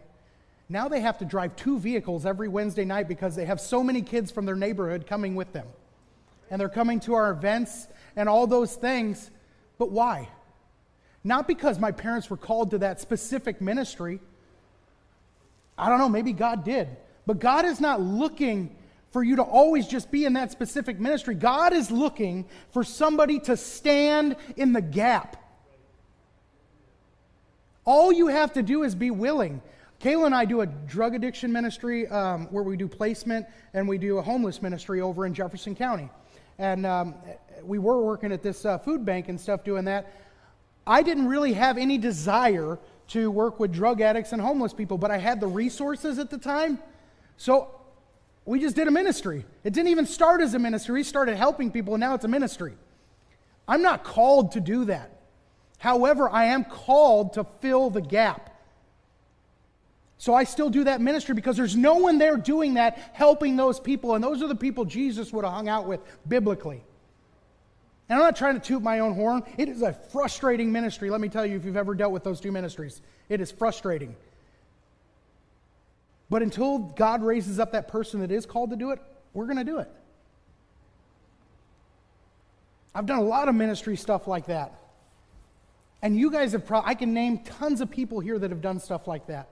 Now 0.69 0.89
they 0.89 1.01
have 1.01 1.17
to 1.21 1.25
drive 1.25 1.57
two 1.57 1.79
vehicles 1.79 2.27
every 2.27 2.49
Wednesday 2.49 2.85
night 2.85 3.09
because 3.09 3.35
they 3.35 3.47
have 3.47 3.63
so 3.63 3.83
many 3.83 4.03
kids 4.03 4.31
from 4.31 4.45
their 4.45 4.57
neighborhood 4.57 5.07
coming 5.07 5.35
with 5.35 5.55
them. 5.55 5.67
And 6.51 6.61
they're 6.61 6.69
coming 6.69 7.01
to 7.01 7.15
our 7.15 7.31
events 7.31 7.89
and 8.15 8.29
all 8.29 8.47
those 8.47 8.75
things. 8.75 9.31
But 9.79 9.91
why? 9.91 10.29
Not 11.25 11.49
because 11.49 11.79
my 11.79 11.93
parents 11.93 12.29
were 12.29 12.37
called 12.37 12.73
to 12.73 12.79
that 12.81 13.01
specific 13.01 13.63
ministry. 13.63 14.21
I 15.79 15.89
don't 15.89 15.97
know, 15.97 16.11
maybe 16.11 16.35
God 16.35 16.63
did. 16.63 16.89
But 17.27 17.39
God 17.39 17.65
is 17.65 17.81
not 17.81 18.03
looking 18.03 18.77
for 19.13 19.23
you 19.23 19.37
to 19.37 19.43
always 19.43 19.87
just 19.87 20.11
be 20.11 20.27
in 20.27 20.35
that 20.35 20.53
specific 20.53 21.01
ministry. 21.01 21.37
God 21.37 21.73
is 21.73 21.91
looking 21.91 22.45
for 22.71 22.85
somebody 22.85 23.39
to 23.41 23.57
stand 23.57 24.37
in 24.59 24.75
the 24.75 24.83
gap 24.83 25.39
all 27.85 28.13
you 28.13 28.29
have 28.29 28.53
to 28.55 28.63
do 28.63 28.83
is 28.83 28.95
be 28.95 29.11
willing. 29.11 29.61
Kayla 30.01 30.27
and 30.27 30.35
I 30.35 30.45
do 30.45 30.63
a 30.63 30.67
drug 30.67 31.15
addiction 31.15 31.53
ministry 31.53 32.09
um, 32.09 32.47
where 32.51 32.65
we 32.65 32.77
do 32.77 32.89
placement, 32.89 33.47
and 33.73 33.89
we 33.89 33.99
do 33.99 34.19
a 34.19 34.23
homeless 34.23 34.61
ministry 34.61 35.01
over 35.01 35.27
in 35.27 35.35
Jefferson 35.35 35.75
County. 35.75 36.11
And 36.59 36.85
um, 36.85 37.15
we 37.63 37.79
were 37.79 38.03
working 38.03 38.33
at 38.33 38.43
this 38.43 38.65
uh, 38.65 38.79
food 38.79 39.05
bank 39.05 39.29
and 39.29 39.41
stuff 39.41 39.65
doing 39.65 39.85
that. 39.85 40.13
I 40.87 41.03
didn't 41.03 41.29
really 41.29 41.53
have 41.53 41.79
any 41.79 41.99
desire 41.99 42.79
to 43.09 43.31
work 43.31 43.61
with 43.61 43.73
drug 43.73 44.01
addicts 44.01 44.33
and 44.33 44.43
homeless 44.43 44.73
people, 44.73 44.99
but 44.99 45.11
I 45.11 45.19
had 45.19 45.41
the 45.41 45.47
resources 45.47 46.19
at 46.19 46.31
the 46.31 46.39
time. 46.39 46.79
So 47.37 47.81
we 48.45 48.61
just 48.61 48.75
did 48.75 48.89
a 48.89 48.91
ministry. 48.91 49.45
It 49.65 49.73
didn't 49.73 49.91
even 49.91 50.07
start 50.07 50.41
as 50.41 50.55
a 50.55 50.59
ministry, 50.59 50.95
we 50.95 51.03
started 51.05 51.37
helping 51.37 51.71
people, 51.71 51.95
and 51.95 52.01
now 52.01 52.15
it's 52.15 52.25
a 52.25 52.29
ministry. 52.29 52.75
I'm 53.69 53.83
not 53.83 54.03
called 54.03 54.53
to 54.53 54.61
do 54.61 54.87
that. 54.87 55.22
However, 55.83 56.31
I 56.31 56.45
am 56.45 56.63
called 56.63 57.33
to 57.33 57.45
fill 57.59 57.91
the 57.91 58.01
gap. 58.01 58.51
So 60.17 60.33
I 60.33 60.45
still 60.45 60.71
do 60.71 60.85
that 60.85 61.01
ministry 61.01 61.35
because 61.35 61.57
there's 61.57 61.75
no 61.75 61.97
one 61.97 62.19
there 62.19 62.37
doing 62.37 62.75
that, 62.75 63.11
helping 63.13 63.57
those 63.57 63.81
people. 63.81 64.15
And 64.15 64.23
those 64.23 64.45
are 64.45 64.47
the 64.47 64.55
people 64.55 64.85
Jesus 64.85 65.33
would 65.33 65.45
have 65.45 65.53
hung 65.53 65.69
out 65.69 65.89
with 65.89 65.99
biblically. 66.29 66.85
And 68.09 68.17
I'm 68.17 68.25
not 68.25 68.37
trying 68.37 68.55
to 68.55 68.65
toot 68.65 68.81
my 68.81 69.01
own 69.01 69.15
horn. 69.15 69.43
It 69.59 69.69
is 69.69 69.83
a 69.83 69.93
frustrating 69.93 70.71
ministry. 70.71 71.11
Let 71.11 71.21
me 71.21 71.29
tell 71.29 71.45
you, 71.45 71.57
if 71.57 71.65
you've 71.65 71.77
ever 71.77 71.97
dealt 71.97 72.13
with 72.13 72.23
those 72.23 72.41
two 72.41 72.53
ministries, 72.53 73.03
it 73.29 73.41
is 73.41 73.51
frustrating. 73.51 74.15
But 76.31 76.43
until 76.43 76.79
God 76.79 77.25
raises 77.25 77.59
up 77.59 77.73
that 77.73 77.89
person 77.89 78.21
that 78.21 78.31
is 78.31 78.47
called 78.47 78.71
to 78.71 78.77
do 78.77 78.93
it, 78.93 79.01
we're 79.35 79.47
going 79.47 79.59
to 79.59 79.65
do 79.65 79.81
it. 79.81 79.91
I've 82.95 83.07
done 83.07 83.19
a 83.19 83.25
lot 83.25 83.49
of 83.49 83.57
ministry 83.57 83.97
stuff 83.97 84.29
like 84.29 84.47
that. 84.47 84.79
And 86.03 86.19
you 86.19 86.31
guys 86.31 86.53
have 86.53 86.67
probably, 86.67 86.91
I 86.91 86.95
can 86.95 87.15
name 87.15 87.39
tons 87.39 87.81
of 87.81 87.91
people 87.91 88.19
here 88.19 88.39
that 88.39 88.51
have 88.51 88.61
done 88.61 88.81
stuff 88.81 89.07
like 89.07 89.29
that. 89.29 89.49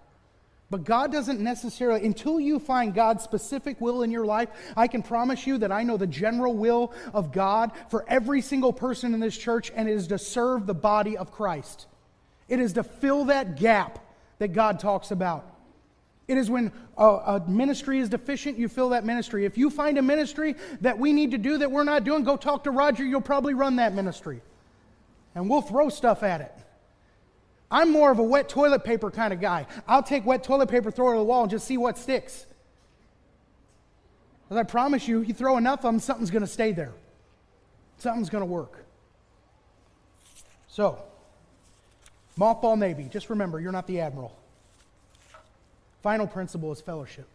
But 0.68 0.84
God 0.84 1.10
doesn't 1.10 1.40
necessarily, 1.40 2.04
until 2.06 2.38
you 2.38 2.58
find 2.60 2.94
God's 2.94 3.24
specific 3.24 3.80
will 3.80 4.02
in 4.02 4.10
your 4.10 4.24
life, 4.24 4.48
I 4.76 4.86
can 4.86 5.02
promise 5.02 5.46
you 5.46 5.58
that 5.58 5.72
I 5.72 5.82
know 5.82 5.96
the 5.96 6.06
general 6.06 6.54
will 6.54 6.92
of 7.12 7.32
God 7.32 7.72
for 7.88 8.04
every 8.08 8.40
single 8.40 8.72
person 8.72 9.14
in 9.14 9.20
this 9.20 9.36
church, 9.36 9.72
and 9.74 9.88
it 9.88 9.92
is 9.92 10.06
to 10.08 10.18
serve 10.18 10.66
the 10.66 10.74
body 10.74 11.16
of 11.16 11.32
Christ. 11.32 11.86
It 12.48 12.60
is 12.60 12.72
to 12.74 12.84
fill 12.84 13.26
that 13.26 13.56
gap 13.56 13.98
that 14.38 14.48
God 14.48 14.78
talks 14.78 15.10
about. 15.10 15.46
It 16.28 16.38
is 16.38 16.48
when 16.48 16.70
a, 16.96 17.04
a, 17.04 17.44
ministry 17.48 17.98
is 17.98 18.08
deficient, 18.08 18.56
you 18.56 18.68
fill 18.68 18.90
that 18.90 19.04
ministry. 19.04 19.44
If 19.44 19.58
you 19.58 19.70
find 19.70 19.98
a 19.98 20.02
ministry 20.02 20.54
that 20.80 20.96
we 20.96 21.12
need 21.12 21.32
to 21.32 21.38
do 21.38 21.58
that 21.58 21.72
we're 21.72 21.82
not 21.82 22.04
doing, 22.04 22.22
go 22.22 22.36
talk 22.36 22.62
to 22.64 22.70
Roger. 22.70 23.04
You'll 23.04 23.20
probably 23.20 23.54
run 23.54 23.76
that 23.76 23.92
ministry 23.94 24.40
and 25.34 25.48
we'll 25.48 25.62
throw 25.62 25.88
stuff 25.88 26.22
at 26.22 26.40
it. 26.40 26.52
I'm 27.70 27.92
more 27.92 28.10
of 28.10 28.18
a 28.18 28.22
wet 28.22 28.48
toilet 28.48 28.82
paper 28.82 29.10
kind 29.10 29.32
of 29.32 29.40
guy. 29.40 29.66
I'll 29.86 30.02
take 30.02 30.26
wet 30.26 30.42
toilet 30.42 30.68
paper, 30.68 30.90
throw 30.90 31.10
it 31.10 31.14
at 31.14 31.18
the 31.18 31.24
wall, 31.24 31.42
and 31.42 31.50
just 31.50 31.66
see 31.66 31.76
what 31.76 31.96
sticks. 31.96 32.46
As 34.50 34.56
I 34.56 34.64
promise 34.64 35.06
you, 35.06 35.20
you 35.20 35.32
throw 35.32 35.56
enough 35.56 35.80
of 35.80 35.84
them, 35.84 36.00
something's 36.00 36.30
going 36.30 36.42
to 36.42 36.48
stay 36.48 36.72
there. 36.72 36.92
Something's 37.98 38.28
going 38.28 38.42
to 38.42 38.46
work. 38.46 38.84
So, 40.66 40.98
mothball 42.36 42.76
Navy, 42.76 43.08
just 43.10 43.30
remember, 43.30 43.60
you're 43.60 43.70
not 43.70 43.86
the 43.86 44.00
admiral. 44.00 44.36
Final 46.02 46.26
principle 46.26 46.72
is 46.72 46.80
fellowship. 46.80 47.28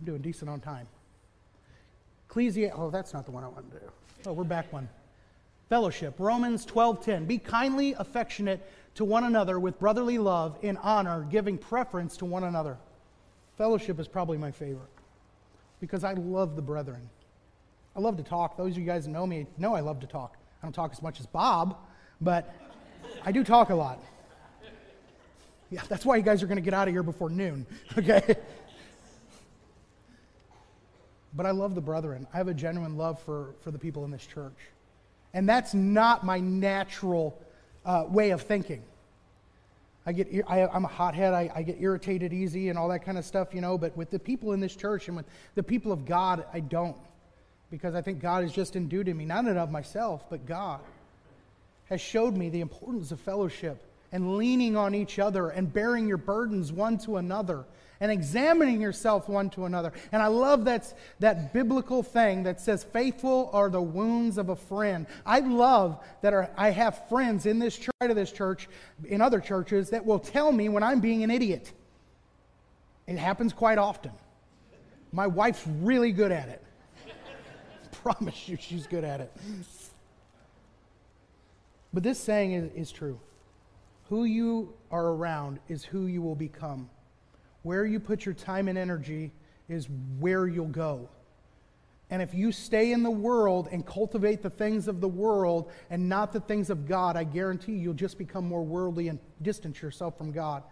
I'm 0.00 0.06
doing 0.06 0.20
decent 0.20 0.50
on 0.50 0.60
time. 0.60 0.86
Ecclesia, 2.28 2.72
oh, 2.74 2.90
that's 2.90 3.14
not 3.14 3.24
the 3.24 3.30
one 3.30 3.44
I 3.44 3.48
wanted 3.48 3.72
to 3.72 3.78
do. 3.78 3.92
Oh, 4.26 4.32
we're 4.32 4.44
back 4.44 4.70
one. 4.72 4.88
Fellowship, 5.72 6.16
Romans 6.18 6.66
12:10. 6.66 7.24
Be 7.26 7.38
kindly 7.38 7.94
affectionate 7.94 8.60
to 8.94 9.06
one 9.06 9.24
another 9.24 9.58
with 9.58 9.78
brotherly 9.78 10.18
love 10.18 10.58
in 10.60 10.76
honor, 10.76 11.26
giving 11.30 11.56
preference 11.56 12.14
to 12.18 12.26
one 12.26 12.44
another. 12.44 12.76
Fellowship 13.56 13.98
is 13.98 14.06
probably 14.06 14.36
my 14.36 14.50
favorite. 14.50 14.90
because 15.80 16.04
I 16.04 16.12
love 16.12 16.56
the 16.56 16.60
brethren. 16.62 17.08
I 17.96 18.00
love 18.00 18.18
to 18.18 18.22
talk. 18.22 18.58
Those 18.58 18.72
of 18.72 18.78
you 18.80 18.84
guys 18.84 19.06
that 19.06 19.12
know 19.12 19.26
me 19.26 19.46
know 19.56 19.74
I 19.74 19.80
love 19.80 19.98
to 20.00 20.06
talk. 20.06 20.36
I 20.62 20.66
don't 20.66 20.74
talk 20.74 20.92
as 20.92 21.00
much 21.00 21.20
as 21.20 21.24
Bob, 21.26 21.78
but 22.20 22.54
I 23.24 23.32
do 23.32 23.42
talk 23.42 23.70
a 23.70 23.74
lot. 23.74 23.98
Yeah, 25.70 25.80
that's 25.88 26.04
why 26.04 26.16
you 26.16 26.22
guys 26.22 26.42
are 26.42 26.46
going 26.46 26.56
to 26.56 26.62
get 26.62 26.74
out 26.74 26.86
of 26.86 26.92
here 26.92 27.02
before 27.02 27.30
noon, 27.30 27.64
okay? 27.96 28.36
but 31.32 31.46
I 31.46 31.50
love 31.50 31.74
the 31.74 31.80
brethren. 31.80 32.26
I 32.34 32.36
have 32.36 32.48
a 32.48 32.54
genuine 32.54 32.98
love 32.98 33.18
for, 33.22 33.54
for 33.62 33.70
the 33.70 33.78
people 33.78 34.04
in 34.04 34.10
this 34.10 34.26
church. 34.26 34.58
And 35.34 35.48
that's 35.48 35.74
not 35.74 36.24
my 36.24 36.40
natural 36.40 37.38
uh, 37.84 38.04
way 38.08 38.30
of 38.30 38.42
thinking. 38.42 38.82
I 40.04 40.12
get, 40.12 40.28
I, 40.48 40.60
am 40.60 40.84
a 40.84 40.88
hothead. 40.88 41.32
I, 41.32 41.50
I 41.54 41.62
get 41.62 41.80
irritated 41.80 42.32
easy 42.32 42.68
and 42.68 42.78
all 42.78 42.88
that 42.88 43.04
kind 43.04 43.16
of 43.16 43.24
stuff, 43.24 43.54
you 43.54 43.60
know. 43.60 43.78
But 43.78 43.96
with 43.96 44.10
the 44.10 44.18
people 44.18 44.52
in 44.52 44.60
this 44.60 44.74
church 44.74 45.08
and 45.08 45.16
with 45.16 45.26
the 45.54 45.62
people 45.62 45.92
of 45.92 46.04
God, 46.04 46.44
I 46.52 46.60
don't. 46.60 46.96
Because 47.70 47.94
I 47.94 48.02
think 48.02 48.20
God 48.20 48.44
is 48.44 48.52
just 48.52 48.76
endued 48.76 49.06
me, 49.14 49.24
not 49.24 49.46
of 49.46 49.70
myself, 49.70 50.24
but 50.28 50.44
God 50.44 50.80
has 51.86 52.00
showed 52.00 52.36
me 52.36 52.50
the 52.50 52.60
importance 52.60 53.12
of 53.12 53.20
fellowship 53.20 53.82
and 54.10 54.36
leaning 54.36 54.76
on 54.76 54.94
each 54.94 55.18
other 55.18 55.48
and 55.48 55.72
bearing 55.72 56.06
your 56.06 56.18
burdens 56.18 56.72
one 56.72 56.98
to 56.98 57.16
another 57.16 57.64
and 58.02 58.10
examining 58.10 58.80
yourself 58.80 59.28
one 59.28 59.48
to 59.48 59.64
another. 59.64 59.92
And 60.10 60.20
I 60.20 60.26
love 60.26 60.64
that, 60.64 60.92
that 61.20 61.52
biblical 61.52 62.02
thing 62.02 62.42
that 62.42 62.60
says, 62.60 62.82
Faithful 62.82 63.48
are 63.52 63.70
the 63.70 63.80
wounds 63.80 64.38
of 64.38 64.48
a 64.48 64.56
friend. 64.56 65.06
I 65.24 65.38
love 65.38 66.04
that 66.20 66.52
I 66.56 66.70
have 66.70 67.08
friends 67.08 67.46
in 67.46 67.60
this 67.60 67.78
church, 67.78 67.92
of 68.00 68.16
this 68.16 68.32
church, 68.32 68.68
in 69.04 69.20
other 69.20 69.38
churches, 69.38 69.90
that 69.90 70.04
will 70.04 70.18
tell 70.18 70.50
me 70.50 70.68
when 70.68 70.82
I'm 70.82 70.98
being 70.98 71.22
an 71.22 71.30
idiot. 71.30 71.72
It 73.06 73.18
happens 73.18 73.52
quite 73.52 73.78
often. 73.78 74.10
My 75.12 75.28
wife's 75.28 75.64
really 75.64 76.10
good 76.10 76.32
at 76.32 76.48
it. 76.48 76.64
promise 78.02 78.48
you, 78.48 78.56
she's 78.60 78.88
good 78.88 79.04
at 79.04 79.20
it. 79.20 79.32
But 81.94 82.02
this 82.02 82.18
saying 82.18 82.50
is, 82.50 82.72
is 82.72 82.90
true. 82.90 83.20
Who 84.08 84.24
you 84.24 84.74
are 84.90 85.06
around 85.06 85.60
is 85.68 85.84
who 85.84 86.06
you 86.06 86.20
will 86.20 86.34
become. 86.34 86.90
Where 87.62 87.84
you 87.84 88.00
put 88.00 88.24
your 88.24 88.34
time 88.34 88.68
and 88.68 88.76
energy 88.76 89.32
is 89.68 89.88
where 90.18 90.46
you'll 90.46 90.66
go. 90.66 91.08
And 92.10 92.20
if 92.20 92.34
you 92.34 92.52
stay 92.52 92.92
in 92.92 93.02
the 93.02 93.10
world 93.10 93.68
and 93.72 93.86
cultivate 93.86 94.42
the 94.42 94.50
things 94.50 94.86
of 94.86 95.00
the 95.00 95.08
world 95.08 95.70
and 95.88 96.10
not 96.10 96.32
the 96.32 96.40
things 96.40 96.68
of 96.68 96.86
God, 96.86 97.16
I 97.16 97.24
guarantee 97.24 97.72
you'll 97.72 97.94
just 97.94 98.18
become 98.18 98.46
more 98.46 98.62
worldly 98.62 99.08
and 99.08 99.18
distance 99.40 99.80
yourself 99.80 100.18
from 100.18 100.30
God. 100.30 100.62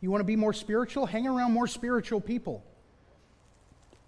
You 0.00 0.10
want 0.10 0.20
to 0.20 0.26
be 0.26 0.34
more 0.34 0.52
spiritual? 0.52 1.06
Hang 1.06 1.28
around 1.28 1.52
more 1.52 1.68
spiritual 1.68 2.20
people. 2.20 2.64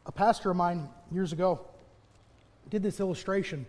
A 0.06 0.12
pastor 0.12 0.50
of 0.50 0.56
mine 0.56 0.88
years 1.12 1.32
ago 1.32 1.60
did 2.68 2.82
this 2.82 2.98
illustration, 2.98 3.64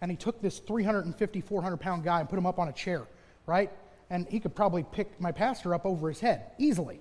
and 0.00 0.08
he 0.08 0.16
took 0.16 0.40
this 0.40 0.60
350, 0.60 1.40
400 1.40 1.76
pound 1.78 2.04
guy 2.04 2.20
and 2.20 2.28
put 2.28 2.38
him 2.38 2.46
up 2.46 2.60
on 2.60 2.68
a 2.68 2.72
chair, 2.72 3.08
right? 3.46 3.72
And 4.08 4.28
he 4.28 4.38
could 4.38 4.54
probably 4.54 4.84
pick 4.84 5.20
my 5.20 5.32
pastor 5.32 5.74
up 5.74 5.84
over 5.84 6.08
his 6.08 6.20
head 6.20 6.42
easily. 6.58 7.00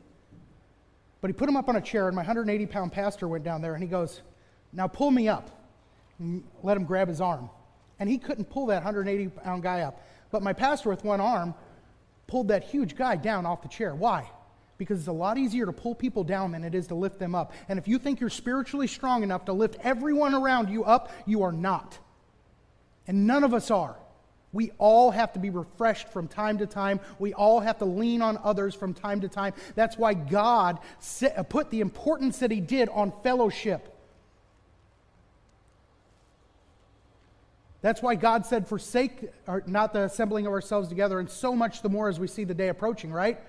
But 1.21 1.29
he 1.29 1.33
put 1.33 1.49
him 1.49 1.57
up 1.57 1.67
on 1.67 1.75
a 1.75 1.81
chair, 1.81 2.07
and 2.07 2.15
my 2.15 2.21
180 2.21 2.65
pound 2.67 2.91
pastor 2.91 3.27
went 3.27 3.43
down 3.43 3.61
there 3.61 3.73
and 3.73 3.83
he 3.83 3.89
goes, 3.89 4.21
Now 4.71 4.87
pull 4.87 5.11
me 5.11 5.27
up. 5.27 5.49
And 6.19 6.43
let 6.63 6.77
him 6.77 6.83
grab 6.83 7.07
his 7.07 7.21
arm. 7.21 7.49
And 7.99 8.09
he 8.09 8.17
couldn't 8.17 8.49
pull 8.49 8.67
that 8.67 8.83
180 8.83 9.27
pound 9.29 9.63
guy 9.63 9.81
up. 9.81 10.05
But 10.31 10.43
my 10.43 10.53
pastor, 10.53 10.89
with 10.89 11.03
one 11.03 11.19
arm, 11.19 11.53
pulled 12.27 12.49
that 12.49 12.63
huge 12.63 12.95
guy 12.95 13.15
down 13.15 13.45
off 13.45 13.61
the 13.61 13.67
chair. 13.67 13.95
Why? 13.95 14.29
Because 14.77 14.99
it's 14.99 15.07
a 15.07 15.13
lot 15.13 15.37
easier 15.37 15.65
to 15.65 15.73
pull 15.73 15.95
people 15.95 16.23
down 16.23 16.51
than 16.51 16.63
it 16.63 16.75
is 16.75 16.87
to 16.87 16.95
lift 16.95 17.19
them 17.19 17.35
up. 17.35 17.53
And 17.67 17.77
if 17.79 17.87
you 17.87 17.99
think 17.99 18.21
you're 18.21 18.29
spiritually 18.29 18.87
strong 18.87 19.23
enough 19.23 19.45
to 19.45 19.53
lift 19.53 19.77
everyone 19.83 20.33
around 20.33 20.69
you 20.69 20.85
up, 20.85 21.11
you 21.25 21.43
are 21.43 21.51
not. 21.51 21.97
And 23.07 23.27
none 23.27 23.43
of 23.43 23.53
us 23.53 23.71
are. 23.71 23.97
We 24.51 24.71
all 24.77 25.11
have 25.11 25.33
to 25.33 25.39
be 25.39 25.49
refreshed 25.49 26.09
from 26.09 26.27
time 26.27 26.57
to 26.57 26.65
time. 26.65 26.99
We 27.19 27.33
all 27.33 27.59
have 27.59 27.77
to 27.79 27.85
lean 27.85 28.21
on 28.21 28.39
others 28.43 28.73
from 28.73 28.93
time 28.93 29.21
to 29.21 29.29
time. 29.29 29.53
That's 29.75 29.97
why 29.97 30.15
God 30.15 30.79
uh, 31.21 31.43
put 31.43 31.69
the 31.69 31.81
importance 31.81 32.39
that 32.39 32.49
He 32.49 32.59
did 32.59 32.89
on 32.89 33.13
fellowship. 33.23 33.95
That's 37.81 38.01
why 38.01 38.15
God 38.15 38.45
said, 38.45 38.67
forsake 38.67 39.29
not 39.67 39.93
the 39.93 40.03
assembling 40.03 40.45
of 40.45 40.51
ourselves 40.51 40.89
together, 40.89 41.19
and 41.19 41.29
so 41.29 41.55
much 41.55 41.81
the 41.81 41.89
more 41.89 42.09
as 42.09 42.19
we 42.19 42.27
see 42.27 42.43
the 42.43 42.53
day 42.53 42.67
approaching, 42.67 43.11
right? 43.11 43.39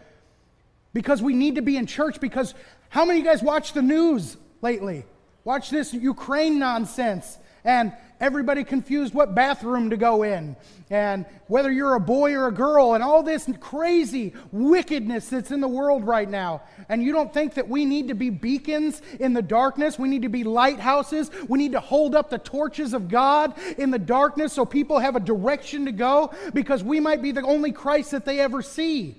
Because 0.93 1.21
we 1.23 1.35
need 1.35 1.57
to 1.57 1.63
be 1.63 1.77
in 1.77 1.87
church. 1.87 2.21
Because 2.21 2.55
how 2.91 3.05
many 3.05 3.21
of 3.21 3.25
you 3.25 3.31
guys 3.31 3.43
watch 3.43 3.73
the 3.73 3.83
news 3.83 4.37
lately? 4.63 5.05
Watch 5.45 5.71
this 5.71 5.93
Ukraine 5.93 6.59
nonsense 6.59 7.39
and 7.65 7.93
everybody 8.21 8.65
confused 8.65 9.15
what 9.15 9.35
bathroom 9.35 9.91
to 9.91 9.97
go 9.97 10.23
in, 10.23 10.55
and 10.91 11.25
whether 11.47 11.71
you're 11.71 11.95
a 11.95 12.01
boy 12.01 12.35
or 12.35 12.49
a 12.49 12.53
girl, 12.53 12.95
and 12.95 13.03
all 13.03 13.23
this 13.23 13.49
crazy 13.61 14.35
wickedness 14.53 15.29
that's 15.29 15.51
in 15.51 15.61
the 15.61 15.69
world 15.69 16.05
right 16.05 16.29
now. 16.29 16.63
And 16.89 17.03
you 17.03 17.13
don't 17.13 17.33
think 17.33 17.55
that 17.55 17.69
we 17.69 17.85
need 17.85 18.09
to 18.09 18.15
be 18.15 18.31
beacons 18.31 19.01
in 19.19 19.33
the 19.33 19.43
darkness? 19.43 19.99
We 19.99 20.09
need 20.09 20.23
to 20.23 20.29
be 20.29 20.45
lighthouses. 20.45 21.31
We 21.49 21.59
need 21.59 21.73
to 21.73 21.81
hold 21.81 22.15
up 22.15 22.31
the 22.31 22.39
torches 22.39 22.93
of 22.93 23.09
God 23.09 23.55
in 23.79 23.91
the 23.91 23.99
darkness 23.99 24.53
so 24.53 24.65
people 24.65 24.99
have 24.99 25.17
a 25.17 25.21
direction 25.21 25.87
to 25.87 25.93
go 25.93 26.33
because 26.53 26.85
we 26.85 27.01
might 27.01 27.23
be 27.23 27.33
the 27.33 27.43
only 27.43 27.73
Christ 27.73 28.11
that 28.11 28.25
they 28.25 28.41
ever 28.41 28.63
see. 28.63 29.17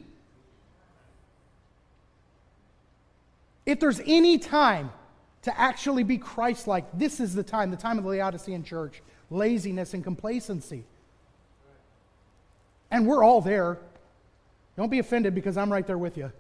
If 3.65 3.79
there's 3.79 4.01
any 4.05 4.37
time 4.37 4.91
to 5.43 5.59
actually 5.59 6.03
be 6.03 6.17
Christ 6.17 6.67
like. 6.67 6.85
This 6.97 7.19
is 7.19 7.33
the 7.33 7.43
time, 7.43 7.71
the 7.71 7.77
time 7.77 7.97
of 7.97 8.03
the 8.03 8.09
Laodicean 8.09 8.63
church 8.63 9.01
laziness 9.31 9.93
and 9.93 10.03
complacency. 10.03 10.83
And 12.91 13.07
we're 13.07 13.23
all 13.23 13.41
there. 13.41 13.77
Don't 14.75 14.89
be 14.89 14.99
offended 14.99 15.33
because 15.33 15.57
I'm 15.57 15.71
right 15.71 15.87
there 15.87 15.97
with 15.97 16.17
you. 16.17 16.31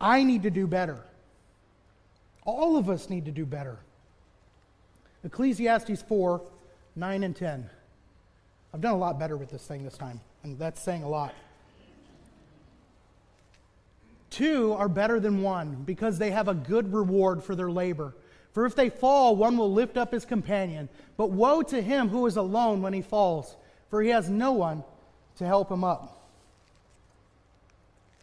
I 0.00 0.22
need 0.22 0.42
to 0.42 0.50
do 0.50 0.66
better. 0.66 0.98
All 2.44 2.76
of 2.76 2.90
us 2.90 3.08
need 3.08 3.24
to 3.24 3.30
do 3.30 3.46
better. 3.46 3.78
Ecclesiastes 5.24 6.02
4 6.02 6.42
9 6.94 7.22
and 7.22 7.34
10. 7.34 7.70
I've 8.74 8.80
done 8.82 8.94
a 8.94 8.98
lot 8.98 9.18
better 9.18 9.36
with 9.36 9.50
this 9.50 9.64
thing 9.64 9.84
this 9.84 9.96
time, 9.96 10.20
and 10.42 10.58
that's 10.58 10.82
saying 10.82 11.04
a 11.04 11.08
lot. 11.08 11.34
Two 14.32 14.72
are 14.72 14.88
better 14.88 15.20
than 15.20 15.42
one 15.42 15.82
because 15.84 16.18
they 16.18 16.30
have 16.30 16.48
a 16.48 16.54
good 16.54 16.90
reward 16.90 17.44
for 17.44 17.54
their 17.54 17.70
labor. 17.70 18.14
For 18.52 18.64
if 18.64 18.74
they 18.74 18.88
fall, 18.88 19.36
one 19.36 19.58
will 19.58 19.70
lift 19.70 19.98
up 19.98 20.10
his 20.10 20.24
companion. 20.24 20.88
But 21.18 21.32
woe 21.32 21.60
to 21.64 21.82
him 21.82 22.08
who 22.08 22.24
is 22.24 22.38
alone 22.38 22.80
when 22.80 22.94
he 22.94 23.02
falls, 23.02 23.56
for 23.90 24.00
he 24.02 24.08
has 24.08 24.30
no 24.30 24.52
one 24.52 24.84
to 25.36 25.46
help 25.46 25.70
him 25.70 25.84
up. 25.84 26.30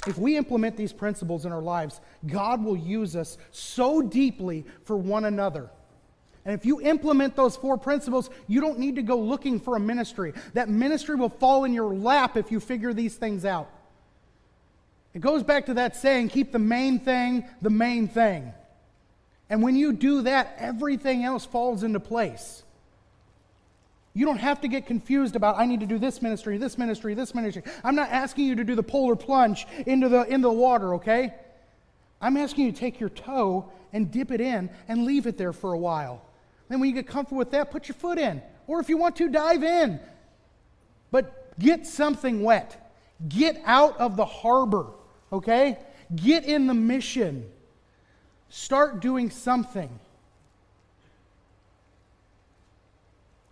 If 0.08 0.18
we 0.18 0.36
implement 0.36 0.78
these 0.78 0.94
principles 0.94 1.46
in 1.46 1.52
our 1.52 1.62
lives, 1.62 2.02
God 2.26 2.64
will 2.64 2.76
use 2.76 3.16
us 3.16 3.38
so 3.52 4.02
deeply 4.02 4.66
for 4.86 4.98
one 4.98 5.26
another. 5.26 5.70
And 6.44 6.56
if 6.56 6.66
you 6.66 6.82
implement 6.82 7.36
those 7.36 7.56
four 7.56 7.78
principles, 7.78 8.32
you 8.48 8.62
don't 8.62 8.80
need 8.80 8.96
to 8.96 9.04
go 9.04 9.20
looking 9.20 9.60
for 9.60 9.76
a 9.76 9.80
ministry. 9.80 10.34
That 10.56 10.70
ministry 10.70 11.18
will 11.18 11.30
fall 11.30 11.66
in 11.66 11.74
your 11.74 11.94
lap 11.94 12.36
if 12.36 12.52
you 12.52 12.60
figure 12.60 12.96
these 12.96 13.16
things 13.16 13.46
out. 13.46 13.70
It 15.14 15.22
goes 15.22 15.44
back 15.44 15.66
to 15.68 15.76
that 15.76 15.96
saying 15.96 16.30
keep 16.30 16.52
the 16.52 16.60
main 16.60 17.00
thing 17.00 17.46
the 17.62 17.70
main 17.70 18.08
thing. 18.08 18.54
And 19.50 19.64
when 19.64 19.76
you 19.76 19.94
do 19.94 20.22
that, 20.24 20.56
everything 20.60 21.24
else 21.24 21.46
falls 21.46 21.84
into 21.84 22.00
place. 22.00 22.64
You 24.14 24.26
don't 24.26 24.38
have 24.38 24.62
to 24.62 24.68
get 24.68 24.86
confused 24.86 25.36
about, 25.36 25.58
I 25.58 25.66
need 25.66 25.80
to 25.80 25.86
do 25.86 25.98
this 25.98 26.22
ministry, 26.22 26.58
this 26.58 26.78
ministry, 26.78 27.14
this 27.14 27.34
ministry. 27.34 27.64
I'm 27.84 27.96
not 27.96 28.10
asking 28.10 28.46
you 28.46 28.56
to 28.56 28.64
do 28.64 28.76
the 28.76 28.84
polar 28.84 29.16
plunge 29.16 29.66
into 29.86 30.10
the, 30.10 30.24
into 30.24 30.48
the 30.48 30.54
water, 30.54 30.96
okay? 30.96 31.34
I'm 32.22 32.38
asking 32.38 32.66
you 32.66 32.72
to 32.72 32.78
take 32.78 33.00
your 33.00 33.10
toe 33.10 33.72
and 33.94 34.12
dip 34.12 34.32
it 34.32 34.42
in 34.42 34.70
and 34.88 35.06
leave 35.06 35.26
it 35.26 35.38
there 35.38 35.54
for 35.54 35.74
a 35.74 35.78
while. 35.78 36.24
Then, 36.68 36.80
when 36.80 36.90
you 36.90 36.96
get 36.96 37.08
comfortable 37.08 37.40
with 37.40 37.52
that, 37.52 37.72
put 37.72 37.88
your 37.88 37.96
foot 37.96 38.20
in. 38.20 38.42
Or 38.68 38.80
if 38.80 38.90
you 38.90 38.98
want 38.98 39.16
to, 39.16 39.30
dive 39.30 39.64
in. 39.64 40.00
But 41.10 41.58
get 41.58 41.88
something 41.88 42.44
wet. 42.44 42.92
Get 43.28 43.60
out 43.66 43.98
of 43.98 44.16
the 44.16 44.26
harbor 44.26 44.88
okay? 45.32 45.78
Get 46.16 46.46
in 46.46 46.68
the 46.68 46.74
mission. 46.74 47.46
Start 48.50 49.00
doing 49.00 49.30
something. 49.30 49.90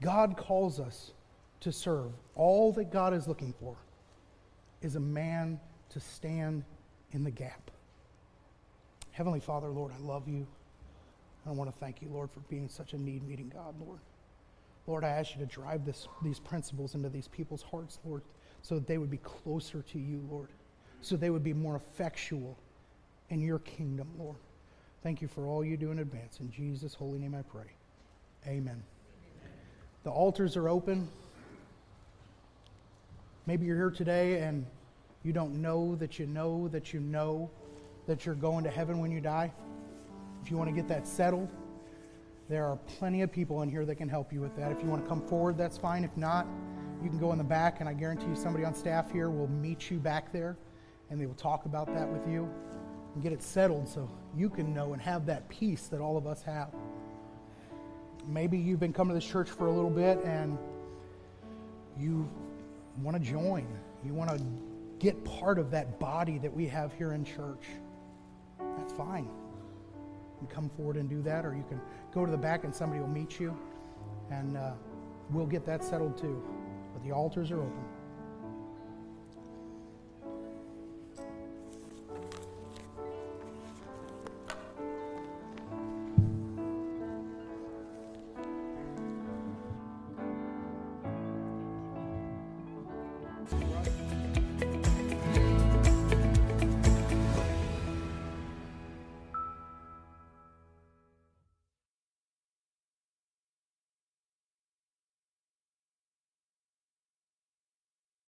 God 0.01 0.37
calls 0.37 0.79
us 0.79 1.11
to 1.61 1.71
serve. 1.71 2.11
All 2.35 2.71
that 2.73 2.91
God 2.91 3.13
is 3.13 3.27
looking 3.27 3.53
for 3.59 3.75
is 4.81 4.95
a 4.95 4.99
man 4.99 5.59
to 5.89 5.99
stand 5.99 6.63
in 7.11 7.23
the 7.23 7.31
gap. 7.31 7.71
Heavenly 9.11 9.39
Father, 9.39 9.69
Lord, 9.69 9.91
I 9.91 10.05
love 10.05 10.27
you. 10.27 10.45
I 11.47 11.51
want 11.51 11.71
to 11.71 11.79
thank 11.79 12.01
you, 12.01 12.09
Lord, 12.09 12.29
for 12.31 12.41
being 12.41 12.67
such 12.67 12.93
a 12.93 12.97
need 12.97 13.27
meeting 13.27 13.51
God, 13.53 13.73
Lord. 13.79 13.99
Lord, 14.85 15.03
I 15.03 15.09
ask 15.09 15.33
you 15.33 15.39
to 15.39 15.51
drive 15.51 15.85
this, 15.85 16.07
these 16.23 16.39
principles 16.39 16.93
into 16.93 17.09
these 17.09 17.27
people's 17.27 17.63
hearts, 17.63 17.99
Lord, 18.05 18.21
so 18.61 18.75
that 18.75 18.87
they 18.87 18.97
would 18.97 19.09
be 19.09 19.17
closer 19.17 19.81
to 19.81 19.99
you, 19.99 20.27
Lord 20.29 20.49
so 21.01 21.15
they 21.15 21.29
would 21.29 21.43
be 21.43 21.53
more 21.53 21.75
effectual 21.75 22.57
in 23.29 23.41
your 23.41 23.59
kingdom, 23.59 24.07
Lord. 24.17 24.37
Thank 25.03 25.21
you 25.21 25.27
for 25.27 25.45
all 25.47 25.63
you 25.63 25.77
do 25.77 25.91
in 25.91 25.99
advance. 25.99 26.39
In 26.39 26.51
Jesus' 26.51 26.93
holy 26.93 27.19
name 27.19 27.35
I 27.35 27.41
pray. 27.43 27.71
Amen. 28.47 28.81
The 30.03 30.09
altars 30.09 30.57
are 30.57 30.69
open. 30.69 31.07
Maybe 33.45 33.65
you're 33.65 33.77
here 33.77 33.89
today 33.89 34.41
and 34.41 34.65
you 35.23 35.33
don't 35.33 35.61
know 35.61 35.95
that 35.95 36.19
you 36.19 36.25
know 36.25 36.67
that 36.69 36.93
you 36.93 36.99
know 36.99 37.49
that 38.07 38.25
you're 38.25 38.35
going 38.35 38.63
to 38.63 38.69
heaven 38.69 38.99
when 38.99 39.11
you 39.11 39.21
die. 39.21 39.51
If 40.43 40.51
you 40.51 40.57
want 40.57 40.69
to 40.69 40.75
get 40.75 40.87
that 40.87 41.07
settled, 41.07 41.49
there 42.49 42.65
are 42.65 42.77
plenty 42.97 43.21
of 43.21 43.31
people 43.31 43.61
in 43.61 43.69
here 43.69 43.85
that 43.85 43.95
can 43.95 44.07
help 44.07 44.31
you 44.31 44.39
with 44.39 44.55
that. 44.55 44.71
If 44.71 44.81
you 44.81 44.87
want 44.87 45.03
to 45.03 45.09
come 45.09 45.21
forward, 45.21 45.57
that's 45.57 45.77
fine. 45.77 46.05
If 46.05 46.15
not, 46.15 46.47
you 47.03 47.09
can 47.09 47.19
go 47.19 47.33
in 47.33 47.37
the 47.37 47.43
back, 47.43 47.81
and 47.81 47.89
I 47.89 47.93
guarantee 47.93 48.27
you 48.27 48.35
somebody 48.35 48.63
on 48.63 48.73
staff 48.73 49.11
here 49.11 49.29
will 49.29 49.49
meet 49.49 49.91
you 49.91 49.97
back 49.97 50.31
there 50.31 50.55
and 51.09 51.19
they 51.19 51.25
will 51.25 51.33
talk 51.35 51.65
about 51.65 51.87
that 51.93 52.07
with 52.07 52.27
you 52.27 52.49
and 53.13 53.23
get 53.23 53.31
it 53.31 53.41
settled 53.41 53.87
so 53.87 54.09
you 54.35 54.49
can 54.49 54.73
know 54.73 54.93
and 54.93 55.01
have 55.01 55.25
that 55.25 55.47
peace 55.49 55.87
that 55.87 55.99
all 55.99 56.17
of 56.17 56.27
us 56.27 56.43
have. 56.43 56.73
Maybe 58.27 58.57
you've 58.57 58.79
been 58.79 58.93
coming 58.93 59.15
to 59.15 59.19
this 59.19 59.29
church 59.29 59.49
for 59.49 59.67
a 59.67 59.71
little 59.71 59.89
bit 59.89 60.23
and 60.23 60.57
you 61.99 62.29
want 63.01 63.15
to 63.17 63.31
join. 63.31 63.67
You 64.05 64.13
want 64.13 64.29
to 64.31 64.43
get 64.99 65.23
part 65.23 65.59
of 65.59 65.71
that 65.71 65.99
body 65.99 66.37
that 66.39 66.53
we 66.53 66.67
have 66.67 66.93
here 66.93 67.13
in 67.13 67.23
church. 67.23 67.65
That's 68.77 68.93
fine. 68.93 69.29
You 70.41 70.47
come 70.47 70.69
forward 70.69 70.97
and 70.97 71.09
do 71.09 71.21
that, 71.23 71.45
or 71.45 71.55
you 71.55 71.63
can 71.67 71.81
go 72.13 72.25
to 72.25 72.31
the 72.31 72.37
back 72.37 72.63
and 72.63 72.73
somebody 72.73 73.01
will 73.01 73.07
meet 73.07 73.39
you, 73.39 73.57
and 74.29 74.55
uh, 74.55 74.73
we'll 75.31 75.47
get 75.47 75.65
that 75.65 75.83
settled 75.83 76.17
too. 76.17 76.43
But 76.93 77.03
the 77.03 77.11
altars 77.11 77.51
are 77.51 77.59
open. 77.59 77.83